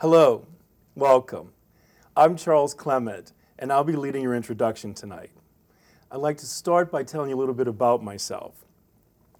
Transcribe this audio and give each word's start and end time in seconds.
Hello, 0.00 0.46
welcome. 0.94 1.52
I'm 2.16 2.34
Charles 2.34 2.72
Clement, 2.72 3.34
and 3.58 3.70
I'll 3.70 3.84
be 3.84 3.96
leading 3.96 4.22
your 4.22 4.34
introduction 4.34 4.94
tonight. 4.94 5.28
I'd 6.10 6.22
like 6.22 6.38
to 6.38 6.46
start 6.46 6.90
by 6.90 7.02
telling 7.02 7.28
you 7.28 7.36
a 7.36 7.38
little 7.38 7.52
bit 7.52 7.68
about 7.68 8.02
myself. 8.02 8.64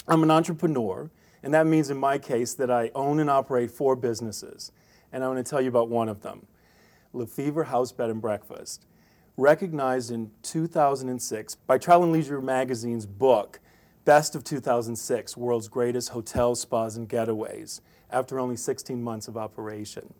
I'm 0.06 0.22
an 0.22 0.30
entrepreneur, 0.30 1.10
and 1.42 1.54
that 1.54 1.66
means 1.66 1.88
in 1.88 1.96
my 1.96 2.18
case 2.18 2.52
that 2.52 2.70
I 2.70 2.90
own 2.94 3.20
and 3.20 3.30
operate 3.30 3.70
four 3.70 3.96
businesses, 3.96 4.70
and 5.10 5.24
I 5.24 5.28
want 5.28 5.42
to 5.42 5.48
tell 5.48 5.62
you 5.62 5.70
about 5.70 5.88
one 5.88 6.10
of 6.10 6.20
them 6.20 6.46
Lefevre 7.14 7.64
House 7.64 7.90
Bed 7.90 8.10
and 8.10 8.20
Breakfast. 8.20 8.84
Recognized 9.38 10.10
in 10.10 10.30
2006 10.42 11.54
by 11.54 11.78
Travel 11.78 12.04
and 12.04 12.12
Leisure 12.12 12.42
magazine's 12.42 13.06
book, 13.06 13.60
Best 14.04 14.34
of 14.34 14.44
2006 14.44 15.38
World's 15.38 15.68
Greatest 15.68 16.10
Hotels, 16.10 16.60
Spas, 16.60 16.98
and 16.98 17.08
Getaways, 17.08 17.80
after 18.10 18.38
only 18.38 18.56
16 18.56 19.02
months 19.02 19.26
of 19.26 19.38
operation. 19.38 20.12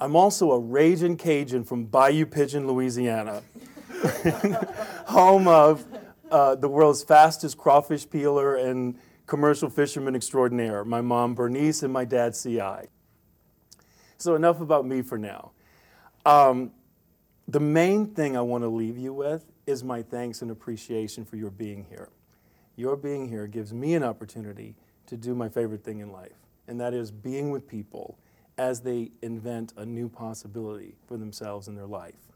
I'm 0.00 0.16
also 0.16 0.52
a 0.52 0.58
raging 0.58 1.18
Cajun 1.18 1.64
from 1.64 1.84
Bayou 1.84 2.24
Pigeon, 2.24 2.66
Louisiana, 2.66 3.42
home 5.06 5.46
of 5.46 5.84
uh, 6.30 6.54
the 6.54 6.68
world's 6.68 7.04
fastest 7.04 7.58
crawfish 7.58 8.08
peeler 8.08 8.56
and 8.56 8.98
commercial 9.26 9.68
fisherman 9.68 10.16
extraordinaire, 10.16 10.86
my 10.86 11.02
mom 11.02 11.34
Bernice 11.34 11.82
and 11.82 11.92
my 11.92 12.06
dad 12.06 12.34
CI. 12.34 12.88
So, 14.16 14.34
enough 14.34 14.62
about 14.62 14.86
me 14.86 15.02
for 15.02 15.18
now. 15.18 15.50
Um, 16.24 16.72
the 17.46 17.60
main 17.60 18.06
thing 18.06 18.38
I 18.38 18.40
want 18.40 18.64
to 18.64 18.68
leave 18.68 18.96
you 18.96 19.12
with 19.12 19.44
is 19.66 19.84
my 19.84 20.02
thanks 20.02 20.40
and 20.40 20.50
appreciation 20.50 21.26
for 21.26 21.36
your 21.36 21.50
being 21.50 21.84
here. 21.90 22.08
Your 22.74 22.96
being 22.96 23.28
here 23.28 23.46
gives 23.46 23.74
me 23.74 23.94
an 23.94 24.02
opportunity 24.02 24.76
to 25.08 25.16
do 25.18 25.34
my 25.34 25.50
favorite 25.50 25.84
thing 25.84 25.98
in 25.98 26.10
life, 26.10 26.46
and 26.66 26.80
that 26.80 26.94
is 26.94 27.10
being 27.10 27.50
with 27.50 27.68
people 27.68 28.18
as 28.60 28.82
they 28.82 29.10
invent 29.22 29.72
a 29.78 29.86
new 29.86 30.06
possibility 30.06 30.94
for 31.06 31.16
themselves 31.16 31.66
in 31.66 31.74
their 31.74 31.86
life. 31.86 32.28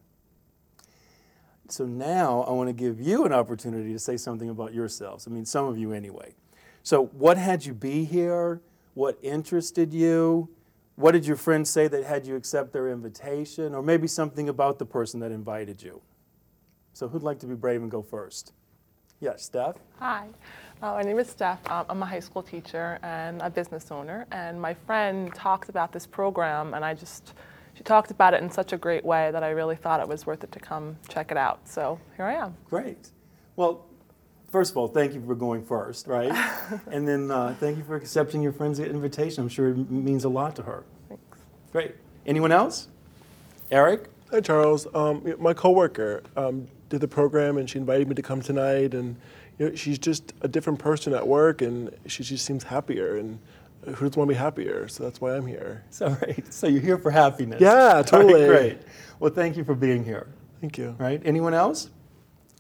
So 1.69 1.85
now 1.85 2.43
I 2.49 2.53
want 2.53 2.71
to 2.71 2.73
give 2.73 2.99
you 2.99 3.27
an 3.27 3.33
opportunity 3.35 3.93
to 3.93 3.99
say 3.99 4.17
something 4.17 4.49
about 4.49 4.73
yourselves. 4.73 5.27
I 5.27 5.31
mean, 5.31 5.45
some 5.45 5.67
of 5.67 5.77
you 5.77 5.93
anyway. 5.93 6.35
So, 6.83 7.07
what 7.07 7.37
had 7.37 7.67
you 7.67 7.75
be 7.75 8.05
here? 8.05 8.63
What 8.95 9.19
interested 9.23 9.93
you? 9.93 10.49
What 10.97 11.13
did 11.13 11.27
your 11.27 11.37
friends 11.37 11.69
say 11.69 11.89
that 11.89 12.05
had 12.05 12.27
you 12.27 12.37
accept 12.37 12.73
their 12.73 12.89
invitation? 12.89 13.75
Or 13.75 13.83
maybe 13.83 14.07
something 14.07 14.49
about 14.49 14.79
the 14.79 14.87
person 14.87 15.21
that 15.21 15.31
invited 15.31 15.83
you? 15.83 16.01
So, 16.95 17.09
who'd 17.09 17.23
like 17.23 17.39
to 17.41 17.47
be 17.47 17.55
brave 17.55 17.83
and 17.83 17.91
go 17.91 18.03
first? 18.03 18.53
Yes, 19.21 19.43
Steph? 19.45 19.77
Hi, 19.99 20.29
uh, 20.85 20.93
my 20.93 21.03
name 21.03 21.19
is 21.19 21.31
Steph. 21.31 21.59
Um, 21.71 21.87
I'm 21.89 22.03
a 22.03 22.07
high 22.07 22.21
school 22.21 22.43
teacher 22.43 22.99
and 23.03 23.41
a 23.41 23.49
business 23.49 23.91
owner. 23.91 24.27
And 24.31 24.61
my 24.61 24.75
friend 24.75 25.35
talked 25.35 25.71
about 25.71 25.93
this 25.93 26.07
program, 26.07 26.75
and 26.75 26.85
I 26.85 26.93
just, 26.93 27.33
she 27.73 27.83
talked 27.83 28.11
about 28.11 28.35
it 28.35 28.43
in 28.43 28.51
such 28.51 28.75
a 28.75 28.77
great 28.77 29.03
way 29.03 29.31
that 29.31 29.43
I 29.43 29.51
really 29.51 29.77
thought 29.77 30.01
it 30.01 30.09
was 30.09 30.27
worth 30.27 30.45
it 30.45 30.53
to 30.53 30.61
come 30.61 30.99
check 31.09 31.31
it 31.31 31.39
out. 31.39 31.67
So 31.67 31.99
here 32.17 32.27
I 32.27 32.35
am. 32.35 32.55
Great. 32.69 33.09
Well, 33.57 33.87
first 34.51 34.73
of 34.73 34.77
all, 34.77 34.89
thank 34.89 35.15
you 35.15 35.25
for 35.25 35.35
going 35.35 35.65
first, 35.65 36.07
right? 36.07 36.31
and 36.91 37.09
then 37.09 37.31
uh, 37.31 37.57
thank 37.59 37.79
you 37.79 37.85
for 37.85 37.97
accepting 37.97 38.43
your 38.43 38.53
friend's 38.53 38.79
invitation. 38.79 39.43
I'm 39.43 39.49
sure 39.49 39.71
it 39.71 39.91
means 39.91 40.25
a 40.25 40.29
lot 40.29 40.55
to 40.57 40.63
her. 40.65 40.85
Thanks. 41.09 41.39
Great. 41.73 41.95
Anyone 42.27 42.53
else? 42.53 42.89
Eric? 43.71 44.11
Hi, 44.31 44.43
Charles. 44.43 44.87
Um, 44.95 45.35
my 45.39 45.55
coworker 45.55 46.25
um, 46.37 46.69
did 46.91 47.01
the 47.01 47.09
program, 47.09 47.57
and 47.57 47.71
she 47.71 47.79
invited 47.79 48.07
me 48.07 48.15
to 48.17 48.23
come 48.23 48.43
tonight. 48.43 48.93
And 48.93 49.17
you 49.59 49.69
know, 49.69 49.75
she's 49.75 49.99
just 49.99 50.33
a 50.41 50.49
different 50.49 50.79
person 50.79 51.15
at 51.15 51.27
work, 51.27 51.63
and 51.63 51.91
she 52.07 52.23
just 52.23 52.45
seems 52.45 52.65
happier. 52.65 53.17
And 53.17 53.39
who 53.85 53.93
doesn't 53.93 54.17
want 54.17 54.29
to 54.29 54.35
be 54.35 54.39
happier? 54.39 54.89
So 54.89 55.05
that's 55.05 55.21
why 55.21 55.37
I'm 55.37 55.47
here. 55.47 55.85
So, 55.91 56.09
right. 56.09 56.53
So 56.53 56.67
you're 56.67 56.83
here 56.83 56.99
for 56.99 57.11
happiness. 57.11 57.61
Yeah, 57.61 58.03
totally. 58.07 58.43
Right, 58.43 58.49
great. 58.49 58.79
Well, 59.21 59.33
thank 59.33 59.57
you 59.57 59.65
for 59.65 59.75
being 59.75 60.05
here. 60.05 60.27
Thank 60.61 60.79
you. 60.79 60.97
Right. 60.99 61.21
Anyone 61.25 61.55
else? 61.55 61.91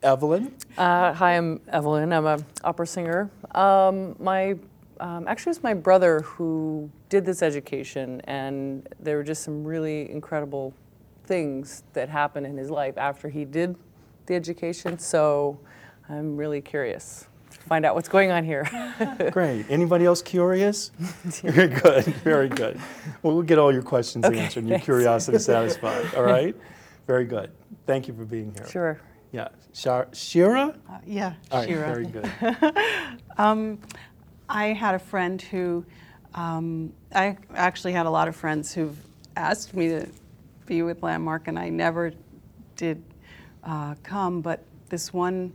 Evelyn. 0.02 0.54
Uh, 0.76 1.14
hi, 1.14 1.36
I'm 1.36 1.60
Evelyn. 1.68 2.12
I'm 2.12 2.26
a 2.26 2.38
opera 2.62 2.86
singer. 2.86 3.30
Um, 3.54 4.14
my 4.18 4.56
um, 5.00 5.26
actually, 5.26 5.50
it 5.50 5.56
was 5.56 5.62
my 5.62 5.74
brother 5.74 6.20
who 6.20 6.90
did 7.08 7.24
this 7.24 7.42
education, 7.42 8.20
and 8.24 8.88
there 9.00 9.16
were 9.16 9.22
just 9.22 9.42
some 9.42 9.64
really 9.64 10.10
incredible 10.10 10.72
things 11.26 11.82
that 11.94 12.08
happened 12.08 12.46
in 12.46 12.56
his 12.56 12.70
life 12.70 12.96
after 12.98 13.28
he 13.28 13.44
did 13.44 13.76
the 14.26 14.34
education. 14.34 14.98
So 14.98 15.58
I'm 16.08 16.36
really 16.36 16.60
curious 16.60 17.26
to 17.50 17.58
find 17.60 17.84
out 17.84 17.94
what's 17.94 18.08
going 18.08 18.30
on 18.30 18.44
here. 18.44 18.64
Great. 19.32 19.66
Anybody 19.70 20.04
else 20.04 20.20
curious? 20.22 20.90
Very 20.98 21.68
good. 21.68 22.04
Very 22.04 22.48
good. 22.48 22.78
Well, 23.22 23.34
we'll 23.34 23.42
get 23.42 23.58
all 23.58 23.72
your 23.72 23.82
questions 23.82 24.24
Okay, 24.24 24.38
answered 24.38 24.60
and 24.60 24.68
your 24.68 24.76
thanks. 24.78 24.84
curiosity 24.84 25.38
satisfied. 25.38 26.14
All 26.16 26.22
right. 26.22 26.54
Very 27.06 27.24
good. 27.24 27.50
Thank 27.86 28.08
you 28.08 28.14
for 28.14 28.24
being 28.24 28.52
here. 28.54 28.66
sure. 28.68 29.00
Yeah. 29.32 29.48
Shar- 29.72 30.08
Shira? 30.12 30.74
Uh, 30.88 30.98
yeah, 31.06 31.34
All 31.50 31.60
right. 31.60 31.68
Shira. 31.68 31.86
Very 31.86 32.06
good. 32.06 32.76
Um, 33.36 33.78
I 34.48 34.66
had 34.68 34.94
a 34.94 34.98
friend 34.98 35.40
who, 35.42 35.84
um, 36.34 36.92
I 37.14 37.36
actually 37.54 37.92
had 37.92 38.06
a 38.06 38.10
lot 38.10 38.28
of 38.28 38.36
friends 38.36 38.72
who've 38.72 38.96
asked 39.36 39.74
me 39.74 39.88
to 39.88 40.06
be 40.66 40.82
with 40.82 41.02
Landmark, 41.02 41.48
and 41.48 41.58
I 41.58 41.68
never 41.70 42.12
did 42.76 43.02
uh, 43.64 43.94
come. 44.04 44.40
But 44.40 44.62
this 44.88 45.12
one 45.12 45.52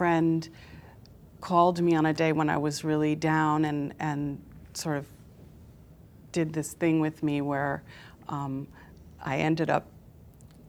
friend 0.00 0.48
called 1.42 1.82
me 1.82 1.94
on 1.94 2.06
a 2.06 2.14
day 2.14 2.32
when 2.32 2.48
I 2.48 2.56
was 2.56 2.84
really 2.84 3.14
down 3.14 3.66
and, 3.66 3.92
and 4.00 4.42
sort 4.72 4.96
of 4.96 5.06
did 6.32 6.54
this 6.54 6.72
thing 6.72 7.00
with 7.00 7.22
me 7.22 7.42
where 7.42 7.82
um, 8.30 8.66
I 9.22 9.40
ended 9.40 9.68
up 9.68 9.88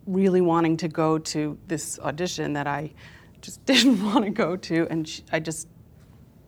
really 0.05 0.41
wanting 0.41 0.75
to 0.75 0.89
go 0.89 1.17
to 1.17 1.57
this 1.69 1.97
audition 1.99 2.51
that 2.51 2.67
I 2.67 2.91
just 3.39 3.63
didn't 3.71 4.03
want 4.03 4.25
to 4.25 4.31
go 4.31 4.57
to, 4.57 4.85
and 4.89 5.07
she, 5.07 5.23
I 5.31 5.39
just 5.39 5.69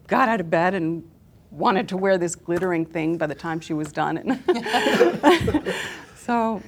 got 0.08 0.28
out 0.28 0.42
of 0.42 0.50
bed 0.50 0.74
and 0.74 1.10
wanted 1.52 1.88
to 1.88 1.96
wear 1.96 2.18
this 2.18 2.36
glittering 2.36 2.86
thing 2.86 3.18
by 3.18 3.28
the 3.28 3.36
time 3.36 3.62
she 3.62 3.74
was 3.74 3.94
done. 3.94 4.18
And 4.18 5.74
so 6.18 6.62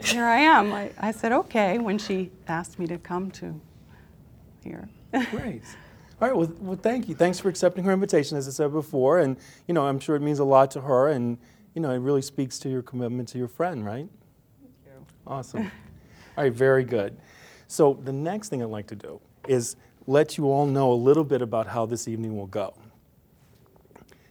here 0.00 0.24
I 0.24 0.38
am. 0.38 0.72
I, 0.72 0.90
I 0.98 1.12
said 1.12 1.30
okay 1.30 1.78
when 1.78 1.98
she 1.98 2.32
asked 2.48 2.80
me 2.80 2.88
to 2.88 2.98
come 2.98 3.30
to 3.30 3.60
here. 4.64 4.88
Great. 5.30 5.62
All 6.20 6.28
right. 6.28 6.36
Well, 6.36 6.52
well, 6.60 6.78
thank 6.80 7.08
you. 7.08 7.14
Thanks 7.14 7.40
for 7.40 7.48
accepting 7.48 7.84
her 7.84 7.92
invitation, 7.92 8.36
as 8.38 8.46
I 8.46 8.52
said 8.52 8.72
before. 8.72 9.18
And, 9.18 9.36
you 9.66 9.74
know, 9.74 9.86
I'm 9.86 9.98
sure 9.98 10.16
it 10.16 10.22
means 10.22 10.38
a 10.38 10.44
lot 10.44 10.70
to 10.72 10.80
her. 10.82 11.08
And, 11.08 11.38
you 11.74 11.82
know, 11.82 11.90
it 11.90 11.98
really 11.98 12.22
speaks 12.22 12.58
to 12.60 12.68
your 12.68 12.82
commitment 12.82 13.28
to 13.30 13.38
your 13.38 13.48
friend, 13.48 13.84
right? 13.84 14.08
Thank 14.60 14.74
you. 14.84 15.06
Awesome. 15.26 15.70
All 16.36 16.44
right, 16.44 16.52
very 16.52 16.84
good. 16.84 17.16
So 17.66 17.98
the 18.04 18.12
next 18.12 18.48
thing 18.48 18.62
I'd 18.62 18.68
like 18.68 18.86
to 18.88 18.96
do 18.96 19.20
is 19.48 19.76
let 20.06 20.38
you 20.38 20.46
all 20.46 20.66
know 20.66 20.92
a 20.92 20.94
little 20.94 21.24
bit 21.24 21.42
about 21.42 21.66
how 21.66 21.86
this 21.86 22.08
evening 22.08 22.36
will 22.36 22.46
go. 22.46 22.74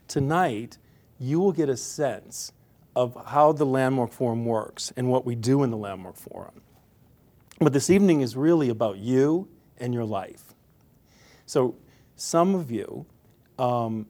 Tonight, 0.08 0.78
you 1.20 1.40
will 1.40 1.52
get 1.52 1.70
a 1.70 1.78
sense 1.78 2.52
of 2.96 3.18
how 3.28 3.52
the 3.52 3.66
Landmark 3.66 4.12
Forum 4.12 4.46
works 4.46 4.92
and 4.98 5.10
what 5.10 5.26
we 5.26 5.36
do 5.36 5.64
in 5.64 5.72
the 5.72 5.78
Landmark 5.78 6.18
Forum. 6.18 6.62
But 7.60 7.74
this 7.74 7.90
evening 7.90 8.22
is 8.22 8.36
really 8.36 8.70
about 8.70 8.98
you 8.98 9.48
and 9.78 9.94
your 9.94 10.06
life. 10.06 10.51
So 11.52 11.76
some 12.16 12.56
of 12.56 12.72
you, 12.72 13.06
um, 13.60 14.06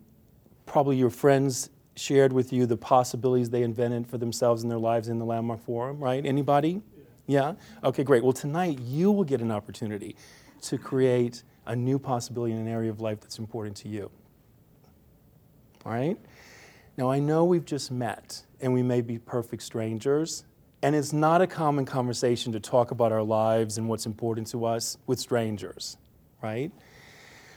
probably 0.67 0.95
your 0.95 1.09
friends 1.09 1.71
shared 1.95 2.31
with 2.31 2.53
you 2.53 2.67
the 2.67 2.77
possibilities 2.77 3.49
they 3.49 3.63
invented 3.63 4.05
for 4.05 4.19
themselves 4.19 4.61
and 4.61 4.69
their 4.69 4.77
lives 4.77 5.07
in 5.07 5.17
the 5.17 5.25
Landmark 5.25 5.65
Forum, 5.65 5.97
right? 5.99 6.23
Anybody? 6.23 6.83
Yeah? 7.25 7.53
Okay, 7.83 8.03
great. 8.03 8.23
Well, 8.23 8.31
tonight 8.31 8.77
you 8.81 9.11
will 9.11 9.23
get 9.23 9.41
an 9.41 9.49
opportunity 9.49 10.15
to 10.61 10.77
create 10.77 11.41
a 11.65 11.75
new 11.75 11.97
possibility 11.97 12.53
in 12.53 12.59
an 12.59 12.67
area 12.67 12.91
of 12.91 13.01
life 13.01 13.21
that's 13.21 13.39
important 13.39 13.75
to 13.77 13.89
you. 13.89 14.11
All 15.83 15.93
right? 15.93 16.19
Now, 16.95 17.09
I 17.09 17.17
know 17.17 17.43
we've 17.43 17.65
just 17.65 17.89
met 17.89 18.43
and 18.59 18.71
we 18.71 18.83
may 18.83 19.01
be 19.01 19.17
perfect 19.17 19.63
strangers, 19.63 20.43
and 20.83 20.95
it's 20.95 21.11
not 21.11 21.41
a 21.41 21.47
common 21.47 21.85
conversation 21.85 22.53
to 22.53 22.59
talk 22.59 22.91
about 22.91 23.11
our 23.11 23.23
lives 23.23 23.79
and 23.79 23.89
what's 23.89 24.05
important 24.05 24.45
to 24.51 24.63
us 24.63 24.99
with 25.07 25.17
strangers, 25.19 25.97
right? 26.43 26.71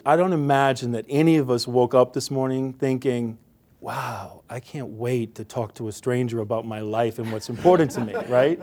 I 0.07 0.17
don't 0.17 0.35
imagine 0.35 0.93
that 0.93 1.07
any 1.09 1.39
of 1.39 1.51
us 1.51 1.67
woke 1.67 1.95
up 1.95 2.13
this 2.13 2.31
morning 2.31 2.75
thinking, 2.75 3.39
wow, 3.81 4.43
I 4.51 4.61
can't 4.61 4.89
wait 4.91 5.35
to 5.37 5.45
talk 5.45 5.75
to 5.77 5.89
a 5.89 5.93
stranger 5.93 6.41
about 6.41 6.67
my 6.67 6.81
life 6.81 7.19
and 7.19 7.33
what's 7.33 7.49
important 7.49 7.91
to 7.93 8.05
me, 8.05 8.15
right? 8.29 8.61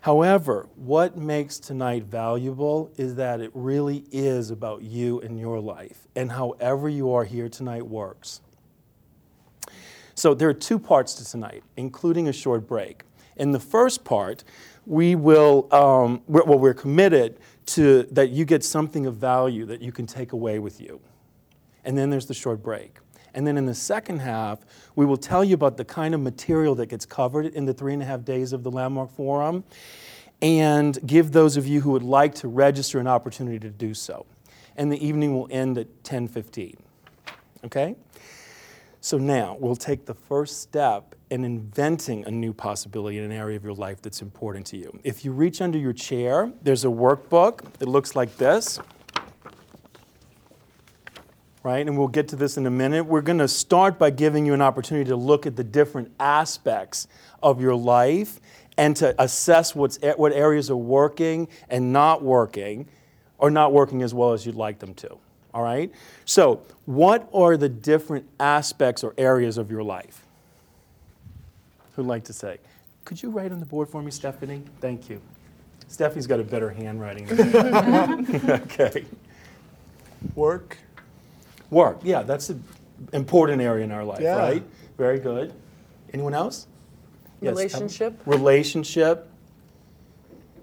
However, 0.00 0.68
what 0.76 1.18
makes 1.18 1.58
tonight 1.58 2.04
valuable 2.04 2.90
is 2.96 3.14
that 3.16 3.40
it 3.40 3.50
really 3.52 4.04
is 4.10 4.50
about 4.50 4.80
you 4.82 5.20
and 5.20 5.38
your 5.38 5.60
life, 5.60 6.06
and 6.16 6.32
however 6.32 6.88
you 6.88 7.12
are 7.12 7.24
here 7.24 7.50
tonight 7.50 7.86
works. 7.86 8.40
So 10.14 10.32
there 10.32 10.48
are 10.48 10.54
two 10.54 10.78
parts 10.78 11.12
to 11.14 11.30
tonight, 11.30 11.62
including 11.76 12.28
a 12.28 12.32
short 12.32 12.66
break. 12.66 13.02
In 13.36 13.52
the 13.52 13.60
first 13.60 14.04
part, 14.04 14.44
we 14.86 15.14
will, 15.14 15.68
um, 15.74 16.22
we're, 16.26 16.44
well, 16.44 16.58
we're 16.58 16.74
committed 16.74 17.38
to 17.66 18.04
that 18.04 18.30
you 18.30 18.44
get 18.44 18.64
something 18.64 19.06
of 19.06 19.16
value 19.16 19.66
that 19.66 19.80
you 19.80 19.92
can 19.92 20.06
take 20.06 20.32
away 20.32 20.58
with 20.58 20.80
you. 20.80 21.00
And 21.84 21.96
then 21.96 22.10
there's 22.10 22.26
the 22.26 22.34
short 22.34 22.62
break. 22.62 22.98
And 23.34 23.46
then 23.46 23.56
in 23.56 23.66
the 23.66 23.74
second 23.74 24.20
half, 24.20 24.60
we 24.94 25.04
will 25.04 25.16
tell 25.16 25.42
you 25.42 25.54
about 25.54 25.76
the 25.76 25.84
kind 25.84 26.14
of 26.14 26.20
material 26.20 26.74
that 26.76 26.86
gets 26.86 27.04
covered 27.04 27.46
in 27.46 27.64
the 27.64 27.74
three 27.74 27.92
and 27.92 28.02
a 28.02 28.06
half 28.06 28.24
days 28.24 28.52
of 28.52 28.62
the 28.62 28.70
Landmark 28.70 29.10
Forum 29.10 29.64
and 30.40 30.98
give 31.06 31.32
those 31.32 31.56
of 31.56 31.66
you 31.66 31.80
who 31.80 31.90
would 31.90 32.02
like 32.02 32.34
to 32.36 32.48
register 32.48 33.00
an 33.00 33.06
opportunity 33.06 33.58
to 33.58 33.70
do 33.70 33.92
so. 33.92 34.26
And 34.76 34.90
the 34.90 35.04
evening 35.04 35.34
will 35.34 35.48
end 35.50 35.78
at 35.78 36.02
10:15. 36.04 36.76
Okay? 37.64 37.96
So 39.00 39.18
now 39.18 39.56
we'll 39.58 39.76
take 39.76 40.06
the 40.06 40.14
first 40.14 40.60
step 40.60 41.13
in 41.30 41.44
inventing 41.44 42.24
a 42.26 42.30
new 42.30 42.52
possibility 42.52 43.18
in 43.18 43.24
an 43.24 43.32
area 43.32 43.56
of 43.56 43.64
your 43.64 43.74
life 43.74 44.02
that's 44.02 44.22
important 44.22 44.66
to 44.66 44.76
you. 44.76 44.98
If 45.04 45.24
you 45.24 45.32
reach 45.32 45.60
under 45.60 45.78
your 45.78 45.92
chair, 45.92 46.52
there's 46.62 46.84
a 46.84 46.88
workbook 46.88 47.72
that 47.74 47.88
looks 47.88 48.14
like 48.14 48.36
this. 48.36 48.78
Right? 51.62 51.86
And 51.86 51.96
we'll 51.96 52.08
get 52.08 52.28
to 52.28 52.36
this 52.36 52.58
in 52.58 52.66
a 52.66 52.70
minute. 52.70 53.04
We're 53.04 53.22
going 53.22 53.38
to 53.38 53.48
start 53.48 53.98
by 53.98 54.10
giving 54.10 54.44
you 54.44 54.52
an 54.52 54.60
opportunity 54.60 55.08
to 55.08 55.16
look 55.16 55.46
at 55.46 55.56
the 55.56 55.64
different 55.64 56.12
aspects 56.20 57.08
of 57.42 57.60
your 57.60 57.74
life 57.74 58.38
and 58.76 58.94
to 58.96 59.14
assess 59.22 59.74
what's, 59.74 59.98
what 60.16 60.32
areas 60.32 60.70
are 60.70 60.76
working 60.76 61.48
and 61.70 61.90
not 61.90 62.22
working 62.22 62.86
or 63.38 63.50
not 63.50 63.72
working 63.72 64.02
as 64.02 64.12
well 64.12 64.32
as 64.32 64.44
you'd 64.44 64.54
like 64.54 64.78
them 64.78 64.92
to. 64.94 65.18
All 65.54 65.62
right? 65.62 65.90
So, 66.24 66.62
what 66.84 67.28
are 67.32 67.56
the 67.56 67.68
different 67.68 68.28
aspects 68.40 69.04
or 69.04 69.14
areas 69.16 69.56
of 69.56 69.70
your 69.70 69.82
life? 69.82 70.23
Who'd 71.96 72.06
like 72.06 72.24
to 72.24 72.32
say? 72.32 72.58
Could 73.04 73.22
you 73.22 73.30
write 73.30 73.52
on 73.52 73.60
the 73.60 73.66
board 73.66 73.88
for 73.88 74.02
me, 74.02 74.10
Stephanie? 74.10 74.62
Thank 74.80 75.08
you. 75.08 75.20
Stephanie's 75.88 76.26
got 76.26 76.40
a 76.40 76.44
better 76.44 76.70
handwriting 76.70 77.26
than 77.26 78.22
me. 78.22 78.40
okay. 78.52 79.04
Work. 80.34 80.78
Work. 81.70 82.00
Yeah, 82.02 82.22
that's 82.22 82.48
an 82.50 82.64
important 83.12 83.60
area 83.60 83.84
in 83.84 83.92
our 83.92 84.04
life, 84.04 84.20
Yeah. 84.20 84.36
right? 84.36 84.62
Very 84.96 85.18
good. 85.20 85.52
Anyone 86.12 86.34
else? 86.34 86.66
Yes, 87.40 87.50
Em- 87.50 87.54
Relationship? 87.56 88.20
Relationship. 88.26 89.28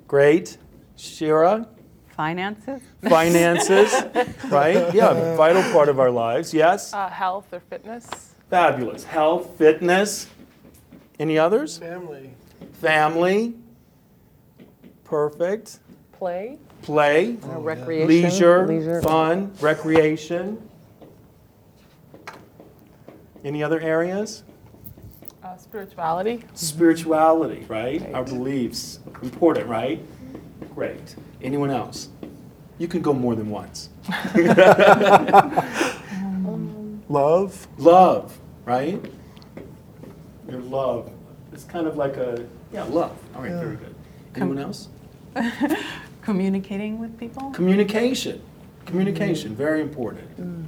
Great. 0.07 0.57
Shira? 0.97 1.67
Finances? 2.09 2.81
Finances, 3.07 3.93
right? 4.49 4.93
Yeah, 4.93 5.35
vital 5.35 5.63
part 5.71 5.89
of 5.89 5.99
our 5.99 6.11
lives. 6.11 6.53
Yes? 6.53 6.93
Uh, 6.93 7.07
health 7.09 7.45
or 7.53 7.59
fitness. 7.61 8.07
Fabulous. 8.49 9.03
Health, 9.03 9.57
fitness. 9.57 10.27
Any 11.21 11.37
others? 11.37 11.77
Family. 11.77 12.31
Family. 12.73 13.53
Perfect. 15.03 15.77
Play? 16.13 16.57
Play. 16.81 17.37
Uh, 17.43 17.59
recreation? 17.59 18.07
Leisure, 18.07 18.67
Leisure. 18.67 19.03
fun, 19.03 19.53
recreation. 19.61 20.67
Any 23.45 23.61
other 23.61 23.79
areas? 23.79 24.41
Uh, 25.43 25.55
spirituality. 25.57 26.43
Spirituality, 26.55 27.65
right? 27.67 28.03
Our 28.15 28.23
beliefs. 28.23 28.97
Important, 29.21 29.67
right? 29.67 30.03
Great. 30.73 31.15
Anyone 31.43 31.69
else? 31.69 32.09
You 32.79 32.87
can 32.87 33.03
go 33.03 33.13
more 33.13 33.35
than 33.35 33.51
once. 33.51 33.89
Love. 37.09 37.67
Love, 37.77 38.39
right? 38.65 38.99
Your 40.51 40.59
love. 40.59 41.09
It's 41.53 41.63
kind 41.63 41.87
of 41.87 41.95
like 41.95 42.17
a, 42.17 42.45
yeah, 42.73 42.83
love. 42.83 43.17
All 43.33 43.41
right, 43.41 43.51
very 43.53 43.77
good. 43.77 43.95
Anyone 44.35 44.59
else? 44.59 44.89
Communicating 46.21 46.99
with 46.99 47.17
people? 47.17 47.51
Communication. 47.51 48.41
Communication, 48.85 49.51
mm. 49.51 49.55
very 49.55 49.79
important. 49.81 50.27
Mm. 50.37 50.65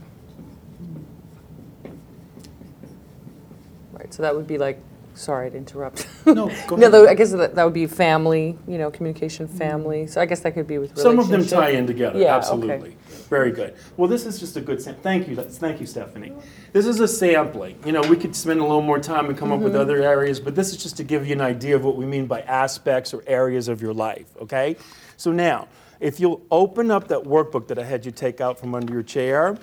Right, 3.92 4.14
so 4.14 4.22
that 4.24 4.34
would 4.34 4.48
be 4.48 4.58
like, 4.58 4.82
sorry 5.16 5.52
to 5.52 5.58
interrupt. 5.58 6.08
No, 6.26 6.34
go 6.68 6.76
No, 6.78 6.88
ahead. 6.88 6.92
though, 6.94 7.08
I 7.10 7.14
guess 7.14 7.32
that, 7.32 7.56
that 7.56 7.64
would 7.66 7.74
be 7.74 7.86
family, 7.86 8.58
you 8.66 8.78
know, 8.78 8.90
communication, 8.90 9.50
family. 9.50 10.06
Mm. 10.06 10.10
So 10.10 10.22
I 10.22 10.26
guess 10.26 10.40
that 10.42 10.54
could 10.54 10.68
be 10.68 10.78
with 10.78 10.98
Some 10.98 11.20
of 11.20 11.28
them 11.28 11.46
tie 11.46 11.72
in 11.72 11.88
together, 11.88 12.18
Yeah, 12.18 12.28
okay. 12.28 12.36
absolutely. 12.36 12.96
Very 13.34 13.50
good. 13.52 13.74
Well, 13.98 14.08
this 14.08 14.28
is 14.28 14.40
just 14.40 14.58
a 14.58 14.62
good 14.62 14.80
sam- 14.80 14.94
thank 15.02 15.28
you. 15.28 15.36
Thank 15.36 15.80
you, 15.82 15.88
Stephanie. 15.88 16.34
This 16.72 16.86
is 16.86 17.00
a 17.00 17.08
sampling. 17.08 17.80
You 17.84 17.92
know, 17.92 18.02
we 18.02 18.16
could 18.16 18.36
spend 18.36 18.60
a 18.60 18.64
little 18.64 18.84
more 18.84 19.00
time 19.00 19.26
and 19.26 19.36
come 19.36 19.52
up 19.52 19.56
Mm-hmm. 19.56 19.64
with 19.64 19.76
other 19.76 20.04
areas, 20.04 20.40
but 20.40 20.54
this 20.54 20.70
is 20.70 20.78
just 20.78 20.98
to 20.98 21.04
give 21.04 21.26
you 21.26 21.34
an 21.34 21.42
idea 21.42 21.76
of 21.76 21.84
what 21.84 21.96
we 21.96 22.06
mean 22.06 22.28
by 22.28 22.42
aspects 22.42 23.12
or 23.12 23.24
areas 23.26 23.70
of 23.70 23.82
your 23.82 23.92
life, 23.94 24.28
okay? 24.40 24.76
So 25.18 25.32
now, 25.32 25.68
if 26.00 26.20
you'll 26.20 26.44
open 26.52 26.92
up 26.92 27.08
that 27.08 27.24
workbook 27.24 27.68
that 27.70 27.80
I 27.80 27.84
had 27.86 28.06
you 28.06 28.12
take 28.12 28.40
out 28.40 28.60
from 28.60 28.76
under 28.76 28.94
your 28.94 29.02
chair 29.02 29.58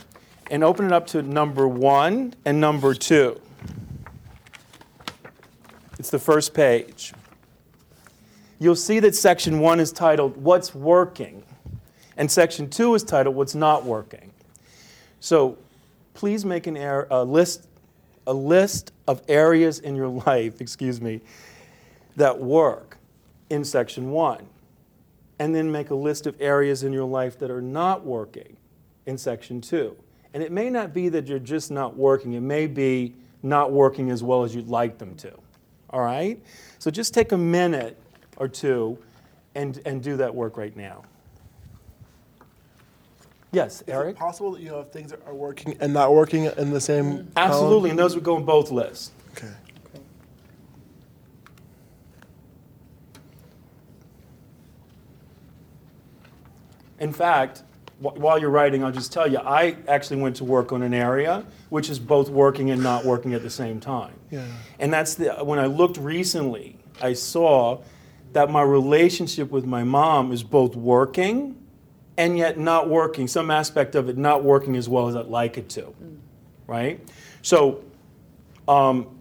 and 0.51 0.65
open 0.65 0.87
it 0.87 0.93
up 0.93 1.07
to 1.09 1.23
number 1.23 1.69
one 1.69 2.35
and 2.45 2.61
number 2.61 2.93
two. 2.93 3.41
It's 6.01 6.11
the 6.11 6.19
first 6.19 6.55
page. 6.55 7.13
You'll 8.59 8.75
see 8.75 8.99
that 8.99 9.15
section 9.15 9.61
one 9.61 9.79
is 9.79 9.93
titled 9.93 10.37
What's 10.39 10.75
Working, 10.75 11.45
and 12.21 12.31
section 12.31 12.69
two 12.69 12.95
is 12.95 13.03
titled 13.03 13.35
What's 13.35 13.55
Not 13.55 13.87
Working. 13.87 14.31
So 15.21 15.57
please 16.13 16.45
make 16.45 16.67
an 16.67 16.77
ar- 16.77 17.07
a 17.11 17.25
list, 17.25 17.67
a 18.27 18.35
list 18.35 18.93
of 19.09 19.23
areas 19.27 19.79
in 19.79 19.97
your 19.97 20.09
life, 20.27 20.61
excuse 20.61 21.01
me, 21.01 21.23
that 22.17 22.39
work 22.39 22.99
in 23.49 23.65
section 23.65 24.11
one. 24.11 24.47
And 25.39 25.55
then 25.55 25.73
make 25.73 25.89
a 25.89 25.95
list 25.95 26.27
of 26.27 26.37
areas 26.39 26.83
in 26.83 26.93
your 26.93 27.07
life 27.07 27.39
that 27.39 27.51
are 27.51 27.63
not 27.63 28.05
working 28.05 28.59
in 29.07 29.17
section 29.17 29.63
two. 29.63 29.97
And 30.35 30.43
it 30.43 30.53
may 30.53 30.69
not 30.69 30.93
be 30.93 31.09
that 31.09 31.27
you're 31.27 31.39
just 31.39 31.71
not 31.71 31.97
working, 31.97 32.35
it 32.35 32.43
may 32.43 32.67
be 32.67 33.15
not 33.43 33.73
working 33.73 34.11
as 34.11 34.23
well 34.23 34.45
as 34.45 34.55
you'd 34.55 34.69
like 34.69 34.99
them 34.99 35.15
to. 35.17 35.33
All 35.89 36.03
right? 36.03 36.39
So 36.79 36.91
just 36.91 37.15
take 37.15 37.33
a 37.33 37.39
minute 37.39 37.99
or 38.37 38.47
two 38.47 38.99
and, 39.55 39.81
and 39.87 40.03
do 40.03 40.19
that 40.19 40.35
work 40.35 40.59
right 40.59 40.77
now. 40.77 41.05
Yes, 43.53 43.83
Is 43.83 43.89
Eric? 43.89 44.17
it 44.17 44.19
possible 44.19 44.53
that 44.53 44.61
you 44.63 44.73
have 44.75 44.93
things 44.93 45.11
that 45.11 45.27
are 45.27 45.35
working 45.35 45.77
and 45.81 45.93
not 45.93 46.15
working 46.15 46.45
in 46.45 46.71
the 46.71 46.81
same? 46.81 47.05
Mm-hmm. 47.05 47.33
column? 47.33 47.51
Absolutely, 47.51 47.91
and 47.91 47.99
those 47.99 48.15
would 48.15 48.25
go 48.25 48.37
in 48.37 48.45
both 48.45 48.71
lists. 48.71 49.11
Okay. 49.33 49.49
In 56.99 57.13
fact, 57.13 57.63
wh- 58.01 58.17
while 58.17 58.39
you're 58.39 58.51
writing, 58.51 58.85
I'll 58.85 58.93
just 58.93 59.13
tell 59.13 59.27
you, 59.31 59.39
I 59.39 59.77
actually 59.89 60.21
went 60.21 60.37
to 60.37 60.45
work 60.45 60.73
on 60.73 60.83
an 60.83 60.95
area 60.95 61.45
which 61.71 61.89
is 61.89 61.99
both 61.99 62.29
working 62.29 62.71
and 62.71 62.83
not 62.83 63.05
working 63.05 63.33
at 63.35 63.43
the 63.43 63.51
same 63.51 63.81
time. 63.81 64.15
Yeah. 64.31 64.45
And 64.79 64.93
that's 64.93 65.15
the, 65.15 65.31
when 65.45 65.59
I 65.59 65.67
looked 65.67 65.97
recently, 65.97 66.77
I 67.01 67.13
saw 67.15 67.81
that 68.33 68.51
my 68.51 68.63
relationship 68.63 69.51
with 69.51 69.65
my 69.65 69.85
mom 69.85 70.33
is 70.33 70.43
both 70.43 70.77
working 70.77 71.57
and 72.21 72.37
yet 72.37 72.59
not 72.59 72.87
working, 72.87 73.27
some 73.27 73.51
aspect 73.51 73.95
of 73.95 74.11
it 74.11 74.19
not 74.19 74.45
working 74.45 74.77
as 74.77 74.91
well 74.91 75.09
as 75.09 75.17
I'd 75.17 75.29
like 75.29 75.57
it 75.57 75.71
to. 75.71 75.95
Right? 76.67 77.01
So, 77.41 77.83
um, 78.69 79.19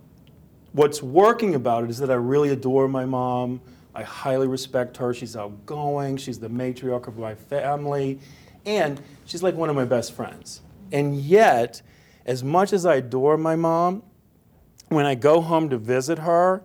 what's 0.74 1.02
working 1.02 1.56
about 1.56 1.86
it 1.86 1.90
is 1.90 1.98
that 2.00 2.12
I 2.12 2.16
really 2.16 2.50
adore 2.50 2.90
my 2.90 3.06
mom. 3.06 3.62
I 3.96 4.04
highly 4.04 4.48
respect 4.48 4.98
her. 4.98 5.14
She's 5.14 5.38
outgoing. 5.38 6.18
She's 6.18 6.40
the 6.40 6.50
matriarch 6.50 7.08
of 7.08 7.18
my 7.18 7.36
family. 7.36 8.20
And 8.66 9.02
she's 9.24 9.42
like 9.42 9.56
one 9.56 9.70
of 9.70 9.78
my 9.78 9.86
best 9.86 10.12
friends. 10.12 10.60
And 10.92 11.22
yet, 11.22 11.82
as 12.26 12.44
much 12.44 12.74
as 12.74 12.86
I 12.86 12.96
adore 12.96 13.38
my 13.38 13.56
mom, 13.56 14.04
when 14.90 15.06
I 15.06 15.16
go 15.16 15.40
home 15.40 15.70
to 15.70 15.78
visit 15.78 16.20
her, 16.20 16.64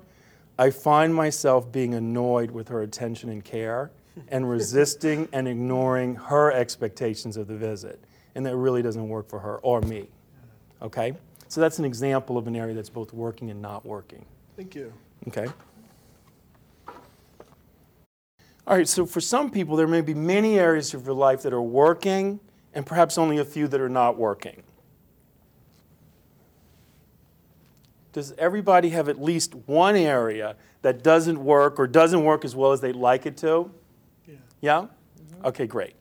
I 0.58 0.70
find 0.70 1.14
myself 1.14 1.70
being 1.70 1.94
annoyed 1.94 2.50
with 2.50 2.70
her 2.70 2.82
attention 2.82 3.30
and 3.30 3.44
care 3.44 3.92
and 4.28 4.48
resisting 4.48 5.28
and 5.32 5.48
ignoring 5.48 6.14
her 6.14 6.52
expectations 6.52 7.36
of 7.36 7.46
the 7.46 7.56
visit. 7.56 8.02
And 8.34 8.44
that 8.46 8.56
really 8.56 8.82
doesn't 8.82 9.08
work 9.08 9.28
for 9.28 9.38
her 9.38 9.58
or 9.58 9.80
me. 9.80 10.08
Okay? 10.82 11.14
So 11.48 11.60
that's 11.60 11.78
an 11.78 11.84
example 11.84 12.36
of 12.36 12.46
an 12.46 12.56
area 12.56 12.74
that's 12.74 12.90
both 12.90 13.12
working 13.12 13.50
and 13.50 13.60
not 13.60 13.84
working. 13.86 14.24
Thank 14.56 14.74
you. 14.74 14.92
Okay? 15.28 15.46
All 18.66 18.76
right, 18.76 18.88
so 18.88 19.04
for 19.04 19.20
some 19.20 19.50
people, 19.50 19.76
there 19.76 19.86
may 19.86 20.00
be 20.00 20.14
many 20.14 20.58
areas 20.58 20.94
of 20.94 21.04
your 21.04 21.14
life 21.14 21.42
that 21.42 21.52
are 21.52 21.62
working 21.62 22.40
and 22.72 22.84
perhaps 22.84 23.18
only 23.18 23.38
a 23.38 23.44
few 23.44 23.68
that 23.68 23.80
are 23.80 23.88
not 23.88 24.16
working. 24.16 24.62
Does 28.12 28.32
everybody 28.38 28.90
have 28.90 29.08
at 29.08 29.20
least 29.20 29.54
one 29.66 29.96
area 29.96 30.56
that 30.82 31.02
doesn't 31.02 31.42
work 31.42 31.78
or 31.78 31.86
doesn't 31.86 32.24
work 32.24 32.44
as 32.44 32.54
well 32.56 32.72
as 32.72 32.80
they'd 32.80 32.96
like 32.96 33.26
it 33.26 33.36
to? 33.38 33.70
Yeah. 34.64 34.86
Yeah? 34.86 35.48
Okay, 35.48 35.66
great. 35.66 35.94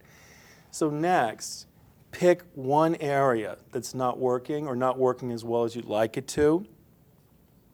So 0.72 0.89
next, 0.89 1.67
pick 2.12 2.43
one 2.55 2.96
area 2.96 3.58
that's 3.74 3.93
not 3.93 4.17
working 4.17 4.67
or 4.67 4.75
not 4.75 4.98
working 4.98 5.32
as 5.32 5.43
well 5.43 5.65
as 5.65 5.75
you'd 5.75 5.86
like 5.86 6.15
it 6.15 6.29
to. 6.29 6.65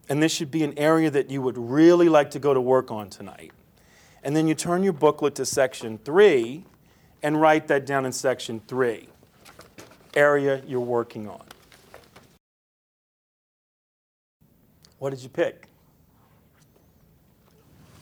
And 0.10 0.24
this 0.24 0.32
should 0.32 0.50
be 0.50 0.64
an 0.64 0.74
area 0.80 1.12
that 1.12 1.30
you 1.30 1.44
would 1.44 1.60
really 1.60 2.10
like 2.10 2.32
to 2.32 2.40
go 2.40 2.56
to 2.56 2.60
work 2.60 2.90
on 2.90 3.12
tonight. 3.12 3.52
And 4.24 4.36
then 4.36 4.48
you 4.48 4.56
turn 4.56 4.82
your 4.82 4.94
booklet 4.94 5.36
to 5.36 5.46
section 5.46 6.00
three 6.00 6.66
and 7.22 7.40
write 7.40 7.68
that 7.68 7.86
down 7.86 8.08
in 8.08 8.12
section 8.12 8.60
three 8.68 9.10
area 10.16 10.64
you're 10.66 10.80
working 10.80 11.30
on. 11.30 11.44
What 14.98 15.12
did 15.12 15.22
you 15.22 15.30
pick? 15.30 15.69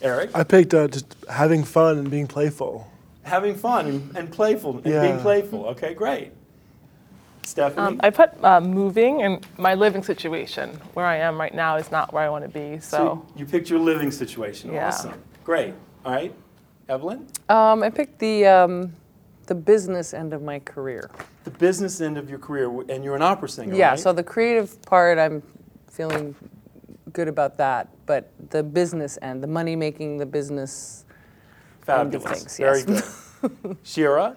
Eric? 0.01 0.31
I 0.33 0.43
picked 0.43 0.73
uh, 0.73 0.87
just 0.87 1.15
having 1.29 1.63
fun 1.63 1.97
and 1.97 2.11
being 2.11 2.27
playful. 2.27 2.89
Having 3.23 3.55
fun 3.55 3.87
and, 3.87 4.17
and 4.17 4.31
playful 4.31 4.75
and 4.75 4.83
being 4.83 5.19
playful. 5.19 5.65
Okay, 5.67 5.93
great. 5.93 6.31
Stephanie? 7.43 7.87
Um, 7.87 7.99
I 8.03 8.09
put 8.09 8.31
uh, 8.43 8.59
moving 8.59 9.21
and 9.23 9.45
my 9.57 9.73
living 9.73 10.03
situation. 10.03 10.69
Where 10.93 11.05
I 11.05 11.17
am 11.17 11.39
right 11.39 11.53
now 11.53 11.77
is 11.77 11.91
not 11.91 12.13
where 12.13 12.23
I 12.23 12.29
want 12.29 12.43
to 12.43 12.49
be. 12.49 12.79
So, 12.79 13.25
you 13.35 13.45
picked 13.45 13.69
your 13.69 13.79
living 13.79 14.11
situation. 14.11 14.71
Yeah. 14.73 14.87
Awesome. 14.87 15.13
Great. 15.43 15.73
All 16.05 16.11
right. 16.11 16.33
Evelyn? 16.89 17.27
Um, 17.49 17.83
I 17.83 17.89
picked 17.89 18.19
the 18.19 18.45
um, 18.45 18.93
the 19.47 19.55
business 19.55 20.13
end 20.13 20.33
of 20.33 20.41
my 20.41 20.59
career. 20.59 21.09
The 21.45 21.51
business 21.51 22.01
end 22.01 22.17
of 22.17 22.29
your 22.29 22.39
career, 22.39 22.69
and 22.89 23.03
you're 23.03 23.15
an 23.15 23.21
opera 23.21 23.49
singer, 23.49 23.75
Yeah, 23.75 23.91
right? 23.91 23.99
so 23.99 24.11
the 24.11 24.23
creative 24.23 24.81
part, 24.83 25.17
I'm 25.17 25.41
feeling 25.89 26.35
good 27.13 27.27
about 27.27 27.57
that, 27.57 27.89
but 28.05 28.31
the 28.49 28.63
business 28.63 29.17
end, 29.21 29.43
the 29.43 29.47
money 29.47 29.75
making, 29.75 30.17
the 30.17 30.25
business. 30.25 31.05
end 31.87 32.15
of 32.15 32.23
Fabulous. 32.23 32.39
things, 32.41 32.57
Very 32.57 32.83
yes. 32.87 33.39
good. 33.41 33.77
Shira? 33.83 34.35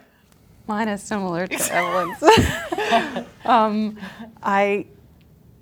Mine 0.66 0.88
is 0.88 1.02
similar 1.02 1.46
to 1.46 1.54
Evelyn's. 1.74 3.26
um, 3.44 3.98
I, 4.42 4.86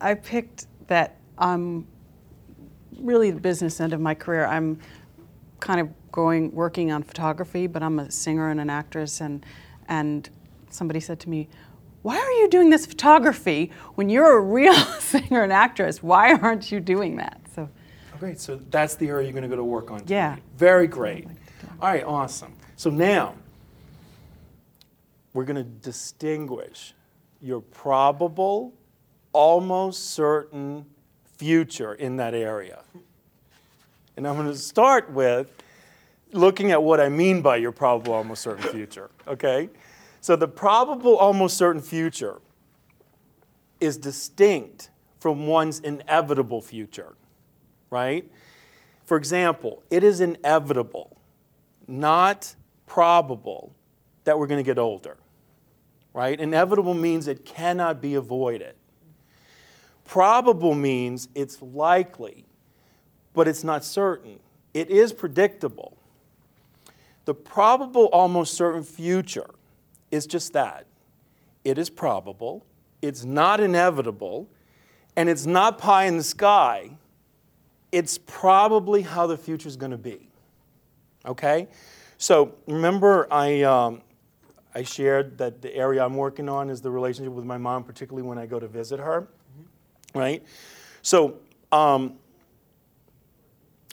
I 0.01 0.15
picked 0.15 0.67
that 0.89 1.17
I'm 1.39 1.87
really 2.99 3.31
the 3.31 3.41
business 3.41 3.81
end 3.81 3.93
of 3.93 4.01
my 4.01 4.15
career. 4.15 4.45
I'm 4.47 4.79
kind 5.61 5.81
of 5.81 5.89
going 6.13 6.53
working 6.53 6.91
on 6.93 7.03
photography, 7.03 7.67
but 7.67 7.83
I'm 7.83 7.99
a 7.99 8.11
singer 8.11 8.51
and 8.51 8.61
an 8.61 8.71
actress, 8.71 9.21
and 9.21 9.45
and 9.89 10.29
somebody 10.71 11.01
said 11.01 11.21
to 11.21 11.31
me, 11.31 11.49
"Why 12.03 12.17
are 12.19 12.33
you 12.33 12.49
doing 12.49 12.71
this 12.71 12.87
photography 12.87 13.71
when 13.95 14.09
you're 14.09 14.37
a 14.37 14.41
real 14.41 14.75
singer 15.01 15.43
and 15.43 15.53
actress? 15.53 16.03
Why 16.03 16.35
aren't 16.35 16.71
you 16.71 16.81
doing 16.81 17.17
that?" 17.17 17.41
So 17.55 17.69
Oh, 18.19 18.19
great. 18.19 18.41
So 18.41 18.61
that's 18.71 18.97
the 18.97 19.09
area 19.09 19.27
you're 19.27 19.33
going 19.33 19.43
to 19.43 19.49
go 19.49 19.57
to 19.57 19.65
work 19.65 19.91
on. 19.91 20.03
Yeah. 20.07 20.31
tonight. 20.31 20.43
Very 20.57 20.87
great. 20.89 21.27
All 21.81 21.89
right, 21.89 22.05
awesome. 22.05 22.53
So 22.77 22.91
now 22.91 23.35
we're 25.33 25.45
going 25.45 25.57
to 25.57 25.63
distinguish 25.63 26.95
your 27.41 27.61
probable, 27.61 28.75
almost 29.33 30.11
certain 30.11 30.85
future 31.37 31.95
in 31.95 32.17
that 32.17 32.35
area. 32.35 32.83
And 34.17 34.27
I'm 34.27 34.35
going 34.35 34.49
to 34.49 34.57
start 34.59 35.11
with 35.13 35.49
looking 36.33 36.73
at 36.73 36.83
what 36.83 36.99
I 36.99 37.09
mean 37.09 37.41
by 37.41 37.57
your 37.57 37.71
probable, 37.71 38.15
almost 38.15 38.43
certain 38.43 38.69
future. 38.71 39.11
Okay? 39.29 39.69
So 40.21 40.37
the 40.37 40.49
probable, 40.49 41.17
almost 41.17 41.57
certain 41.57 41.83
future 41.83 42.41
is 43.81 43.97
distinct 43.97 44.91
from 45.21 45.47
one's 45.47 45.81
inevitable 45.81 46.61
future 46.61 47.15
right? 47.91 48.31
For 49.05 49.17
example, 49.17 49.83
it 49.91 50.05
is 50.05 50.21
inevitable, 50.21 51.17
not 51.87 52.55
probable, 52.87 53.75
that 54.25 54.39
we're 54.39 54.47
going 54.47 54.63
to 54.63 54.69
get 54.69 54.79
older, 54.79 55.17
right? 56.13 56.39
Inevitable 56.39 56.95
means 56.95 57.29
it 57.29 57.45
cannot 57.45 58.03
be 58.03 58.15
avoided. 58.15 58.75
Probable 60.05 60.75
means 60.75 61.29
it's 61.35 61.61
likely, 61.63 62.45
but 63.33 63.49
it's 63.49 63.65
not 63.65 63.85
certain. 63.85 64.39
It 64.75 64.91
is 64.91 65.13
predictable. 65.13 65.97
The 67.25 67.35
probable, 67.35 68.07
almost 68.07 68.55
certain 68.55 68.83
future 68.83 69.51
is 70.11 70.27
just 70.27 70.53
that 70.53 70.87
it 71.65 71.79
is 71.79 71.91
probable, 71.91 72.65
it's 73.03 73.25
not 73.25 73.61
inevitable, 73.61 74.49
and 75.17 75.29
it's 75.29 75.47
not 75.47 75.79
pie 75.79 76.05
in 76.05 76.17
the 76.17 76.23
sky 76.23 76.91
it's 77.93 78.19
probably 78.19 79.03
how 79.03 79.27
the 79.27 79.37
future 79.37 79.69
is 79.69 79.77
going 79.77 79.93
to 79.93 79.99
be. 79.99 80.29
Okay? 81.25 81.69
So 82.19 82.55
remember, 82.67 83.27
I, 83.31 83.63
um, 83.63 84.03
I 84.75 84.83
shared 84.83 85.39
that 85.39 85.63
the 85.63 85.75
area 85.75 86.05
I'm 86.05 86.15
working 86.15 86.49
on 86.49 86.71
is 86.71 86.81
the 86.81 86.91
relationship 86.91 87.33
with 87.33 87.45
my 87.45 87.59
mom, 87.59 87.85
particularly 87.85 88.29
when 88.29 88.39
I 88.39 88.47
go 88.47 88.61
to 88.61 88.69
visit 88.69 89.01
her. 89.01 89.29
Right? 90.15 90.43
So 91.03 91.39
um, 91.73 92.15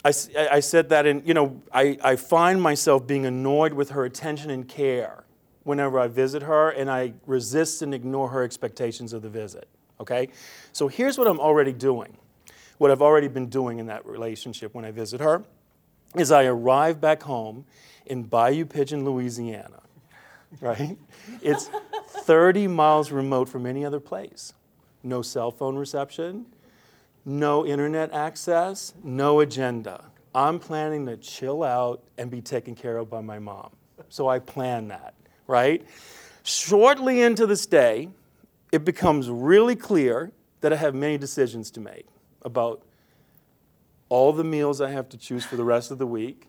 I- 0.04 0.14
I 0.52 0.60
said 0.60 0.90
that, 0.90 1.06
and 1.06 1.26
you 1.28 1.34
know, 1.34 1.62
I, 1.74 1.98
I 2.04 2.16
find 2.16 2.62
myself 2.62 3.08
being 3.08 3.26
annoyed 3.26 3.74
with 3.74 3.92
her 3.92 4.06
attention 4.06 4.50
and 4.50 4.68
care 4.68 5.24
whenever 5.66 6.00
I 6.00 6.08
visit 6.08 6.44
her, 6.44 6.70
and 6.70 6.90
I 6.90 7.14
resist 7.26 7.82
and 7.82 7.94
ignore 7.94 8.30
her 8.30 8.42
expectations 8.42 9.12
of 9.12 9.22
the 9.22 9.30
visit. 9.30 9.68
Okay? 10.00 10.30
So 10.72 10.88
here's 10.88 11.18
what 11.18 11.28
I'm 11.28 11.40
already 11.40 11.74
doing 11.74 12.18
what 12.78 12.92
I've 12.92 13.02
already 13.02 13.28
been 13.28 13.48
doing 13.48 13.80
in 13.80 13.88
that 13.88 14.06
relationship 14.06 14.74
when 14.74 14.86
I 14.86 14.92
visit 14.92 15.22
her 15.22 15.44
is 16.16 16.32
I 16.32 16.46
arrive 16.46 17.02
back 17.02 17.24
home 17.24 17.66
in 18.06 18.24
Bayou 18.24 18.66
Pigeon, 18.66 19.06
Louisiana, 19.06 19.82
right? 20.62 20.98
It's 21.42 21.70
30 22.08 22.68
miles 22.68 23.12
remote 23.12 23.50
from 23.50 23.66
any 23.66 23.86
other 23.86 24.00
place. 24.00 24.54
No 25.04 25.22
cell 25.22 25.52
phone 25.52 25.76
reception, 25.76 26.46
no 27.26 27.66
internet 27.66 28.14
access, 28.14 28.94
no 29.04 29.40
agenda. 29.40 30.06
I'm 30.34 30.60
planning 30.60 31.06
to 31.08 31.18
chill 31.18 31.64
out 31.64 32.04
and 32.18 32.30
be 32.30 32.42
taken 32.42 32.76
care 32.76 32.98
of 32.98 33.10
by 33.10 33.22
my 33.22 33.40
mom. 33.40 33.72
So 34.10 34.28
I 34.28 34.40
plan 34.40 34.90
that, 34.90 35.15
right? 35.48 35.86
Shortly 36.44 37.22
into 37.22 37.46
this 37.46 37.66
day, 37.66 38.10
it 38.72 38.86
becomes 38.86 39.30
really 39.30 39.76
clear 39.76 40.32
that 40.62 40.74
I 40.74 40.76
have 40.76 40.96
many 40.96 41.18
decisions 41.18 41.72
to 41.72 41.80
make 41.80 42.08
about 42.42 42.82
all 44.10 44.34
the 44.34 44.44
meals 44.44 44.82
I 44.82 44.92
have 44.92 45.10
to 45.10 45.18
choose 45.18 45.46
for 45.46 45.56
the 45.56 45.64
rest 45.64 45.92
of 45.92 45.98
the 45.98 46.08
week, 46.08 46.48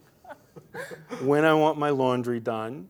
when 1.23 1.45
I 1.45 1.55
want 1.55 1.79
my 1.79 1.91
laundry 1.91 2.41
done, 2.41 2.89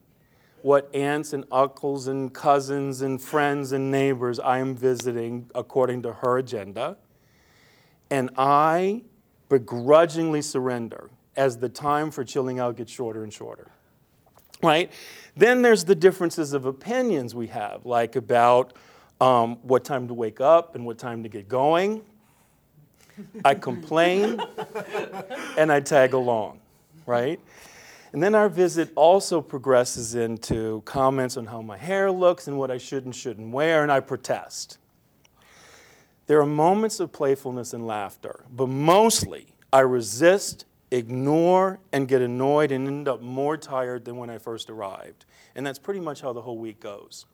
what 0.63 0.93
aunts 0.95 1.33
and 1.33 1.45
uncles 1.53 2.09
and 2.09 2.33
cousins 2.33 3.03
and 3.03 3.23
friends 3.23 3.73
and 3.73 3.91
neighbors 3.91 4.41
I 4.41 4.59
am 4.59 4.75
visiting 4.75 5.49
according 5.55 6.03
to 6.03 6.13
her 6.13 6.39
agenda. 6.39 6.97
And 8.11 8.31
I 8.37 9.03
begrudgingly 9.49 10.43
surrender 10.43 11.11
as 11.37 11.59
the 11.59 11.69
time 11.69 12.11
for 12.11 12.25
chilling 12.25 12.59
out 12.59 12.77
gets 12.77 12.91
shorter 12.91 13.23
and 13.23 13.33
shorter. 13.33 13.71
Right? 14.63 14.91
Then 15.37 15.63
there's 15.63 15.85
the 15.85 15.95
differences 15.95 16.53
of 16.53 16.65
opinions 16.65 17.35
we 17.35 17.49
have, 17.49 17.85
like 17.85 18.17
about 18.17 18.73
um, 19.21 19.57
what 19.63 19.85
time 19.85 20.09
to 20.09 20.15
wake 20.15 20.41
up 20.41 20.75
and 20.75 20.87
what 20.87 20.99
time 20.99 21.23
to 21.23 21.29
get 21.29 21.49
going. 21.49 22.03
I 23.45 23.55
complain 23.55 24.41
and 25.59 25.73
I 25.73 25.81
tag 25.81 26.13
along, 26.13 26.61
right? 27.07 27.41
And 28.13 28.23
then 28.23 28.35
our 28.35 28.49
visit 28.49 28.91
also 28.95 29.41
progresses 29.41 30.15
into 30.15 30.83
comments 30.85 31.37
on 31.37 31.47
how 31.47 31.61
my 31.61 31.77
hair 31.77 32.11
looks 32.11 32.47
and 32.49 32.59
what 32.59 32.71
I 32.71 32.79
should 32.79 33.05
and 33.05 33.15
shouldn't 33.15 33.53
wear, 33.53 33.83
and 33.83 33.93
I 33.93 34.01
protest. 34.01 34.79
There 36.27 36.41
are 36.41 36.47
moments 36.47 36.99
of 36.99 37.13
playfulness 37.13 37.73
and 37.73 37.87
laughter, 37.87 38.45
but 38.51 38.69
mostly 38.69 39.49
I 39.73 39.81
resist, 39.81 40.65
ignore, 40.90 41.81
and 41.93 42.07
get 42.07 42.23
annoyed 42.23 42.71
and 42.71 42.87
end 42.87 43.09
up 43.09 43.21
more 43.21 43.57
tired 43.57 44.05
than 44.05 44.16
when 44.16 44.31
I 44.31 44.38
first 44.38 44.71
arrived. 44.71 45.25
And 45.55 45.66
that's 45.66 45.78
pretty 45.78 46.00
much 46.00 46.21
how 46.21 46.33
the 46.33 46.43
whole 46.43 46.59
week 46.59 46.81
goes. 46.81 47.26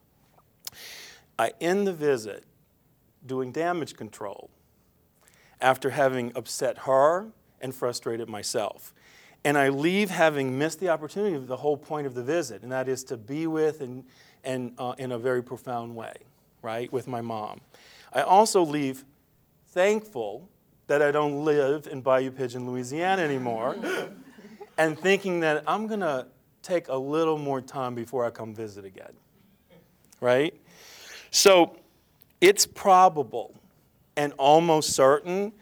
I 1.38 1.52
end 1.60 1.86
the 1.86 1.92
visit 1.92 2.44
doing 3.26 3.52
damage 3.52 3.96
control 3.96 4.50
after 5.60 5.90
having 5.90 6.32
upset 6.34 6.78
her 6.78 7.28
and 7.60 7.74
frustrated 7.74 8.28
myself. 8.28 8.94
And 9.44 9.58
I 9.58 9.70
leave 9.70 10.10
having 10.10 10.58
missed 10.58 10.80
the 10.80 10.88
opportunity 10.88 11.34
of 11.34 11.46
the 11.46 11.56
whole 11.56 11.76
point 11.76 12.06
of 12.06 12.14
the 12.14 12.22
visit, 12.22 12.62
and 12.62 12.70
that 12.70 12.88
is 12.88 13.02
to 13.04 13.16
be 13.16 13.46
with 13.46 13.80
and, 13.80 14.04
and 14.44 14.72
uh, 14.78 14.94
in 14.98 15.12
a 15.12 15.18
very 15.18 15.42
profound 15.42 15.94
way, 15.96 16.14
right, 16.62 16.92
with 16.92 17.08
my 17.08 17.20
mom. 17.20 17.60
I 18.12 18.22
also 18.22 18.62
leave 18.62 19.04
thankful 19.68 20.48
that 20.92 21.00
I 21.00 21.10
don't 21.10 21.42
live 21.46 21.86
in 21.86 22.02
Bayou 22.02 22.30
Pigeon, 22.30 22.70
Louisiana 22.70 23.22
anymore, 23.22 23.76
and 24.76 24.98
thinking 24.98 25.40
that 25.40 25.64
I'm 25.66 25.86
going 25.86 26.00
to 26.00 26.26
take 26.60 26.88
a 26.88 26.94
little 26.94 27.38
more 27.38 27.62
time 27.62 27.94
before 27.94 28.26
I 28.26 28.30
come 28.30 28.54
visit 28.54 28.84
again, 28.84 29.14
right? 30.20 30.52
So 31.30 31.78
it's 32.42 32.66
probable 32.66 33.54
and 34.18 34.34
almost 34.34 34.90
certain 34.90 35.54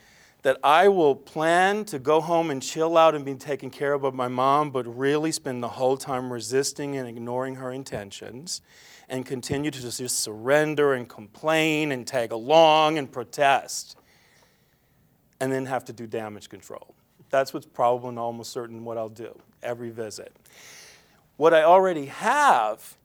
that 0.42 0.58
I 0.64 0.88
will 0.88 1.14
plan 1.14 1.84
to 1.84 2.00
go 2.00 2.20
home 2.20 2.50
and 2.50 2.60
chill 2.60 2.99
out 2.99 3.14
and 3.14 3.25
be 3.25 3.37
taken 3.37 3.70
care 3.70 3.92
of 3.92 4.02
by 4.02 4.10
my 4.10 4.26
mom, 4.26 4.72
but 4.72 4.84
really 4.99 5.30
spend 5.30 5.62
the 5.62 5.68
whole 5.68 5.96
time 5.96 6.32
resisting 6.32 6.96
and 6.96 7.08
ignoring 7.08 7.54
her 7.54 7.70
intentions 7.70 8.62
and 9.08 9.25
continue 9.25 9.70
to 9.70 9.80
just 9.80 10.18
surrender 10.18 10.92
and 10.94 11.08
complain 11.08 11.92
and 11.92 12.04
tag 12.04 12.32
along 12.32 12.99
and 12.99 13.12
protest 13.12 13.96
and 15.40 15.50
then 15.50 15.66
have 15.66 15.85
to 15.87 15.92
do 15.92 16.06
damage 16.06 16.49
control. 16.49 16.94
That's 17.30 17.54
what's 17.54 17.66
probable 17.66 18.09
and 18.09 18.18
almost 18.18 18.52
certain 18.52 18.85
what 18.85 18.99
I'll 18.99 19.09
do 19.09 19.38
every 19.62 19.90
visit. 19.90 20.35
What 21.37 21.54
I 21.54 21.62
already 21.62 22.06
have 22.06 22.97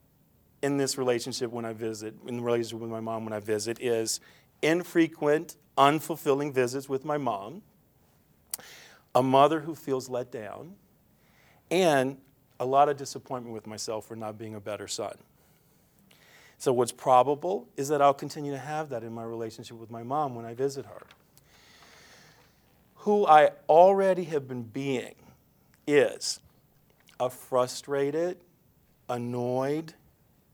in 0.62 0.76
this 0.76 0.98
relationship 0.98 1.50
when 1.50 1.64
I 1.64 1.72
visit, 1.72 2.14
in 2.26 2.36
the 2.38 2.42
relationship 2.42 2.80
with 2.80 2.90
my 2.90 3.00
mom 3.00 3.24
when 3.24 3.32
I 3.32 3.40
visit, 3.40 3.80
is 3.80 4.20
infrequent, 4.62 5.56
unfulfilling 5.78 6.52
visits 6.52 6.88
with 6.88 7.04
my 7.04 7.18
mom, 7.18 7.62
a 9.14 9.22
mother 9.22 9.60
who 9.60 9.74
feels 9.74 10.08
let 10.08 10.30
down, 10.30 10.74
and 11.70 12.18
a 12.58 12.66
lot 12.66 12.88
of 12.88 12.96
disappointment 12.96 13.54
with 13.54 13.66
myself 13.66 14.06
for 14.06 14.16
not 14.16 14.38
being 14.38 14.54
a 14.54 14.60
better 14.60 14.88
son. 14.88 15.14
So, 16.58 16.72
what's 16.72 16.92
probable 16.92 17.68
is 17.76 17.88
that 17.88 18.00
I'll 18.00 18.14
continue 18.14 18.52
to 18.52 18.58
have 18.58 18.88
that 18.88 19.02
in 19.02 19.12
my 19.12 19.24
relationship 19.24 19.76
with 19.76 19.90
my 19.90 20.02
mom 20.02 20.34
when 20.34 20.46
I 20.46 20.54
visit 20.54 20.86
her. 20.86 21.02
Who 23.06 23.24
I 23.24 23.50
already 23.68 24.24
have 24.24 24.48
been 24.48 24.64
being 24.64 25.14
is 25.86 26.40
a 27.20 27.30
frustrated, 27.30 28.38
annoyed, 29.08 29.94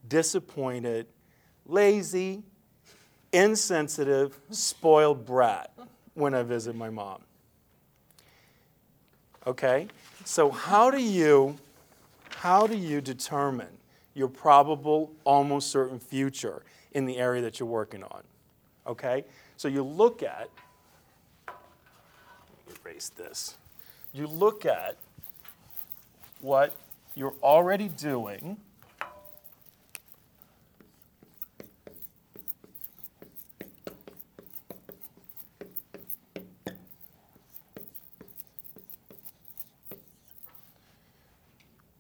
disappointed, 0.07 1.07
lazy, 1.65 2.43
insensitive, 3.33 4.39
spoiled 4.51 5.25
brat 5.25 5.73
when 6.13 6.35
I 6.35 6.43
visit 6.43 6.77
my 6.77 6.91
mom. 6.91 7.23
Okay? 9.47 9.89
So 10.27 10.51
how 10.51 10.91
do 10.91 11.03
you 11.03 11.57
how 12.37 12.67
do 12.67 12.77
you 12.77 13.01
determine 13.01 13.79
your 14.13 14.29
probable 14.29 15.11
almost 15.25 15.71
certain 15.71 15.99
future 15.99 16.65
in 16.91 17.07
the 17.07 17.17
area 17.17 17.41
that 17.41 17.59
you're 17.59 17.67
working 17.67 18.03
on? 18.03 18.23
Okay? 18.87 19.25
So 19.57 19.69
you 19.69 19.83
look 19.83 20.23
at 20.23 20.51
erase 22.85 23.09
this. 23.11 23.57
You 24.13 24.27
look 24.27 24.67
at 24.67 24.97
what 26.41 26.77
you're 27.15 27.35
already 27.43 27.89
doing 27.89 28.59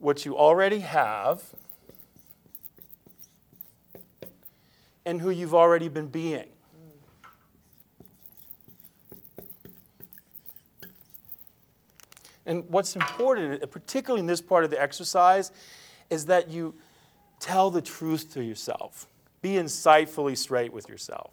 what 0.02 0.26
you 0.26 0.36
already 0.36 0.80
have 0.80 1.40
and 5.06 5.20
who 5.20 5.30
you've 5.30 5.54
already 5.54 5.88
been 5.88 6.08
being. 6.08 6.51
And 12.46 12.68
what's 12.68 12.96
important, 12.96 13.70
particularly 13.70 14.20
in 14.20 14.26
this 14.26 14.40
part 14.40 14.64
of 14.64 14.70
the 14.70 14.80
exercise, 14.80 15.52
is 16.10 16.26
that 16.26 16.48
you 16.48 16.74
tell 17.40 17.70
the 17.70 17.82
truth 17.82 18.32
to 18.34 18.42
yourself. 18.42 19.06
Be 19.40 19.52
insightfully 19.54 20.36
straight 20.36 20.72
with 20.72 20.88
yourself. 20.88 21.32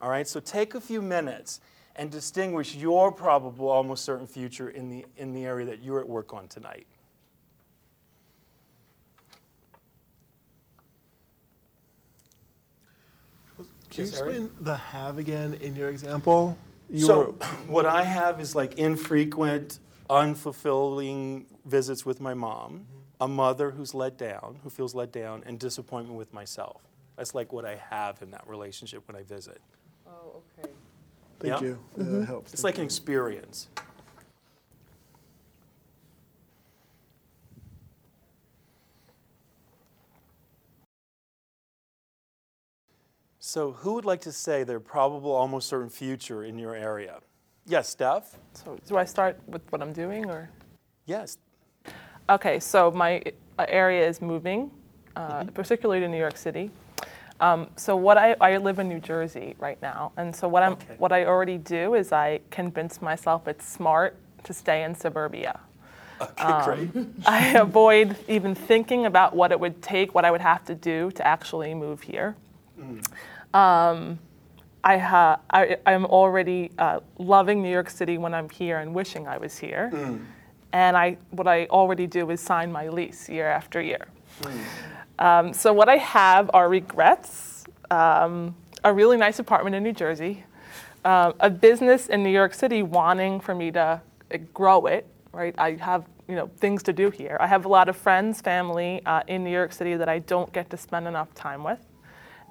All 0.00 0.10
right, 0.10 0.26
so 0.26 0.40
take 0.40 0.74
a 0.74 0.80
few 0.80 1.00
minutes 1.00 1.60
and 1.94 2.10
distinguish 2.10 2.74
your 2.74 3.12
probable, 3.12 3.68
almost 3.68 4.04
certain 4.04 4.26
future 4.26 4.70
in 4.70 4.88
the, 4.88 5.04
in 5.16 5.32
the 5.32 5.44
area 5.44 5.66
that 5.66 5.82
you're 5.82 6.00
at 6.00 6.08
work 6.08 6.32
on 6.32 6.48
tonight. 6.48 6.86
Can 13.90 14.04
you 14.04 14.10
explain 14.10 14.50
the 14.60 14.74
have 14.74 15.18
again 15.18 15.54
in 15.60 15.76
your 15.76 15.90
example? 15.90 16.56
You 16.88 17.00
so, 17.06 17.18
were- 17.18 17.46
what 17.66 17.86
I 17.86 18.02
have 18.02 18.40
is 18.40 18.54
like 18.54 18.78
infrequent, 18.78 19.78
unfulfilling 20.08 21.46
visits 21.64 22.04
with 22.04 22.20
my 22.20 22.34
mom, 22.34 22.86
a 23.20 23.28
mother 23.28 23.70
who's 23.70 23.94
let 23.94 24.18
down, 24.18 24.58
who 24.62 24.70
feels 24.70 24.94
let 24.94 25.12
down, 25.12 25.42
and 25.46 25.58
disappointment 25.58 26.18
with 26.18 26.32
myself. 26.32 26.82
That's 27.16 27.34
like 27.34 27.52
what 27.52 27.64
I 27.64 27.76
have 27.90 28.20
in 28.22 28.30
that 28.32 28.46
relationship 28.46 29.06
when 29.06 29.16
I 29.16 29.22
visit. 29.22 29.60
Oh, 30.06 30.42
okay. 30.58 30.70
thank 31.38 31.60
yeah. 31.60 31.68
you. 31.68 31.78
Yeah, 31.96 32.04
that 32.04 32.26
helps. 32.26 32.52
It's 32.52 32.62
Thank 32.62 32.74
like 32.74 32.78
an 32.78 32.84
experience. 32.84 33.68
So, 43.38 43.72
who 43.72 43.94
would 43.94 44.06
like 44.06 44.22
to 44.22 44.32
say 44.32 44.64
their 44.64 44.80
probable, 44.80 45.32
almost 45.32 45.68
certain 45.68 45.90
future 45.90 46.42
in 46.42 46.58
your 46.58 46.74
area? 46.74 47.20
Yes, 47.66 47.88
Steph? 47.88 48.38
So 48.54 48.78
do 48.86 48.96
I 48.96 49.04
start 49.04 49.38
with 49.46 49.62
what 49.70 49.82
I'm 49.82 49.92
doing 49.92 50.28
or? 50.28 50.50
Yes. 51.06 51.38
Okay, 52.28 52.60
so 52.60 52.90
my 52.90 53.22
area 53.58 54.06
is 54.06 54.20
moving, 54.22 54.70
uh, 55.16 55.44
particularly 55.44 56.00
to 56.00 56.08
New 56.08 56.18
York 56.18 56.36
City. 56.36 56.70
Um, 57.40 57.68
so 57.76 57.96
what 57.96 58.18
I, 58.18 58.36
I 58.40 58.56
live 58.58 58.78
in 58.78 58.88
New 58.88 59.00
Jersey 59.00 59.56
right 59.58 59.80
now, 59.82 60.12
and 60.16 60.34
so 60.34 60.46
what 60.46 60.62
I'm 60.62 60.72
Okay. 60.72 60.94
what 60.98 61.12
I 61.12 61.24
already 61.24 61.58
do 61.58 61.94
is 61.94 62.12
I 62.12 62.40
convince 62.50 63.02
myself 63.02 63.48
it's 63.48 63.66
smart 63.66 64.16
to 64.44 64.52
stay 64.52 64.84
in 64.84 64.94
suburbia. 64.94 65.58
Okay, 66.20 66.64
great. 66.64 66.90
I 67.26 67.58
avoid 67.58 68.16
even 68.28 68.54
thinking 68.54 69.06
about 69.06 69.34
what 69.34 69.50
it 69.50 69.58
would 69.58 69.82
take, 69.82 70.14
what 70.14 70.24
I 70.24 70.30
would 70.30 70.40
have 70.40 70.64
to 70.66 70.74
do 70.74 71.10
to 71.12 71.26
actually 71.26 71.74
move 71.74 72.02
here. 72.02 72.36
Um, 73.54 74.18
I, 74.84 74.98
ha- 74.98 75.40
I, 75.50 75.76
I'm 75.86 76.04
already 76.06 76.70
uh, 76.78 77.00
loving 77.18 77.62
New 77.62 77.70
York 77.70 77.88
City 77.90 78.18
when 78.18 78.34
I'm 78.34 78.48
here 78.48 78.78
and 78.80 78.94
wishing 78.94 79.26
I 79.28 79.38
was 79.38 79.56
here. 79.58 79.90
And 80.72 80.96
I, 80.96 81.18
what 81.30 81.46
I 81.46 81.66
already 81.66 82.06
do 82.06 82.30
is 82.30 82.40
sign 82.40 82.72
my 82.72 82.88
lease 82.88 83.28
year 83.28 83.46
after 83.46 83.80
year. 83.80 84.06
Um, 85.18 85.52
so 85.52 85.72
what 85.72 85.88
I 85.88 85.96
have 85.98 86.50
are 86.54 86.68
regrets, 86.68 87.64
um, 87.90 88.54
a 88.82 88.92
really 88.92 89.16
nice 89.16 89.38
apartment 89.38 89.76
in 89.76 89.82
New 89.82 89.92
Jersey, 89.92 90.44
uh, 91.04 91.32
a 91.40 91.50
business 91.50 92.08
in 92.08 92.22
New 92.22 92.30
York 92.30 92.54
City 92.54 92.82
wanting 92.82 93.38
for 93.40 93.54
me 93.54 93.70
to 93.72 94.00
uh, 94.32 94.38
grow 94.54 94.86
it. 94.86 95.06
Right, 95.32 95.54
I 95.56 95.72
have 95.80 96.04
you 96.28 96.36
know 96.36 96.50
things 96.58 96.82
to 96.82 96.92
do 96.92 97.08
here. 97.10 97.38
I 97.40 97.46
have 97.46 97.64
a 97.64 97.68
lot 97.68 97.88
of 97.88 97.96
friends, 97.96 98.40
family 98.42 99.00
uh, 99.06 99.22
in 99.28 99.42
New 99.44 99.50
York 99.50 99.72
City 99.72 99.94
that 99.96 100.08
I 100.08 100.18
don't 100.18 100.52
get 100.52 100.68
to 100.70 100.76
spend 100.76 101.06
enough 101.08 101.32
time 101.34 101.64
with, 101.64 101.78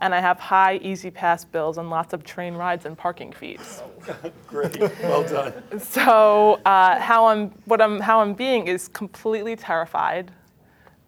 and 0.01 0.13
I 0.15 0.19
have 0.19 0.39
high 0.39 0.77
E-ZPass 0.77 1.49
bills 1.51 1.77
and 1.77 1.89
lots 1.89 2.11
of 2.13 2.23
train 2.23 2.55
rides 2.55 2.85
and 2.85 2.97
parking 2.97 3.31
fees. 3.31 3.81
Great. 4.47 4.79
Well 5.03 5.23
done. 5.23 5.79
So 5.79 6.59
uh, 6.65 6.99
how 6.99 7.27
I'm 7.27 7.49
what 7.65 7.81
I'm 7.81 7.99
how 7.99 8.19
I'm 8.19 8.33
being 8.33 8.67
is 8.67 8.87
completely 8.87 9.55
terrified, 9.55 10.31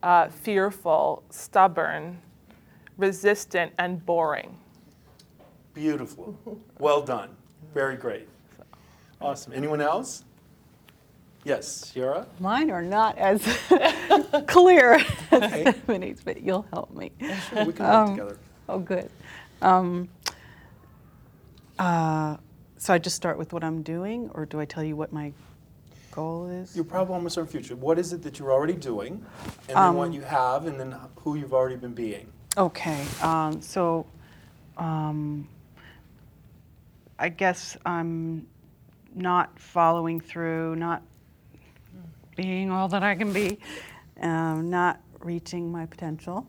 uh, 0.03 0.29
fearful, 0.29 1.23
stubborn, 1.31 2.19
resistant, 2.97 3.73
and 3.79 4.05
boring. 4.05 4.57
Beautiful. 5.73 6.37
Well 6.77 7.01
done. 7.01 7.31
Very 7.73 7.95
great. 7.97 8.29
Awesome. 9.19 9.53
Anyone 9.53 9.81
else? 9.81 10.23
Yes, 11.45 11.91
Shira? 11.91 12.27
Mine 12.39 12.69
are 12.69 12.83
not 12.83 13.17
as 13.17 13.41
clear 14.47 14.93
Okay. 15.33 15.63
as 15.65 15.75
Ebony's, 15.75 16.21
but 16.23 16.41
you'll 16.41 16.65
help 16.71 16.91
me. 16.95 17.11
Sure, 17.49 17.65
we 17.65 17.73
can 17.73 17.85
Um, 17.85 18.05
work 18.09 18.17
together. 18.17 18.37
Oh, 18.69 18.79
good. 18.79 19.09
Um, 19.61 20.09
uh, 21.79 22.37
so 22.77 22.93
I 22.93 22.97
just 22.97 23.15
start 23.15 23.37
with 23.37 23.53
what 23.53 23.63
I'm 23.63 23.81
doing, 23.81 24.29
or 24.33 24.45
do 24.45 24.59
I 24.59 24.65
tell 24.65 24.83
you 24.83 24.95
what 24.95 25.11
my 25.11 25.33
goal 26.11 26.47
is? 26.47 26.75
Your 26.75 26.85
problem, 26.85 27.15
almost 27.15 27.35
certain 27.35 27.49
future. 27.49 27.75
What 27.75 27.97
is 27.97 28.13
it 28.13 28.21
that 28.23 28.39
you're 28.39 28.51
already 28.51 28.73
doing, 28.73 29.25
and 29.69 29.77
then 29.77 29.93
what 29.95 30.13
you 30.13 30.21
have, 30.21 30.65
and 30.65 30.79
then 30.79 30.95
who 31.17 31.35
you've 31.35 31.53
already 31.53 31.75
been 31.75 31.93
being? 31.93 32.31
Okay, 32.57 33.03
um, 33.21 33.61
so 33.61 34.05
um, 34.77 35.47
I 37.17 37.29
guess 37.29 37.77
I'm 37.85 38.47
not 39.15 39.57
following 39.59 40.19
through, 40.19 40.75
not 40.75 41.01
being 42.35 42.71
all 42.71 42.87
that 42.89 43.03
I 43.03 43.15
can 43.15 43.31
be, 43.33 43.59
um, 44.21 44.69
not 44.69 44.99
reaching 45.19 45.71
my 45.71 45.85
potential. 45.85 46.45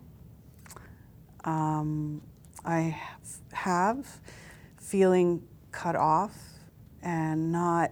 Um, 1.44 2.22
I 2.64 2.98
have- 3.52 4.20
feeling 4.78 5.42
cut 5.70 5.96
off 5.96 6.36
and 7.02 7.50
not 7.50 7.90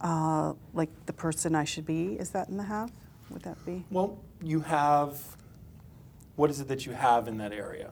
uh, 0.00 0.52
like 0.72 0.90
the 1.06 1.12
person 1.12 1.54
I 1.54 1.64
should 1.64 1.86
be. 1.86 2.14
Is 2.14 2.30
that 2.30 2.48
in 2.48 2.56
the 2.56 2.62
have? 2.64 2.90
Would 3.30 3.42
that 3.42 3.64
be? 3.66 3.84
Well, 3.90 4.18
you 4.42 4.60
have. 4.60 5.20
What 6.36 6.50
is 6.50 6.60
it 6.60 6.68
that 6.68 6.84
you 6.86 6.92
have 6.92 7.28
in 7.28 7.38
that 7.38 7.52
area? 7.52 7.90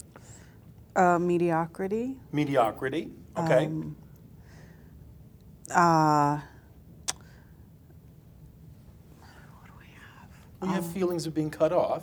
Uh, 0.95 1.19
mediocrity. 1.19 2.17
Mediocrity. 2.31 3.11
Okay. 3.37 3.67
Um, 3.67 3.97
uh, 5.71 6.41
what 9.21 9.67
do 9.67 9.73
we 9.79 9.87
have? 9.95 10.29
well, 10.61 10.71
you 10.71 10.75
have 10.77 10.87
feelings 10.93 11.27
of 11.27 11.35
being 11.35 11.51
cut 11.51 11.73
off. 11.73 12.03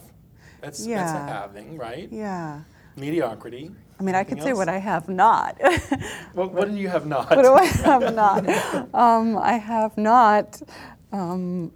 That's 0.62 0.86
that's 0.86 1.12
a 1.12 1.34
having, 1.34 1.78
right? 1.78 2.08
Yeah. 2.12 2.62
Mediocrity. 2.96 3.72
I 4.00 4.04
mean, 4.04 4.16
I 4.16 4.20
Anything 4.20 4.38
could 4.38 4.44
say 4.44 4.54
what 4.54 4.70
I 4.70 4.78
have 4.78 5.10
not. 5.10 5.60
What, 6.34 6.54
what 6.54 6.70
do 6.70 6.78
you 6.78 6.88
have 6.88 7.06
not? 7.06 7.30
what 7.30 7.42
do 7.44 7.54
I 7.54 7.66
have 7.86 8.14
not? 8.16 8.48
Um, 8.96 9.38
I 9.38 9.54
have 9.54 9.98
not 9.98 10.62
um, 11.12 11.72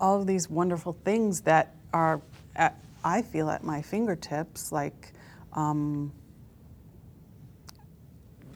all 0.00 0.20
of 0.20 0.26
these 0.26 0.50
wonderful 0.50 0.96
things 1.04 1.42
that 1.42 1.76
are, 1.92 2.20
at, 2.56 2.76
I 3.04 3.22
feel, 3.22 3.48
at 3.48 3.62
my 3.62 3.80
fingertips, 3.80 4.72
like 4.72 5.12
um, 5.52 6.12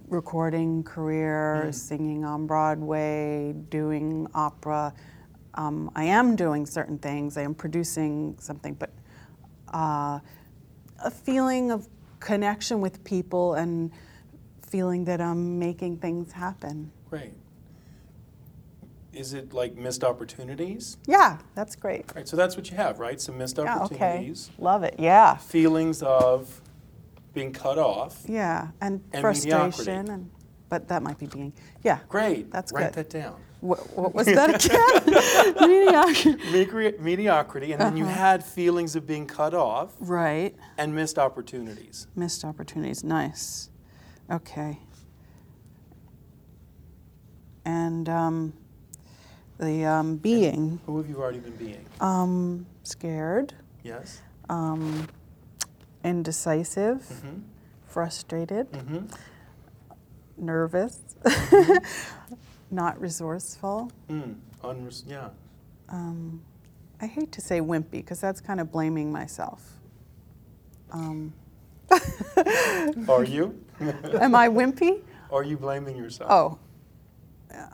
recording 0.09 0.83
career, 0.83 1.71
singing 1.73 2.25
on 2.25 2.47
Broadway, 2.47 3.55
doing 3.71 4.27
opera. 4.35 4.93
Um, 5.57 5.91
I 5.95 6.05
am 6.05 6.37
doing 6.37 6.67
certain 6.67 6.99
things. 6.99 7.37
I 7.37 7.43
am 7.43 7.55
producing 7.55 8.37
something, 8.39 8.75
but 8.75 8.91
uh, 9.73 10.21
a 11.03 11.11
feeling 11.11 11.71
of 11.71 11.89
connection 12.21 12.81
with 12.81 13.03
people 13.05 13.55
and 13.55 13.91
feeling 14.69 15.05
that 15.07 15.21
I'm 15.21 15.59
making 15.59 15.99
things 15.99 16.33
happen. 16.33 16.91
Great. 17.09 17.33
Is 19.13 19.33
it 19.33 19.55
like 19.55 19.77
missed 19.77 20.05
opportunities? 20.05 20.99
Yeah, 21.07 21.39
that's 21.55 21.75
great. 21.75 22.05
Right, 22.15 22.29
so 22.29 22.37
that's 22.37 22.55
what 22.55 22.71
you 22.71 22.77
have, 22.77 22.99
right? 22.99 23.19
Some 23.19 23.39
missed 23.39 23.57
Yeah, 23.57 23.79
okay. 23.85 23.95
opportunities, 23.95 24.51
Love 24.59 24.83
it. 24.83 24.97
Yeah. 24.99 25.37
feelings 25.37 26.03
of 26.03 26.61
being 27.33 27.53
cut 27.53 27.79
off. 27.79 28.25
Yeah, 28.29 28.69
and, 28.83 29.03
And 29.13 29.21
frustration 29.23 29.59
mediocrity. 29.59 30.13
and 30.13 30.31
but 30.69 30.89
that 30.89 31.03
might 31.03 31.17
be 31.19 31.27
being 31.27 31.53
yeah. 31.83 32.01
Great. 32.09 32.51
That's 32.51 32.73
Write 32.73 32.93
good. 32.93 33.05
that 33.07 33.11
down. 33.11 33.37
What, 33.61 33.97
what 33.97 34.15
was 34.15 34.27
that 34.27 34.65
again? 34.65 35.55
Mediocrity, 35.69 36.99
mediocrity, 37.03 37.73
and 37.73 37.81
then 37.81 37.97
you 37.97 38.05
Uh-huh. 38.05 38.15
had 38.15 38.45
feelings 38.45 38.95
of 38.97 39.07
being 39.07 39.27
cut 39.27 39.55
off 39.55 39.95
Right. 39.99 40.55
and 40.79 40.95
missed 40.95 41.19
opportunities. 41.19 42.07
Missed 42.15 42.45
opportunities. 42.45 43.03
Nice. 43.03 43.71
Okay. 44.31 44.79
And 47.65 48.09
um, 48.09 48.53
the 49.59 49.85
um, 49.85 50.17
being 50.17 50.81
Who 50.87 50.99
have 50.99 51.09
you 51.09 51.17
already 51.21 51.39
been 51.41 51.57
being? 51.57 51.85
um, 52.01 52.67
scared, 52.83 53.55
Yes? 53.83 54.21
um, 54.49 55.09
indecisive, 56.05 57.01
Mm-hmm. 57.03 57.41
frustrated, 57.89 58.71
Mm-hmm. 58.73 59.07
nervous, 60.37 61.01
not 62.71 63.01
resourceful. 63.01 63.91
Mm. 64.09 64.37
Unres- 64.63 65.05
yeah. 65.07 65.29
Um, 65.89 66.43
I 67.01 67.07
hate 67.07 67.33
to 67.33 67.41
say 67.41 67.61
wimpy 67.61 67.91
because 67.93 68.21
that's 68.21 68.41
kind 68.41 68.61
of 68.61 68.73
blaming 68.73 69.13
myself. 69.13 69.73
Um, 70.91 71.33
Are 73.09 73.25
you? 73.25 73.63
am 73.81 74.35
I 74.35 74.49
wimpy? 74.49 75.03
Are 75.31 75.43
you 75.45 75.57
blaming 75.57 75.97
yourself? 75.97 76.31
Oh. 76.31 76.59
Yeah. 77.51 77.69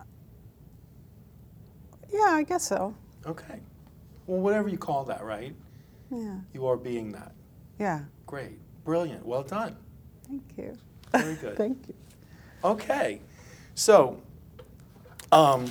Yeah, 2.12 2.30
I 2.32 2.42
guess 2.42 2.66
so. 2.66 2.94
Okay. 3.26 3.60
Well, 4.26 4.40
whatever 4.40 4.68
you 4.68 4.78
call 4.78 5.04
that, 5.04 5.24
right? 5.24 5.54
Yeah. 6.10 6.36
You 6.52 6.66
are 6.66 6.76
being 6.76 7.12
that. 7.12 7.32
Yeah. 7.78 8.00
Great. 8.26 8.58
Brilliant. 8.84 9.24
Well 9.24 9.42
done. 9.42 9.76
Thank 10.26 10.42
you. 10.56 10.76
Very 11.12 11.34
good. 11.36 11.56
Thank 11.56 11.88
you. 11.88 11.94
Okay, 12.64 13.20
so 13.74 14.20
um, 15.32 15.66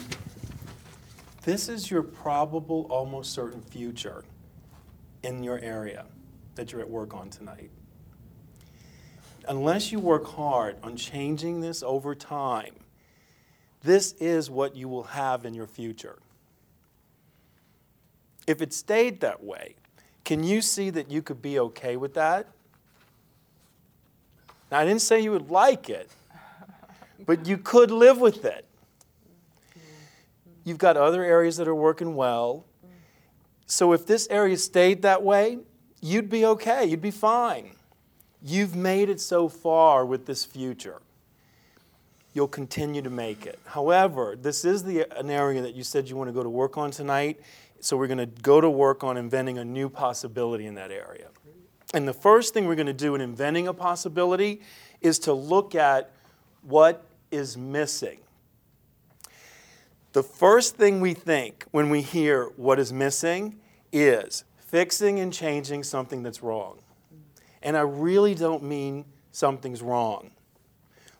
this 1.44 1.70
is 1.70 1.90
your 1.90 2.04
probable, 2.04 2.88
almost 2.90 3.32
certain 3.32 3.62
future 3.62 4.26
in 5.24 5.44
your 5.44 5.60
area 5.60 6.06
that 6.56 6.72
you're 6.72 6.82
at 6.82 6.90
work 6.90 7.14
on 7.14 7.30
tonight. 7.30 7.70
Unless 9.48 9.92
you 9.92 10.00
work 10.00 10.26
hard 10.26 10.78
on 10.84 10.96
changing 10.96 11.62
this 11.62 11.82
over 11.84 12.14
time, 12.14 12.74
this 13.84 14.14
is 14.14 14.50
what 14.50 14.76
you 14.76 14.88
will 14.88 15.04
have 15.04 15.46
in 15.46 15.54
your 15.54 15.68
future. 15.68 16.20
If 18.48 18.62
it 18.62 18.74
stayed 18.74 19.22
that 19.22 19.44
way, 19.44 19.76
can 20.26 20.44
you 20.44 20.62
see 20.62 20.90
that 20.92 21.10
you 21.10 21.22
could 21.22 21.42
be 21.42 21.60
okay 21.60 21.98
with 21.98 22.14
that? 22.16 22.48
Now, 24.72 24.80
I 24.80 24.86
didn't 24.86 25.02
say 25.02 25.20
you 25.20 25.32
would 25.32 25.50
like 25.50 25.90
it, 25.90 26.10
but 27.26 27.46
you 27.46 27.58
could 27.58 27.92
live 27.92 28.20
with 28.20 28.46
it. 28.46 28.66
You've 30.64 30.78
got 30.78 30.98
other 30.98 31.24
areas 31.24 31.58
that 31.58 31.68
are 31.68 31.76
working 31.76 32.16
well. 32.16 32.66
So 33.66 33.94
if 33.94 34.06
this 34.06 34.28
area 34.30 34.58
stayed 34.58 35.02
that 35.04 35.24
way, 35.24 35.60
you'd 36.02 36.30
be 36.30 36.46
okay, 36.46 36.86
you'd 36.86 37.02
be 37.02 37.12
fine. 37.12 37.72
You've 38.44 38.76
made 38.76 39.10
it 39.10 39.22
so 39.22 39.48
far 39.48 40.06
with 40.06 40.26
this 40.26 40.44
future. 40.44 41.02
You'll 42.34 42.48
continue 42.48 43.02
to 43.02 43.10
make 43.10 43.46
it. 43.46 43.60
However, 43.66 44.36
this 44.40 44.66
is 44.66 44.84
the, 44.84 45.06
an 45.18 45.30
area 45.30 45.62
that 45.62 45.76
you 45.76 45.84
said 45.84 46.10
you 46.10 46.16
want 46.16 46.30
to 46.30 46.34
go 46.34 46.44
to 46.44 46.50
work 46.50 46.78
on 46.78 46.92
tonight, 46.92 47.40
so 47.80 47.98
we're 47.98 48.08
going 48.08 48.18
to 48.18 48.26
go 48.26 48.62
to 48.62 48.70
work 48.70 49.04
on 49.04 49.18
inventing 49.18 49.58
a 49.58 49.66
new 49.66 49.90
possibility 49.90 50.66
in 50.66 50.76
that 50.76 50.92
area. 50.92 51.28
And 51.94 52.08
the 52.08 52.14
first 52.14 52.54
thing 52.54 52.68
we're 52.68 52.76
going 52.76 52.88
to 52.88 52.94
do 52.94 53.16
in 53.16 53.22
inventing 53.22 53.68
a 53.68 53.74
possibility 53.74 54.62
is 55.02 55.20
to 55.20 55.34
look 55.34 55.76
at 55.76 56.12
what 56.62 57.06
is 57.32 57.58
missing. 57.58 58.20
The 60.14 60.24
first 60.24 60.76
thing 60.76 61.00
we 61.00 61.14
think 61.14 61.66
when 61.72 61.90
we 61.90 62.02
hear 62.02 62.46
what 62.58 62.80
is 62.80 62.92
missing 62.92 63.60
is 63.92 64.44
fixing 64.58 65.20
and 65.20 65.32
changing 65.32 65.84
something 65.84 66.24
that's 66.24 66.44
wrong. 66.44 66.80
And 67.62 67.78
I 67.78 67.82
really 67.82 68.36
don't 68.36 68.64
mean 68.64 69.06
something's 69.32 69.82
wrong. 69.82 70.32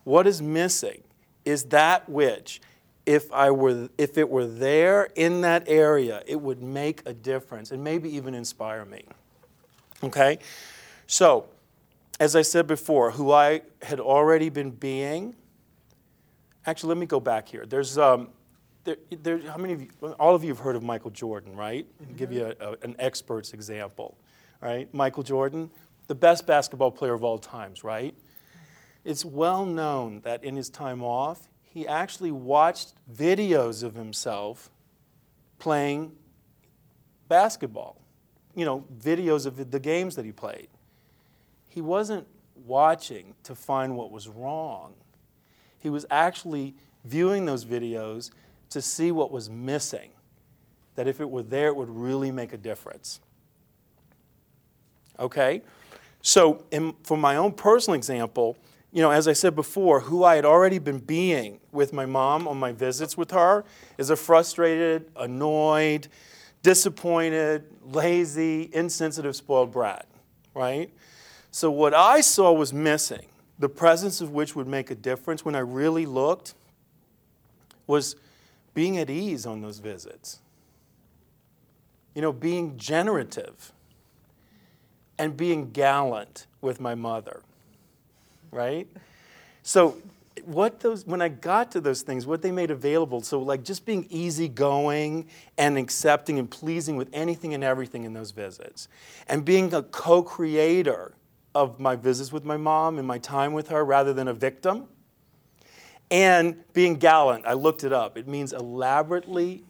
What 0.04 0.28
is 0.28 0.42
missing 0.42 1.04
is 1.46 1.66
that 1.66 2.10
which 2.10 2.62
if 3.06 3.32
I 3.32 3.52
were 3.52 3.90
if 3.98 4.18
it 4.18 4.30
were 4.30 4.46
there 4.46 5.10
in 5.16 5.42
that 5.42 5.64
area, 5.68 6.24
it 6.26 6.40
would 6.40 6.62
make 6.62 7.02
a 7.06 7.14
difference 7.14 7.72
and 7.72 7.84
maybe 7.84 8.16
even 8.16 8.34
inspire 8.34 8.86
me. 8.86 9.06
Okay? 10.04 10.40
So, 11.08 11.48
as 12.20 12.36
I 12.36 12.42
said 12.42 12.68
before, 12.68 13.12
who 13.12 13.32
I 13.32 13.62
had 13.82 14.00
already 14.00 14.50
been 14.50 14.72
being. 14.72 15.36
Actually, 16.66 16.90
let 16.90 16.98
me 17.00 17.08
go 17.08 17.20
back 17.20 17.50
here. 17.50 17.66
There's, 17.66 17.98
um, 17.98 18.30
there, 18.84 18.98
there, 19.22 19.40
how 19.40 19.58
many 19.58 19.74
of 19.74 19.82
you, 19.82 19.90
all 20.20 20.36
of 20.36 20.44
you 20.44 20.50
have 20.50 20.60
heard 20.60 20.76
of 20.76 20.84
Michael 20.84 21.12
Jordan, 21.12 21.56
right? 21.56 21.86
I'll 22.08 22.16
give 22.16 22.32
you 22.32 22.54
a, 22.60 22.72
a, 22.72 22.78
an 22.82 22.96
expert's 23.00 23.54
example, 23.54 24.18
right? 24.62 24.92
Michael 24.94 25.24
Jordan, 25.24 25.70
the 26.08 26.16
best 26.16 26.48
basketball 26.48 26.92
player 26.92 27.14
of 27.14 27.24
all 27.24 27.38
times, 27.38 27.84
right? 27.84 28.16
It's 29.04 29.26
well 29.26 29.66
known 29.66 30.22
that 30.22 30.44
in 30.44 30.56
his 30.56 30.70
time 30.70 31.04
off, 31.04 31.48
he 31.64 31.88
actually 31.88 32.32
watched 32.32 32.94
videos 33.12 33.84
of 33.84 33.96
himself 33.96 34.70
playing 35.58 36.12
basketball, 37.28 38.02
you 38.56 38.66
know, 38.66 38.86
videos 39.00 39.46
of 39.46 39.72
the 39.72 39.80
games 39.80 40.16
that 40.16 40.26
he 40.26 40.32
played. 40.32 40.68
He 41.70 41.82
wasn't 41.82 42.28
watching 42.66 43.36
to 43.44 43.56
find 43.56 43.96
what 43.96 44.12
was 44.12 44.28
wrong. 44.28 44.94
He 45.80 45.90
was 45.90 46.06
actually 46.12 46.76
viewing 47.06 47.46
those 47.46 47.64
videos 47.66 48.32
to 48.72 48.82
see 48.82 49.12
what 49.12 49.32
was 49.32 49.50
missing, 49.50 50.10
that 50.96 51.08
if 51.08 51.22
it 51.22 51.30
were 51.30 51.44
there, 51.44 51.68
it 51.68 51.76
would 51.76 51.90
really 51.90 52.32
make 52.32 52.54
a 52.54 52.58
difference. 52.58 53.20
Okay? 55.20 55.62
So, 56.22 56.64
in, 56.72 56.96
for 57.04 57.18
my 57.18 57.36
own 57.36 57.54
personal 57.54 57.96
example, 57.96 58.58
you 58.92 59.02
know, 59.02 59.12
as 59.12 59.28
I 59.28 59.34
said 59.34 59.56
before, 59.56 60.02
who 60.02 60.24
I 60.24 60.36
had 60.36 60.46
already 60.46 60.80
been 60.80 61.00
being 61.00 61.60
with 61.72 61.94
my 61.94 62.06
mom 62.06 62.48
on 62.48 62.58
my 62.58 62.72
visits 62.72 63.18
with 63.18 63.32
her 63.32 63.64
is 63.98 64.10
a 64.10 64.16
frustrated, 64.16 65.10
annoyed, 65.16 66.08
disappointed, 66.62 67.66
lazy, 67.84 68.70
insensitive, 68.74 69.36
spoiled 69.36 69.72
brat, 69.72 70.08
right? 70.54 70.92
So, 71.52 71.72
what 71.72 71.94
I 71.94 72.22
saw 72.22 72.52
was 72.52 72.74
missing, 72.74 73.26
the 73.60 73.70
presence 73.70 74.22
of 74.22 74.32
which 74.32 74.56
would 74.56 74.68
make 74.68 74.92
a 74.92 74.96
difference 74.96 75.44
when 75.44 75.56
I 75.56 75.60
really 75.60 76.06
looked, 76.06 76.54
was 77.88 78.16
being 78.74 78.98
at 78.98 79.10
ease 79.10 79.46
on 79.46 79.62
those 79.62 79.80
visits. 79.80 80.40
You 82.16 82.22
know, 82.22 82.34
being 82.34 82.78
generative 82.78 83.72
and 85.18 85.38
being 85.38 85.72
gallant 85.72 86.48
with 86.62 86.82
my 86.82 86.96
mother, 86.96 87.42
right? 88.52 88.88
So, 89.64 89.98
what 90.46 90.80
those 90.80 91.06
when 91.06 91.22
I 91.22 91.28
got 91.28 91.72
to 91.72 91.82
those 91.82 92.02
things, 92.02 92.26
what 92.26 92.42
they 92.42 92.52
made 92.52 92.72
available, 92.72 93.22
so 93.22 93.40
like 93.40 93.64
just 93.64 93.86
being 93.86 94.08
easygoing 94.10 95.28
and 95.58 95.78
accepting 95.78 96.40
and 96.40 96.50
pleasing 96.50 96.96
with 96.96 97.10
anything 97.14 97.54
and 97.54 97.64
everything 97.64 98.04
in 98.04 98.14
those 98.14 98.32
visits, 98.32 98.88
and 99.28 99.46
being 99.46 99.74
a 99.74 99.84
co-creator 99.84 101.14
of 101.54 101.80
my 101.80 101.96
visits 101.96 102.32
with 102.32 102.46
my 102.46 102.58
mom 102.58 102.98
and 102.98 103.08
my 103.08 103.18
time 103.18 103.54
with 103.54 103.68
her 103.68 103.84
rather 103.84 104.14
than 104.14 104.28
a 104.28 104.34
victim, 104.34 104.88
and 106.12 106.62
being 106.74 106.96
gallant. 106.96 107.46
I 107.48 107.54
looked 107.54 107.84
it 107.84 107.94
up. 107.94 108.18
It 108.18 108.28
means 108.28 108.54
elaborately 108.54 109.64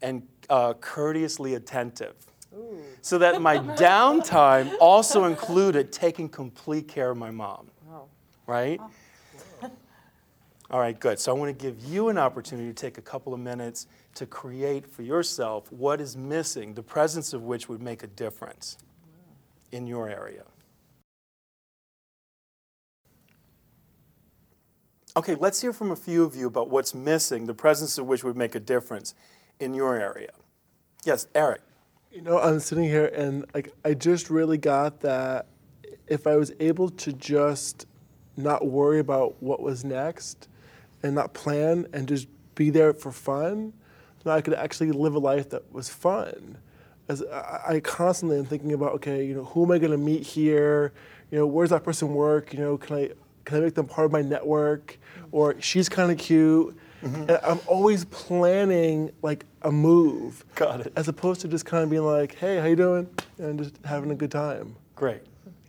and 0.00 0.26
uh, 0.48 0.74
courteously 0.74 1.54
attentive. 1.54 2.14
So 3.02 3.18
that 3.18 3.42
my 3.42 3.58
downtime 3.76 4.72
also 4.80 5.24
included 5.24 5.92
taking 5.92 6.28
complete 6.28 6.88
care 6.88 7.10
of 7.10 7.18
my 7.18 7.30
mom. 7.30 7.66
Right? 8.46 8.80
All 10.70 10.80
right, 10.80 10.98
good. 10.98 11.18
So 11.18 11.34
I 11.34 11.38
want 11.38 11.56
to 11.56 11.62
give 11.62 11.82
you 11.84 12.08
an 12.10 12.18
opportunity 12.18 12.68
to 12.68 12.74
take 12.74 12.98
a 12.98 13.02
couple 13.02 13.32
of 13.32 13.40
minutes 13.40 13.86
to 14.14 14.26
create 14.26 14.86
for 14.86 15.02
yourself 15.02 15.70
what 15.72 16.00
is 16.00 16.16
missing, 16.16 16.74
the 16.74 16.82
presence 16.82 17.32
of 17.32 17.42
which 17.42 17.68
would 17.68 17.80
make 17.80 18.02
a 18.02 18.06
difference 18.06 18.76
in 19.72 19.86
your 19.86 20.10
area. 20.10 20.44
Okay, 25.16 25.34
let's 25.34 25.60
hear 25.60 25.72
from 25.72 25.90
a 25.90 25.96
few 25.96 26.24
of 26.24 26.36
you 26.36 26.46
about 26.46 26.70
what's 26.70 26.94
missing, 26.94 27.46
the 27.46 27.54
presence 27.54 27.98
of 27.98 28.06
which 28.06 28.22
would 28.22 28.36
make 28.36 28.54
a 28.54 28.60
difference 28.60 29.14
in 29.58 29.74
your 29.74 29.96
area. 29.96 30.30
Yes, 31.04 31.26
Eric. 31.34 31.62
You 32.12 32.22
know, 32.22 32.38
I'm 32.38 32.60
sitting 32.60 32.84
here 32.84 33.06
and 33.06 33.44
like 33.54 33.72
I 33.84 33.94
just 33.94 34.30
really 34.30 34.58
got 34.58 35.00
that 35.00 35.46
if 36.06 36.26
I 36.26 36.36
was 36.36 36.52
able 36.60 36.88
to 36.90 37.12
just 37.12 37.86
not 38.36 38.66
worry 38.66 38.98
about 38.98 39.42
what 39.42 39.60
was 39.60 39.84
next 39.84 40.48
and 41.02 41.14
not 41.14 41.34
plan 41.34 41.86
and 41.92 42.08
just 42.08 42.28
be 42.54 42.70
there 42.70 42.92
for 42.92 43.12
fun, 43.12 43.72
then 44.24 44.32
I 44.32 44.40
could 44.40 44.54
actually 44.54 44.92
live 44.92 45.14
a 45.14 45.18
life 45.18 45.50
that 45.50 45.72
was 45.72 45.88
fun. 45.88 46.58
As 47.08 47.22
I, 47.22 47.80
constantly 47.80 48.38
am 48.38 48.44
thinking 48.44 48.72
about, 48.72 48.92
okay, 48.94 49.24
you 49.24 49.34
know, 49.34 49.44
who 49.44 49.64
am 49.64 49.70
I 49.70 49.78
going 49.78 49.92
to 49.92 49.98
meet 49.98 50.26
here? 50.26 50.92
You 51.30 51.38
know, 51.38 51.46
where's 51.46 51.70
that 51.70 51.82
person 51.82 52.12
work? 52.12 52.52
You 52.52 52.60
know, 52.60 52.76
can 52.76 52.96
I 52.96 53.10
can 53.48 53.56
I 53.56 53.60
make 53.60 53.74
them 53.74 53.86
part 53.86 54.04
of 54.04 54.12
my 54.12 54.20
network? 54.20 54.98
Or 55.32 55.58
she's 55.60 55.88
kind 55.88 56.12
of 56.12 56.18
cute. 56.18 56.76
And 57.02 57.30
I'm 57.30 57.60
always 57.66 58.04
planning 58.06 59.10
like 59.22 59.46
a 59.62 59.70
move. 59.72 60.44
Got 60.54 60.80
it. 60.86 60.92
As 60.96 61.08
opposed 61.08 61.40
to 61.42 61.48
just 61.48 61.64
kind 61.64 61.82
of 61.82 61.88
being 61.90 62.02
like, 62.02 62.34
hey, 62.34 62.58
how 62.58 62.66
you 62.66 62.76
doing? 62.76 63.08
And 63.38 63.58
just 63.58 63.76
having 63.84 64.10
a 64.10 64.14
good 64.14 64.30
time. 64.30 64.76
Great. 64.96 65.22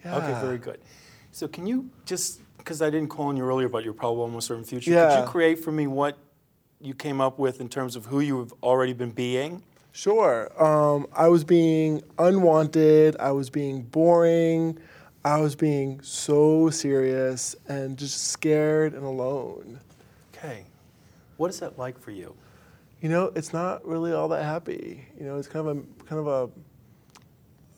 Okay, 0.05 0.33
very 0.41 0.57
good. 0.57 0.79
So 1.31 1.47
can 1.47 1.65
you 1.67 1.89
just, 2.05 2.41
because 2.57 2.81
I 2.81 2.89
didn't 2.89 3.09
call 3.09 3.27
on 3.27 3.37
you 3.37 3.43
earlier 3.45 3.67
about 3.67 3.83
your 3.83 3.93
probable 3.93 4.23
almost 4.23 4.47
certain 4.47 4.63
future, 4.63 4.91
could 4.91 4.95
Yeah. 4.97 5.21
you 5.21 5.27
create 5.27 5.59
for 5.59 5.71
me 5.71 5.87
what 5.87 6.17
you 6.81 6.93
came 6.93 7.21
up 7.21 7.37
with 7.39 7.61
in 7.61 7.69
terms 7.69 7.95
of 7.95 8.07
who 8.07 8.19
you 8.19 8.39
have 8.39 8.53
already 8.63 8.93
been 8.93 9.11
being? 9.11 9.63
Sure. 9.91 10.49
Um, 10.61 11.07
I 11.13 11.27
was 11.29 11.43
being 11.43 12.01
unwanted. 12.17 13.15
I 13.19 13.31
was 13.31 13.49
being 13.49 13.83
boring. 13.83 14.79
I 15.29 15.37
was 15.37 15.55
being 15.55 16.01
so 16.01 16.71
serious 16.71 17.55
and 17.67 17.97
just 17.97 18.29
scared 18.29 18.93
and 18.95 19.03
alone. 19.03 19.79
Okay. 20.33 20.65
What 21.37 21.51
is 21.51 21.59
that 21.59 21.77
like 21.77 21.99
for 21.99 22.09
you? 22.09 22.35
You 22.99 23.09
know, 23.09 23.31
it's 23.35 23.53
not 23.53 23.85
really 23.85 24.11
all 24.11 24.27
that 24.29 24.43
happy. 24.43 25.05
You 25.19 25.27
know, 25.27 25.37
it's 25.37 25.47
kind 25.47 25.67
of 25.67 25.77
a 25.77 25.81
kind 26.05 26.27
of 26.27 26.51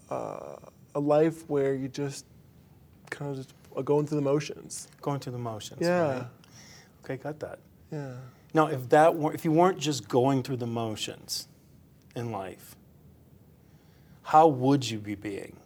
a 0.10 0.14
uh, 0.14 0.56
a 0.96 1.00
life 1.00 1.50
where 1.50 1.76
you 1.76 1.90
just 1.90 2.26
kind 3.10 3.32
of 3.32 3.38
just 3.38 3.54
going 3.84 4.08
through 4.08 4.20
the 4.20 4.24
motions. 4.24 4.88
Going 5.02 5.20
through 5.20 5.34
the 5.34 5.38
motions. 5.40 5.82
Yeah. 5.82 6.12
right? 6.12 6.26
Okay, 7.04 7.18
got 7.18 7.38
that. 7.42 7.60
Yeah. 7.92 8.14
Now, 8.54 8.68
if 8.68 8.88
that 8.90 9.18
were, 9.18 9.34
if 9.34 9.44
you 9.44 9.52
weren't 9.52 9.78
just 9.78 10.08
going 10.08 10.44
through 10.44 10.58
the 10.58 10.68
motions 10.68 11.50
in 12.16 12.32
life, 12.32 12.78
how 14.24 14.48
would 14.48 14.90
you 14.90 15.00
be 15.00 15.16
being? 15.16 15.58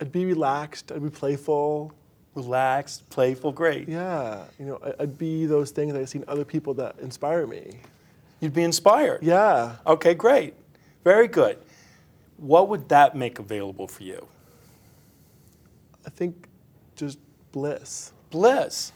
I'd 0.00 0.12
be 0.12 0.24
relaxed. 0.26 0.92
I'd 0.92 1.02
be 1.02 1.10
playful. 1.10 1.92
Relaxed, 2.34 3.08
playful, 3.10 3.52
great. 3.52 3.88
Yeah. 3.88 4.44
You 4.58 4.66
know, 4.66 4.80
I- 4.84 5.02
I'd 5.04 5.16
be 5.18 5.46
those 5.46 5.70
things 5.70 5.92
that 5.92 6.00
I've 6.00 6.08
seen 6.08 6.24
other 6.26 6.44
people 6.44 6.74
that 6.74 6.96
inspire 7.00 7.46
me. 7.46 7.78
You'd 8.40 8.52
be 8.54 8.64
inspired. 8.64 9.22
Yeah. 9.22 9.76
Okay, 9.86 10.14
great. 10.14 10.54
Very 11.04 11.28
good. 11.28 11.58
What 12.38 12.68
would 12.68 12.88
that 12.88 13.14
make 13.14 13.38
available 13.38 13.86
for 13.86 14.02
you? 14.02 14.26
I 16.04 16.10
think 16.10 16.48
just 16.96 17.18
bliss. 17.52 18.12
Bliss. 18.30 18.90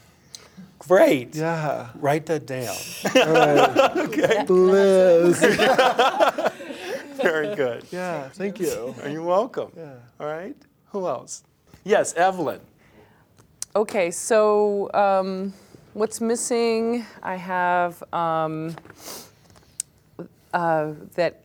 Great. 0.77 1.33
Yeah. 1.35 1.89
Write 1.95 2.25
that 2.25 2.45
down. 2.45 2.75
okay. 4.07 4.43
Bliss. 4.45 5.39
Very 7.21 7.55
good. 7.55 7.85
Yeah. 7.91 8.29
Thank 8.29 8.59
you. 8.59 8.93
Are 9.01 9.09
you 9.09 9.23
welcome? 9.23 9.71
Yeah. 9.77 9.93
All 10.19 10.27
right. 10.27 10.55
Who 10.91 11.07
else? 11.07 11.43
Yes, 11.83 12.13
Evelyn. 12.15 12.59
Okay, 13.75 14.09
so 14.09 14.91
um, 14.93 15.53
what's 15.93 16.19
missing? 16.19 17.05
I 17.21 17.35
have 17.35 18.01
um, 18.11 18.75
uh, 20.53 20.93
that 21.15 21.43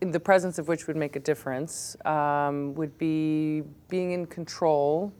in 0.00 0.10
the 0.10 0.18
presence 0.18 0.58
of 0.58 0.66
which 0.66 0.88
would 0.88 0.96
make 0.96 1.14
a 1.14 1.20
difference 1.20 1.96
um, 2.04 2.74
would 2.74 2.98
be 2.98 3.62
being 3.88 4.10
in 4.10 4.26
control, 4.26 5.12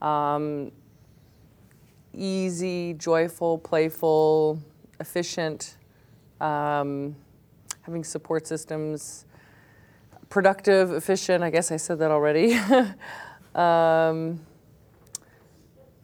um, 0.00 0.70
easy, 2.12 2.94
joyful, 2.94 3.58
playful, 3.58 4.60
efficient, 5.00 5.78
um, 6.40 7.16
having 7.82 8.04
support 8.04 8.46
systems, 8.46 9.26
productive, 10.28 10.92
efficient. 10.92 11.42
I 11.42 11.50
guess 11.50 11.70
I 11.72 11.76
said 11.76 11.98
that 11.98 12.10
already. 12.10 12.54
um, 13.54 14.40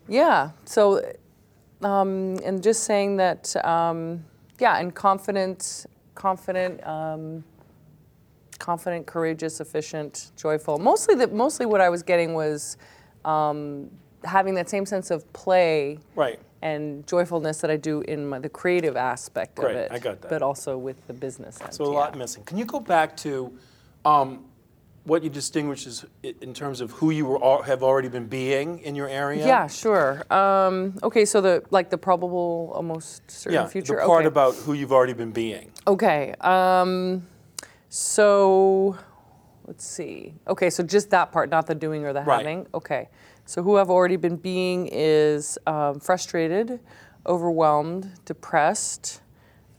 yeah. 0.08 0.50
So, 0.64 1.00
um, 1.82 2.36
and 2.44 2.62
just 2.62 2.84
saying 2.84 3.16
that, 3.16 3.54
um, 3.64 4.24
yeah, 4.58 4.78
and 4.78 4.94
confident, 4.94 5.86
confident, 6.14 6.86
um, 6.86 7.44
confident, 8.58 9.06
courageous, 9.06 9.60
efficient, 9.60 10.32
joyful. 10.36 10.78
Mostly, 10.78 11.14
that 11.16 11.32
mostly 11.32 11.66
what 11.66 11.80
I 11.80 11.88
was 11.88 12.02
getting 12.02 12.34
was 12.34 12.76
um, 13.24 13.90
having 14.24 14.54
that 14.54 14.68
same 14.68 14.86
sense 14.86 15.10
of 15.10 15.30
play 15.32 15.98
Right. 16.14 16.38
and 16.62 17.06
joyfulness 17.06 17.60
that 17.62 17.70
I 17.70 17.76
do 17.76 18.02
in 18.02 18.28
my, 18.28 18.38
the 18.38 18.48
creative 18.48 18.96
aspect 18.96 19.56
Great, 19.56 19.70
of 19.70 19.76
it. 19.76 19.92
I 19.92 19.98
got 19.98 20.20
that. 20.20 20.28
But 20.28 20.42
also 20.42 20.76
with 20.76 21.06
the 21.06 21.14
business 21.14 21.60
end. 21.60 21.72
So 21.72 21.84
a 21.84 21.86
lot 21.86 22.12
yeah. 22.12 22.18
missing. 22.18 22.44
Can 22.44 22.58
you 22.58 22.64
go 22.66 22.80
back 22.80 23.16
to 23.18 23.52
um, 24.04 24.44
what 25.04 25.22
you 25.24 25.30
distinguish 25.30 25.86
is 25.86 26.04
in 26.22 26.52
terms 26.54 26.80
of 26.80 26.90
who 26.92 27.10
you 27.10 27.26
were, 27.26 27.62
have 27.64 27.82
already 27.82 28.08
been 28.08 28.26
being 28.26 28.78
in 28.80 28.94
your 28.94 29.08
area? 29.08 29.46
Yeah, 29.46 29.66
sure. 29.66 30.22
Um, 30.32 30.98
okay, 31.02 31.24
so 31.24 31.40
the 31.40 31.62
like 31.70 31.90
the 31.90 31.98
probable, 31.98 32.72
almost 32.74 33.28
certain 33.30 33.54
Yeah, 33.54 33.66
future. 33.66 33.94
the 33.96 34.06
part 34.06 34.20
okay. 34.20 34.26
about 34.26 34.54
who 34.56 34.74
you've 34.74 34.92
already 34.92 35.14
been 35.14 35.32
being. 35.32 35.72
Okay. 35.86 36.34
Um, 36.40 37.26
so 37.88 38.96
let's 39.66 39.84
see. 39.84 40.34
Okay, 40.46 40.70
so 40.70 40.82
just 40.82 41.10
that 41.10 41.32
part, 41.32 41.50
not 41.50 41.66
the 41.66 41.74
doing 41.74 42.04
or 42.04 42.12
the 42.12 42.22
Right. 42.22 42.38
having. 42.38 42.66
Okay. 42.74 43.08
So 43.46 43.62
who 43.62 43.78
I've 43.78 43.90
already 43.90 44.16
been 44.16 44.36
being 44.36 44.88
is 44.92 45.58
um, 45.66 45.98
frustrated, 45.98 46.78
overwhelmed, 47.26 48.12
depressed, 48.24 49.22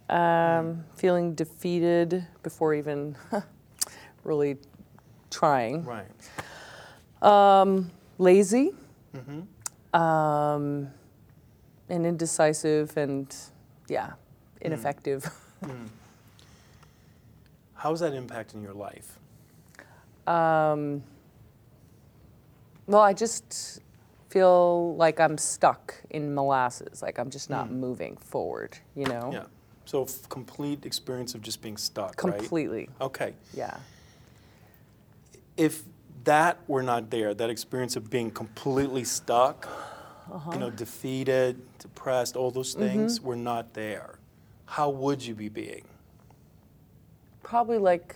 um, 0.10 0.84
feeling 0.96 1.36
defeated 1.36 2.26
before 2.44 2.74
even 2.74 3.16
really 4.24 4.58
trying. 5.30 5.84
Right. 5.86 6.06
Um, 7.22 7.92
lazy, 8.18 8.72
Mm-hmm. 9.16 10.00
um, 10.00 10.88
and 11.90 12.06
indecisive, 12.06 12.96
and 12.98 13.36
yeah, 13.90 14.14
ineffective. 14.62 15.30
How's 17.74 18.00
that 18.00 18.14
impacting 18.14 18.62
your 18.64 18.74
life? 18.74 19.18
Um, 20.28 21.04
well, 22.88 23.02
I 23.02 23.14
just 23.14 23.82
feel 24.30 24.96
like 24.96 25.20
I'm 25.20 25.38
stuck 25.38 25.96
in 26.10 26.34
molasses, 26.34 27.02
like 27.02 27.20
I'm 27.20 27.30
just 27.30 27.50
not 27.50 27.70
moving 27.72 28.16
forward, 28.18 28.78
you 28.96 29.06
know? 29.06 29.32
Yeah. 29.34 29.44
So 29.86 30.06
complete 30.30 30.86
experience 30.86 31.36
of 31.36 31.42
just 31.42 31.62
being 31.62 31.76
stuck, 31.76 32.24
right? 32.24 32.38
Completely, 32.38 32.88
Okay. 33.02 33.34
yeah. 33.54 33.78
If 35.62 35.84
that 36.24 36.58
were 36.68 36.82
not 36.82 37.12
there, 37.12 37.36
that 37.36 37.50
experience 37.52 37.96
of 37.96 38.10
being 38.10 38.32
completely 38.32 39.04
stuck, 39.04 39.68
Uh-huh. 40.32 40.52
you 40.54 40.60
know, 40.60 40.72
defeated, 40.72 41.56
depressed, 41.78 42.36
all 42.36 42.50
those 42.50 42.74
things 42.74 43.20
Mm-hmm. 43.20 43.28
were 43.28 43.36
not 43.36 43.74
there, 43.76 44.18
how 44.66 44.90
would 44.90 45.24
you 45.24 45.36
be 45.36 45.50
being? 45.50 45.84
Probably 47.44 47.78
like 47.78 48.16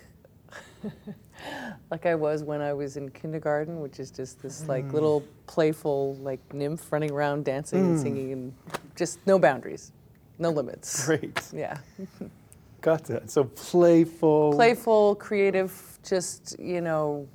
like 1.92 2.06
I 2.08 2.16
was 2.16 2.42
when 2.44 2.62
I 2.62 2.74
was 2.74 2.98
in 2.98 3.10
kindergarten, 3.10 3.80
which 3.82 4.00
is 4.00 4.10
just 4.10 4.42
this 4.42 4.68
like 4.68 4.92
little 4.94 5.22
playful 5.46 6.16
like 6.16 6.40
nymph 6.54 6.92
running 6.92 7.12
around 7.12 7.46
dancing 7.46 7.86
and 7.86 8.00
singing 8.00 8.32
and 8.34 8.54
just 8.96 9.20
no 9.28 9.38
boundaries, 9.38 9.92
no 10.40 10.50
limits. 10.50 11.06
Great. 11.06 11.42
Yeah. 11.54 11.78
Got 12.86 13.06
that. 13.06 13.32
So 13.32 13.46
playful. 13.46 14.54
playful, 14.54 15.16
creative, 15.16 15.98
just 16.08 16.56
you 16.60 16.82
know, 16.82 17.28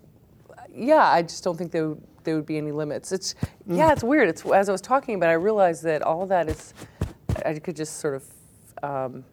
yeah. 0.72 1.08
I 1.08 1.22
just 1.22 1.42
don't 1.42 1.56
think 1.56 1.72
there 1.72 1.88
would, 1.88 2.02
there 2.22 2.36
would 2.36 2.46
be 2.46 2.56
any 2.56 2.70
limits. 2.70 3.10
It's 3.10 3.34
mm. 3.68 3.76
yeah, 3.76 3.90
it's 3.90 4.04
weird. 4.04 4.28
It's 4.28 4.46
as 4.46 4.68
I 4.68 4.72
was 4.72 4.80
talking 4.80 5.16
about, 5.16 5.28
I 5.28 5.32
realized 5.32 5.82
that 5.82 6.02
all 6.02 6.24
that 6.26 6.48
is, 6.48 6.72
I 7.44 7.54
could 7.54 7.74
just 7.74 7.98
sort 7.98 8.14
of, 8.14 8.24
um, 8.84 9.24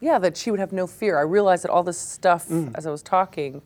yeah, 0.00 0.18
that 0.18 0.34
she 0.34 0.50
would 0.50 0.60
have 0.60 0.72
no 0.72 0.86
fear. 0.86 1.18
I 1.18 1.24
realized 1.24 1.64
that 1.64 1.70
all 1.70 1.82
this 1.82 1.98
stuff 1.98 2.48
mm. 2.48 2.72
as 2.74 2.86
I 2.86 2.90
was 2.90 3.02
talking, 3.02 3.60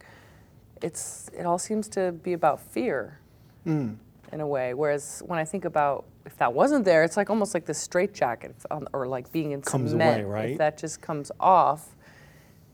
it's 0.83 1.31
it 1.33 1.47
all 1.47 1.61
seems 1.61 1.89
to 1.91 2.11
be 2.11 2.33
about 2.33 2.61
fear, 2.61 3.21
mm. 3.65 3.95
in 4.33 4.41
a 4.41 4.47
way. 4.49 4.75
Whereas 4.75 5.23
when 5.25 5.39
I 5.39 5.45
think 5.45 5.65
about 5.65 6.07
if 6.27 6.37
that 6.39 6.53
wasn't 6.53 6.85
there, 6.85 7.05
it's 7.05 7.17
like 7.17 7.31
almost 7.31 7.55
like 7.55 7.65
this 7.65 7.79
straitjacket, 7.79 8.55
um, 8.71 8.89
or 8.93 9.07
like 9.07 9.33
being 9.33 9.53
in 9.53 9.63
Comes 9.63 9.93
cement. 9.93 10.25
away, 10.25 10.31
right? 10.31 10.51
If 10.51 10.59
that 10.59 10.77
just 10.77 11.01
comes 11.01 11.33
off, 11.41 11.95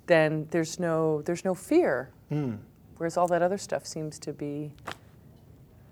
then 0.06 0.48
there's 0.50 0.80
no 0.80 1.22
there's 1.22 1.44
no 1.44 1.54
fear. 1.54 2.10
Whereas 2.96 3.16
all 3.16 3.28
that 3.28 3.42
other 3.42 3.58
stuff 3.58 3.86
seems 3.86 4.18
to 4.20 4.32
be, 4.32 4.72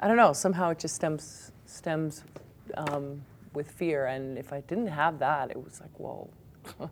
I 0.00 0.08
don't 0.08 0.16
know. 0.16 0.32
Somehow 0.32 0.70
it 0.70 0.78
just 0.78 0.94
stems 0.94 1.52
stems 1.66 2.24
um, 2.76 3.22
with 3.54 3.70
fear. 3.70 4.06
And 4.06 4.38
if 4.38 4.52
I 4.52 4.60
didn't 4.62 4.88
have 4.88 5.18
that, 5.18 5.50
it 5.50 5.62
was 5.62 5.80
like, 5.80 5.98
whoa. 5.98 6.30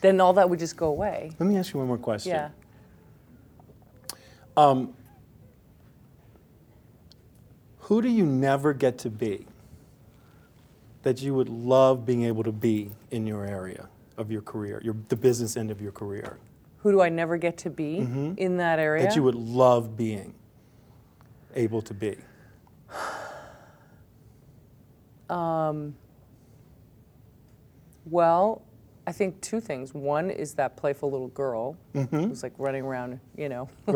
then 0.00 0.20
all 0.20 0.32
that 0.34 0.48
would 0.48 0.58
just 0.58 0.76
go 0.76 0.86
away. 0.88 1.32
Let 1.38 1.48
me 1.48 1.56
ask 1.58 1.74
you 1.74 1.78
one 1.78 1.88
more 1.88 1.98
question. 1.98 2.32
Yeah. 2.32 2.50
Who 7.80 8.00
do 8.02 8.08
you 8.08 8.24
never 8.24 8.72
get 8.72 8.98
to 8.98 9.10
be 9.10 9.46
that 11.02 11.22
you 11.22 11.34
would 11.34 11.48
love 11.48 12.04
being 12.04 12.24
able 12.24 12.42
to 12.44 12.52
be 12.52 12.90
in 13.10 13.26
your 13.26 13.44
area 13.44 13.88
of 14.16 14.30
your 14.30 14.42
career, 14.42 14.80
your, 14.84 14.94
the 15.08 15.16
business 15.16 15.56
end 15.56 15.70
of 15.70 15.80
your 15.80 15.92
career? 15.92 16.36
Who 16.78 16.90
do 16.92 17.00
I 17.00 17.08
never 17.08 17.36
get 17.36 17.56
to 17.58 17.70
be 17.70 17.98
in 18.36 18.56
that 18.58 18.78
area? 18.78 19.02
Mm-hmm. 19.02 19.08
That 19.10 19.16
you 19.16 19.22
would 19.22 19.34
love 19.34 19.96
being 19.96 20.34
able 21.54 21.82
to 21.82 21.94
be? 21.94 22.16
um, 25.30 25.94
Well, 28.06 28.62
I 29.06 29.12
think 29.12 29.40
two 29.40 29.60
things. 29.60 29.92
One 29.94 30.30
is 30.30 30.54
that 30.54 30.76
playful 30.76 31.10
little 31.10 31.28
girl 31.28 31.76
Mm-hmm. 31.94 32.28
who's 32.28 32.42
like 32.42 32.52
running 32.58 32.84
around, 32.84 33.20
you 33.36 33.48
know, 33.48 33.68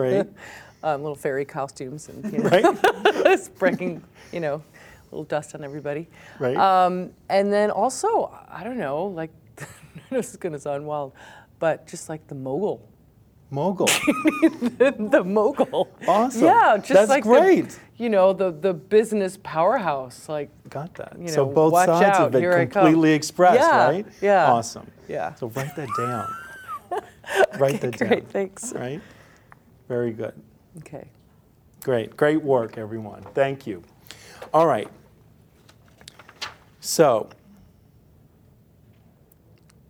um, 0.82 1.02
little 1.02 1.14
fairy 1.14 1.44
costumes 1.44 2.08
and 2.08 2.24
you 2.32 2.38
know, 2.42 2.48
Right? 2.50 3.38
sprinkling, 3.40 4.02
you 4.32 4.40
know, 4.40 4.62
little 5.14 5.24
dust 5.24 5.55
on 5.55 5.62
everybody. 5.64 6.09
Right. 6.38 6.57
Um, 6.57 7.11
and 7.29 7.53
then 7.53 7.70
also, 7.70 8.37
I 8.48 8.64
don't 8.64 8.77
know, 8.79 9.05
like, 9.07 9.31
this 10.11 10.31
is 10.31 10.37
gonna 10.37 10.59
sound 10.59 10.85
wild, 10.87 11.12
but 11.59 11.87
just 11.87 12.09
like 12.09 12.27
the 12.27 12.35
mogul. 12.35 12.88
Mogul. 13.50 13.87
the 14.79 15.22
mogul. 15.24 15.88
Awesome. 16.09 16.44
Yeah, 16.44 16.77
just 16.79 16.88
That's 16.88 17.09
like 17.09 17.22
the- 17.22 17.31
great. 17.31 17.79
you 17.96 18.09
know, 18.09 18.33
the 18.33 18.50
the 18.50 18.74
business 18.74 19.38
powerhouse. 19.44 20.29
Like, 20.29 20.50
Got 20.68 20.94
that. 20.96 21.12
You 21.18 21.27
know, 21.27 21.33
so 21.33 21.46
both 21.46 21.72
watch 21.72 21.87
sides 21.87 22.03
out, 22.18 22.22
have 22.22 22.33
been 22.33 22.40
here 22.42 22.66
completely 22.66 23.12
expressed, 23.12 23.61
Yeah, 23.61 23.87
right? 23.87 24.07
yeah. 24.20 24.50
Awesome. 24.53 24.90
Yeah. 25.09 25.35
So 25.35 25.48
write 25.48 25.77
that 25.77 25.88
down. 25.96 26.35
write 27.61 27.81
that 27.83 27.96
down. 27.96 28.09
great, 28.09 28.29
thanks. 28.31 28.72
Right? 28.72 29.00
Very 29.88 30.11
good. 30.12 30.35
Okay. 30.79 31.07
Great. 31.85 32.16
Great 32.16 32.42
work, 32.42 32.77
everyone. 32.79 33.22
Thank 33.35 33.66
you. 33.68 33.83
All 34.53 34.66
right. 34.66 34.88
So, 36.85 37.31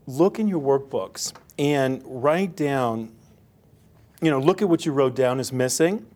look 0.07 0.39
in 0.39 0.47
your 0.47 0.61
workbooks 0.61 1.33
and 1.59 2.01
write 2.05 2.55
down, 2.55 3.11
you 4.23 4.31
know, 4.31 4.39
look 4.39 4.63
at 4.63 4.69
what 4.69 4.87
you 4.87 4.93
wrote 4.93 5.17
down 5.17 5.41
is 5.41 5.53
missing 5.53 6.07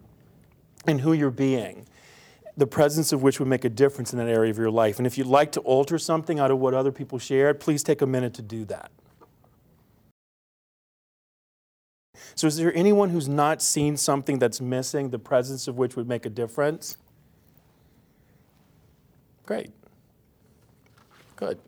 and 0.87 1.01
who 1.01 1.14
you're 1.14 1.33
being, 1.33 1.85
the 2.57 2.67
presence 2.69 3.11
of 3.11 3.25
which 3.25 3.41
would 3.41 3.49
make 3.49 3.64
a 3.64 3.69
difference 3.69 4.12
in 4.12 4.21
that 4.21 4.29
area 4.29 4.53
of 4.53 4.57
your 4.57 4.71
life. 4.71 4.99
And 4.99 5.07
if 5.07 5.19
you'd 5.19 5.27
like 5.27 5.51
to 5.53 5.61
alter 5.62 5.99
something 5.99 6.38
out 6.38 6.53
of 6.53 6.61
what 6.61 6.75
other 6.75 6.93
people 6.93 7.19
shared, 7.19 7.59
please 7.59 7.83
take 7.83 8.01
a 8.01 8.07
minute 8.07 8.33
to 8.35 8.43
do 8.43 8.64
that. 8.67 8.93
So, 12.37 12.47
is 12.47 12.57
there 12.57 12.73
anyone 12.73 13.11
who's 13.11 13.29
not 13.29 13.62
seen 13.62 13.97
something 13.97 14.38
that's 14.38 14.61
missing, 14.61 15.11
the 15.11 15.19
presence 15.19 15.67
of 15.67 15.77
which 15.77 15.97
would 15.97 16.07
make 16.07 16.25
a 16.25 16.31
difference? 16.31 16.99
Great. 19.45 19.73
Good. 21.38 21.61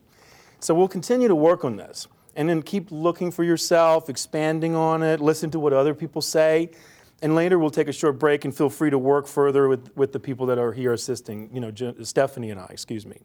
So, 0.58 0.74
we'll 0.74 0.88
continue 0.88 1.28
to 1.28 1.34
work 1.34 1.64
on 1.64 1.76
this 1.76 2.08
and 2.34 2.48
then 2.48 2.60
keep 2.60 2.90
looking 2.90 3.30
for 3.30 3.44
yourself, 3.44 4.08
expanding 4.08 4.74
on 4.74 5.02
it, 5.02 5.20
listen 5.20 5.48
to 5.52 5.60
what 5.60 5.72
other 5.72 5.94
people 5.94 6.20
say. 6.20 6.70
And 7.22 7.36
later, 7.36 7.56
we'll 7.56 7.70
take 7.70 7.86
a 7.86 7.92
short 7.92 8.18
break 8.18 8.44
and 8.44 8.56
feel 8.56 8.68
free 8.68 8.90
to 8.90 8.98
work 8.98 9.28
further 9.28 9.68
with, 9.68 9.94
with 9.96 10.12
the 10.12 10.18
people 10.18 10.46
that 10.46 10.58
are 10.58 10.72
here 10.72 10.92
assisting, 10.92 11.50
you 11.52 11.60
know, 11.60 11.70
Je- 11.70 11.94
Stephanie 12.02 12.50
and 12.50 12.58
I, 12.58 12.66
excuse 12.70 13.06
me. 13.06 13.18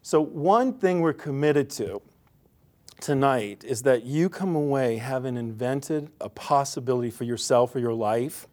So, 0.00 0.22
one 0.22 0.72
thing 0.72 1.00
we're 1.00 1.12
committed 1.12 1.68
to 1.70 2.00
tonight 3.00 3.64
is 3.64 3.82
that 3.82 4.04
you 4.04 4.30
come 4.30 4.56
away 4.56 4.96
having 4.96 5.36
invented 5.36 6.10
a 6.22 6.30
possibility 6.30 7.10
for 7.10 7.24
yourself 7.24 7.74
or 7.74 7.80
your 7.80 7.92
life 7.92 8.46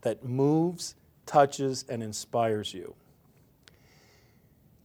that 0.00 0.24
moves, 0.24 0.96
touches, 1.26 1.84
and 1.88 2.02
inspires 2.02 2.74
you. 2.74 2.94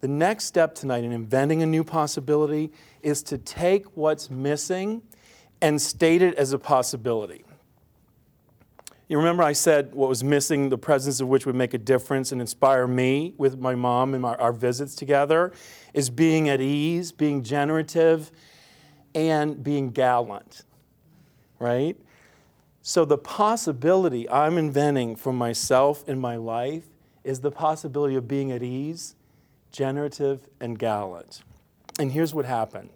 The 0.05 0.11
next 0.11 0.45
step 0.45 0.75
tonight 0.75 1.03
in 1.03 1.11
inventing 1.11 1.63
a 1.63 1.65
new 1.65 1.83
possibility 1.83 2.71
is 3.01 3.23
to 3.23 3.39
take 3.39 3.87
what's 3.97 4.29
missing 4.29 5.01
and 5.61 5.81
state 5.81 6.21
it 6.21 6.35
as 6.35 6.53
a 6.53 6.59
possibility. 6.59 7.43
You 9.07 9.17
remember 9.17 9.41
I 9.41 9.53
said 9.53 9.95
what 9.95 10.07
was 10.07 10.23
missing, 10.23 10.69
the 10.69 10.77
presence 10.77 11.21
of 11.21 11.27
which 11.27 11.47
would 11.47 11.55
make 11.55 11.73
a 11.73 11.79
difference 11.79 12.31
and 12.31 12.39
inspire 12.39 12.85
me 12.85 13.33
with 13.39 13.57
my 13.57 13.73
mom 13.73 14.13
and 14.13 14.21
my, 14.21 14.35
our 14.35 14.53
visits 14.53 14.93
together, 14.93 15.51
is 15.95 16.11
being 16.11 16.49
at 16.49 16.61
ease, 16.61 17.11
being 17.11 17.41
generative, 17.41 18.31
and 19.15 19.63
being 19.63 19.89
gallant, 19.89 20.65
right? 21.57 21.97
So 22.83 23.05
the 23.05 23.17
possibility 23.17 24.29
I'm 24.29 24.59
inventing 24.59 25.15
for 25.15 25.33
myself 25.33 26.07
in 26.07 26.19
my 26.19 26.35
life 26.35 26.83
is 27.23 27.39
the 27.39 27.49
possibility 27.49 28.13
of 28.13 28.27
being 28.27 28.51
at 28.51 28.61
ease, 28.61 29.15
generative, 29.75 30.47
and 30.59 30.79
gallant. 30.79 31.41
And 31.99 32.11
here's 32.11 32.33
what 32.33 32.45
happened. 32.45 32.89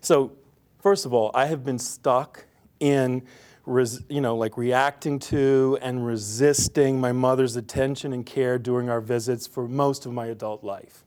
So, 0.00 0.32
first 0.80 1.06
of 1.06 1.12
all, 1.12 1.30
I 1.34 1.46
have 1.46 1.64
been 1.64 1.78
stuck 1.78 2.44
in, 2.80 3.22
res, 3.64 4.02
you 4.08 4.20
know, 4.20 4.36
like 4.36 4.56
reacting 4.56 5.18
to 5.18 5.78
and 5.82 6.06
resisting 6.06 7.00
my 7.00 7.12
mother's 7.12 7.56
attention 7.56 8.12
and 8.12 8.24
care 8.24 8.58
during 8.58 8.88
our 8.88 9.00
visits 9.00 9.46
for 9.46 9.66
most 9.66 10.06
of 10.06 10.12
my 10.12 10.26
adult 10.26 10.62
life. 10.62 11.04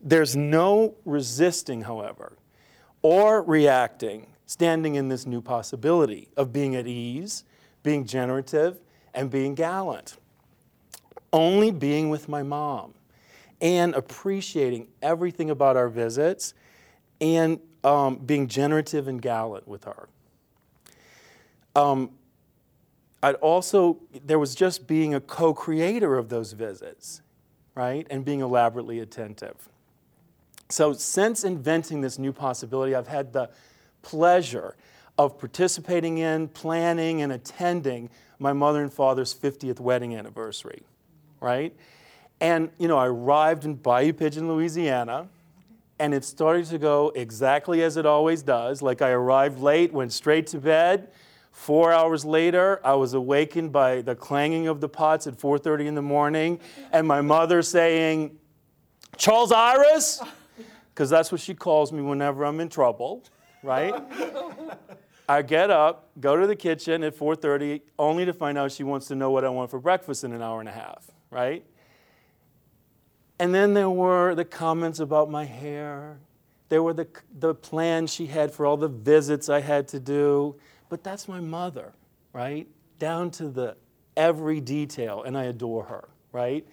There's 0.00 0.36
no 0.36 0.94
resisting, 1.04 1.82
however, 1.82 2.36
or 3.02 3.42
reacting, 3.42 4.28
standing 4.46 4.94
in 4.94 5.08
this 5.08 5.26
new 5.26 5.40
possibility 5.40 6.28
of 6.36 6.52
being 6.52 6.76
at 6.76 6.86
ease, 6.86 7.44
being 7.82 8.04
generative, 8.04 8.78
and 9.14 9.30
being 9.30 9.54
gallant. 9.54 10.16
Only 11.32 11.70
being 11.70 12.08
with 12.10 12.28
my 12.28 12.42
mom 12.42 12.94
and 13.60 13.94
appreciating 13.94 14.88
everything 15.02 15.50
about 15.50 15.76
our 15.76 15.88
visits 15.88 16.54
and 17.20 17.60
um, 17.84 18.16
being 18.16 18.48
generative 18.48 19.08
and 19.08 19.22
gallant 19.22 19.66
with 19.66 19.84
her. 19.84 20.08
Um, 21.74 22.10
I'd 23.22 23.36
also, 23.36 23.98
there 24.24 24.38
was 24.38 24.54
just 24.54 24.86
being 24.86 25.14
a 25.14 25.20
co 25.20 25.54
creator 25.54 26.16
of 26.16 26.28
those 26.28 26.52
visits, 26.52 27.22
right? 27.74 28.06
And 28.10 28.24
being 28.24 28.40
elaborately 28.40 29.00
attentive. 29.00 29.68
So, 30.68 30.92
since 30.92 31.44
inventing 31.44 32.00
this 32.00 32.18
new 32.18 32.32
possibility, 32.32 32.94
I've 32.94 33.08
had 33.08 33.32
the 33.32 33.50
pleasure 34.02 34.76
of 35.18 35.38
participating 35.38 36.18
in, 36.18 36.48
planning, 36.48 37.22
and 37.22 37.32
attending 37.32 38.10
my 38.38 38.52
mother 38.52 38.82
and 38.82 38.92
father's 38.92 39.34
50th 39.34 39.80
wedding 39.80 40.14
anniversary, 40.14 40.82
right? 41.40 41.74
And, 42.40 42.70
you 42.78 42.88
know, 42.88 42.98
I 42.98 43.06
arrived 43.06 43.64
in 43.64 43.74
Bayou 43.74 44.12
Pigeon, 44.12 44.48
Louisiana, 44.48 45.28
and 45.98 46.12
it 46.12 46.24
started 46.24 46.66
to 46.66 46.78
go 46.78 47.12
exactly 47.14 47.82
as 47.82 47.96
it 47.96 48.04
always 48.04 48.42
does. 48.42 48.82
Like 48.82 49.00
I 49.00 49.10
arrived 49.10 49.60
late, 49.60 49.92
went 49.92 50.12
straight 50.12 50.46
to 50.48 50.58
bed. 50.58 51.08
Four 51.52 51.90
hours 51.90 52.24
later, 52.24 52.80
I 52.84 52.94
was 52.94 53.14
awakened 53.14 53.72
by 53.72 54.02
the 54.02 54.14
clanging 54.14 54.68
of 54.68 54.82
the 54.82 54.90
pots 54.90 55.26
at 55.26 55.38
4:30 55.38 55.86
in 55.86 55.94
the 55.94 56.02
morning, 56.02 56.60
and 56.92 57.08
my 57.08 57.22
mother 57.22 57.62
saying, 57.62 58.38
"Charles 59.16 59.52
Iris," 59.52 60.22
because 60.94 61.08
that's 61.08 61.32
what 61.32 61.40
she 61.40 61.54
calls 61.54 61.92
me 61.92 62.02
whenever 62.02 62.44
I'm 62.44 62.60
in 62.60 62.68
trouble, 62.68 63.24
right? 63.62 63.94
I 65.28 65.40
get 65.40 65.70
up, 65.70 66.10
go 66.20 66.36
to 66.36 66.46
the 66.46 66.54
kitchen 66.54 67.02
at 67.02 67.16
4:30, 67.16 67.80
only 67.98 68.26
to 68.26 68.34
find 68.34 68.58
out 68.58 68.70
she 68.70 68.84
wants 68.84 69.06
to 69.08 69.14
know 69.14 69.30
what 69.30 69.42
I 69.42 69.48
want 69.48 69.70
for 69.70 69.80
breakfast 69.80 70.24
in 70.24 70.34
an 70.34 70.42
hour 70.42 70.60
and 70.60 70.68
a 70.68 70.72
half, 70.72 71.10
right? 71.30 71.64
And 73.38 73.54
then 73.54 73.74
there 73.74 73.90
were 73.90 74.34
the 74.34 74.44
comments 74.44 74.98
about 74.98 75.30
my 75.30 75.44
hair. 75.44 76.18
There 76.68 76.82
were 76.82 76.94
the, 76.94 77.06
the 77.38 77.54
plans 77.54 78.12
she 78.12 78.26
had 78.26 78.50
for 78.50 78.66
all 78.66 78.76
the 78.76 78.88
visits 78.88 79.48
I 79.48 79.60
had 79.60 79.88
to 79.88 80.00
do. 80.00 80.56
But 80.88 81.04
that's 81.04 81.28
my 81.28 81.40
mother, 81.40 81.92
right? 82.32 82.66
Down 82.98 83.30
to 83.32 83.48
the 83.48 83.76
every 84.16 84.60
detail, 84.60 85.22
and 85.22 85.36
I 85.36 85.44
adore 85.44 85.84
her, 85.84 86.08
right? 86.32 86.66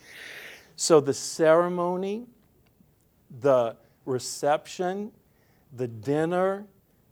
So 0.75 0.99
the 0.99 1.13
ceremony, 1.13 2.25
the 3.41 3.75
reception, 4.05 5.11
the 5.71 5.87
dinner, 5.87 6.65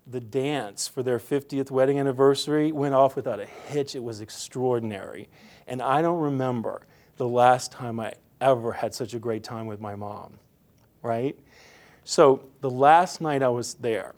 the 0.08 0.20
dance 0.20 0.88
for 0.88 1.04
their 1.04 1.20
50th 1.20 1.72
wedding 1.72 2.00
anniversary 2.00 2.72
went 2.72 2.96
off 2.96 3.16
without 3.16 3.40
a 3.40 3.46
hitch. 3.46 3.96
It 3.96 4.04
was 4.04 4.22
extraordinary. 4.22 5.30
And 5.68 5.82
I 5.82 6.02
don't 6.02 6.20
remember 6.20 6.84
the 7.18 7.28
last 7.28 7.72
time 7.72 8.00
I 8.00 8.14
ever 8.42 8.74
had 8.74 8.94
such 8.94 9.14
a 9.14 9.20
great 9.20 9.44
time 9.44 9.68
with 9.68 9.80
my 9.80 9.96
mom, 9.96 10.40
right? 11.04 11.38
So 12.04 12.44
the 12.62 12.70
last 12.70 13.22
night 13.22 13.44
I 13.44 13.50
was 13.50 13.76
there, 13.76 14.14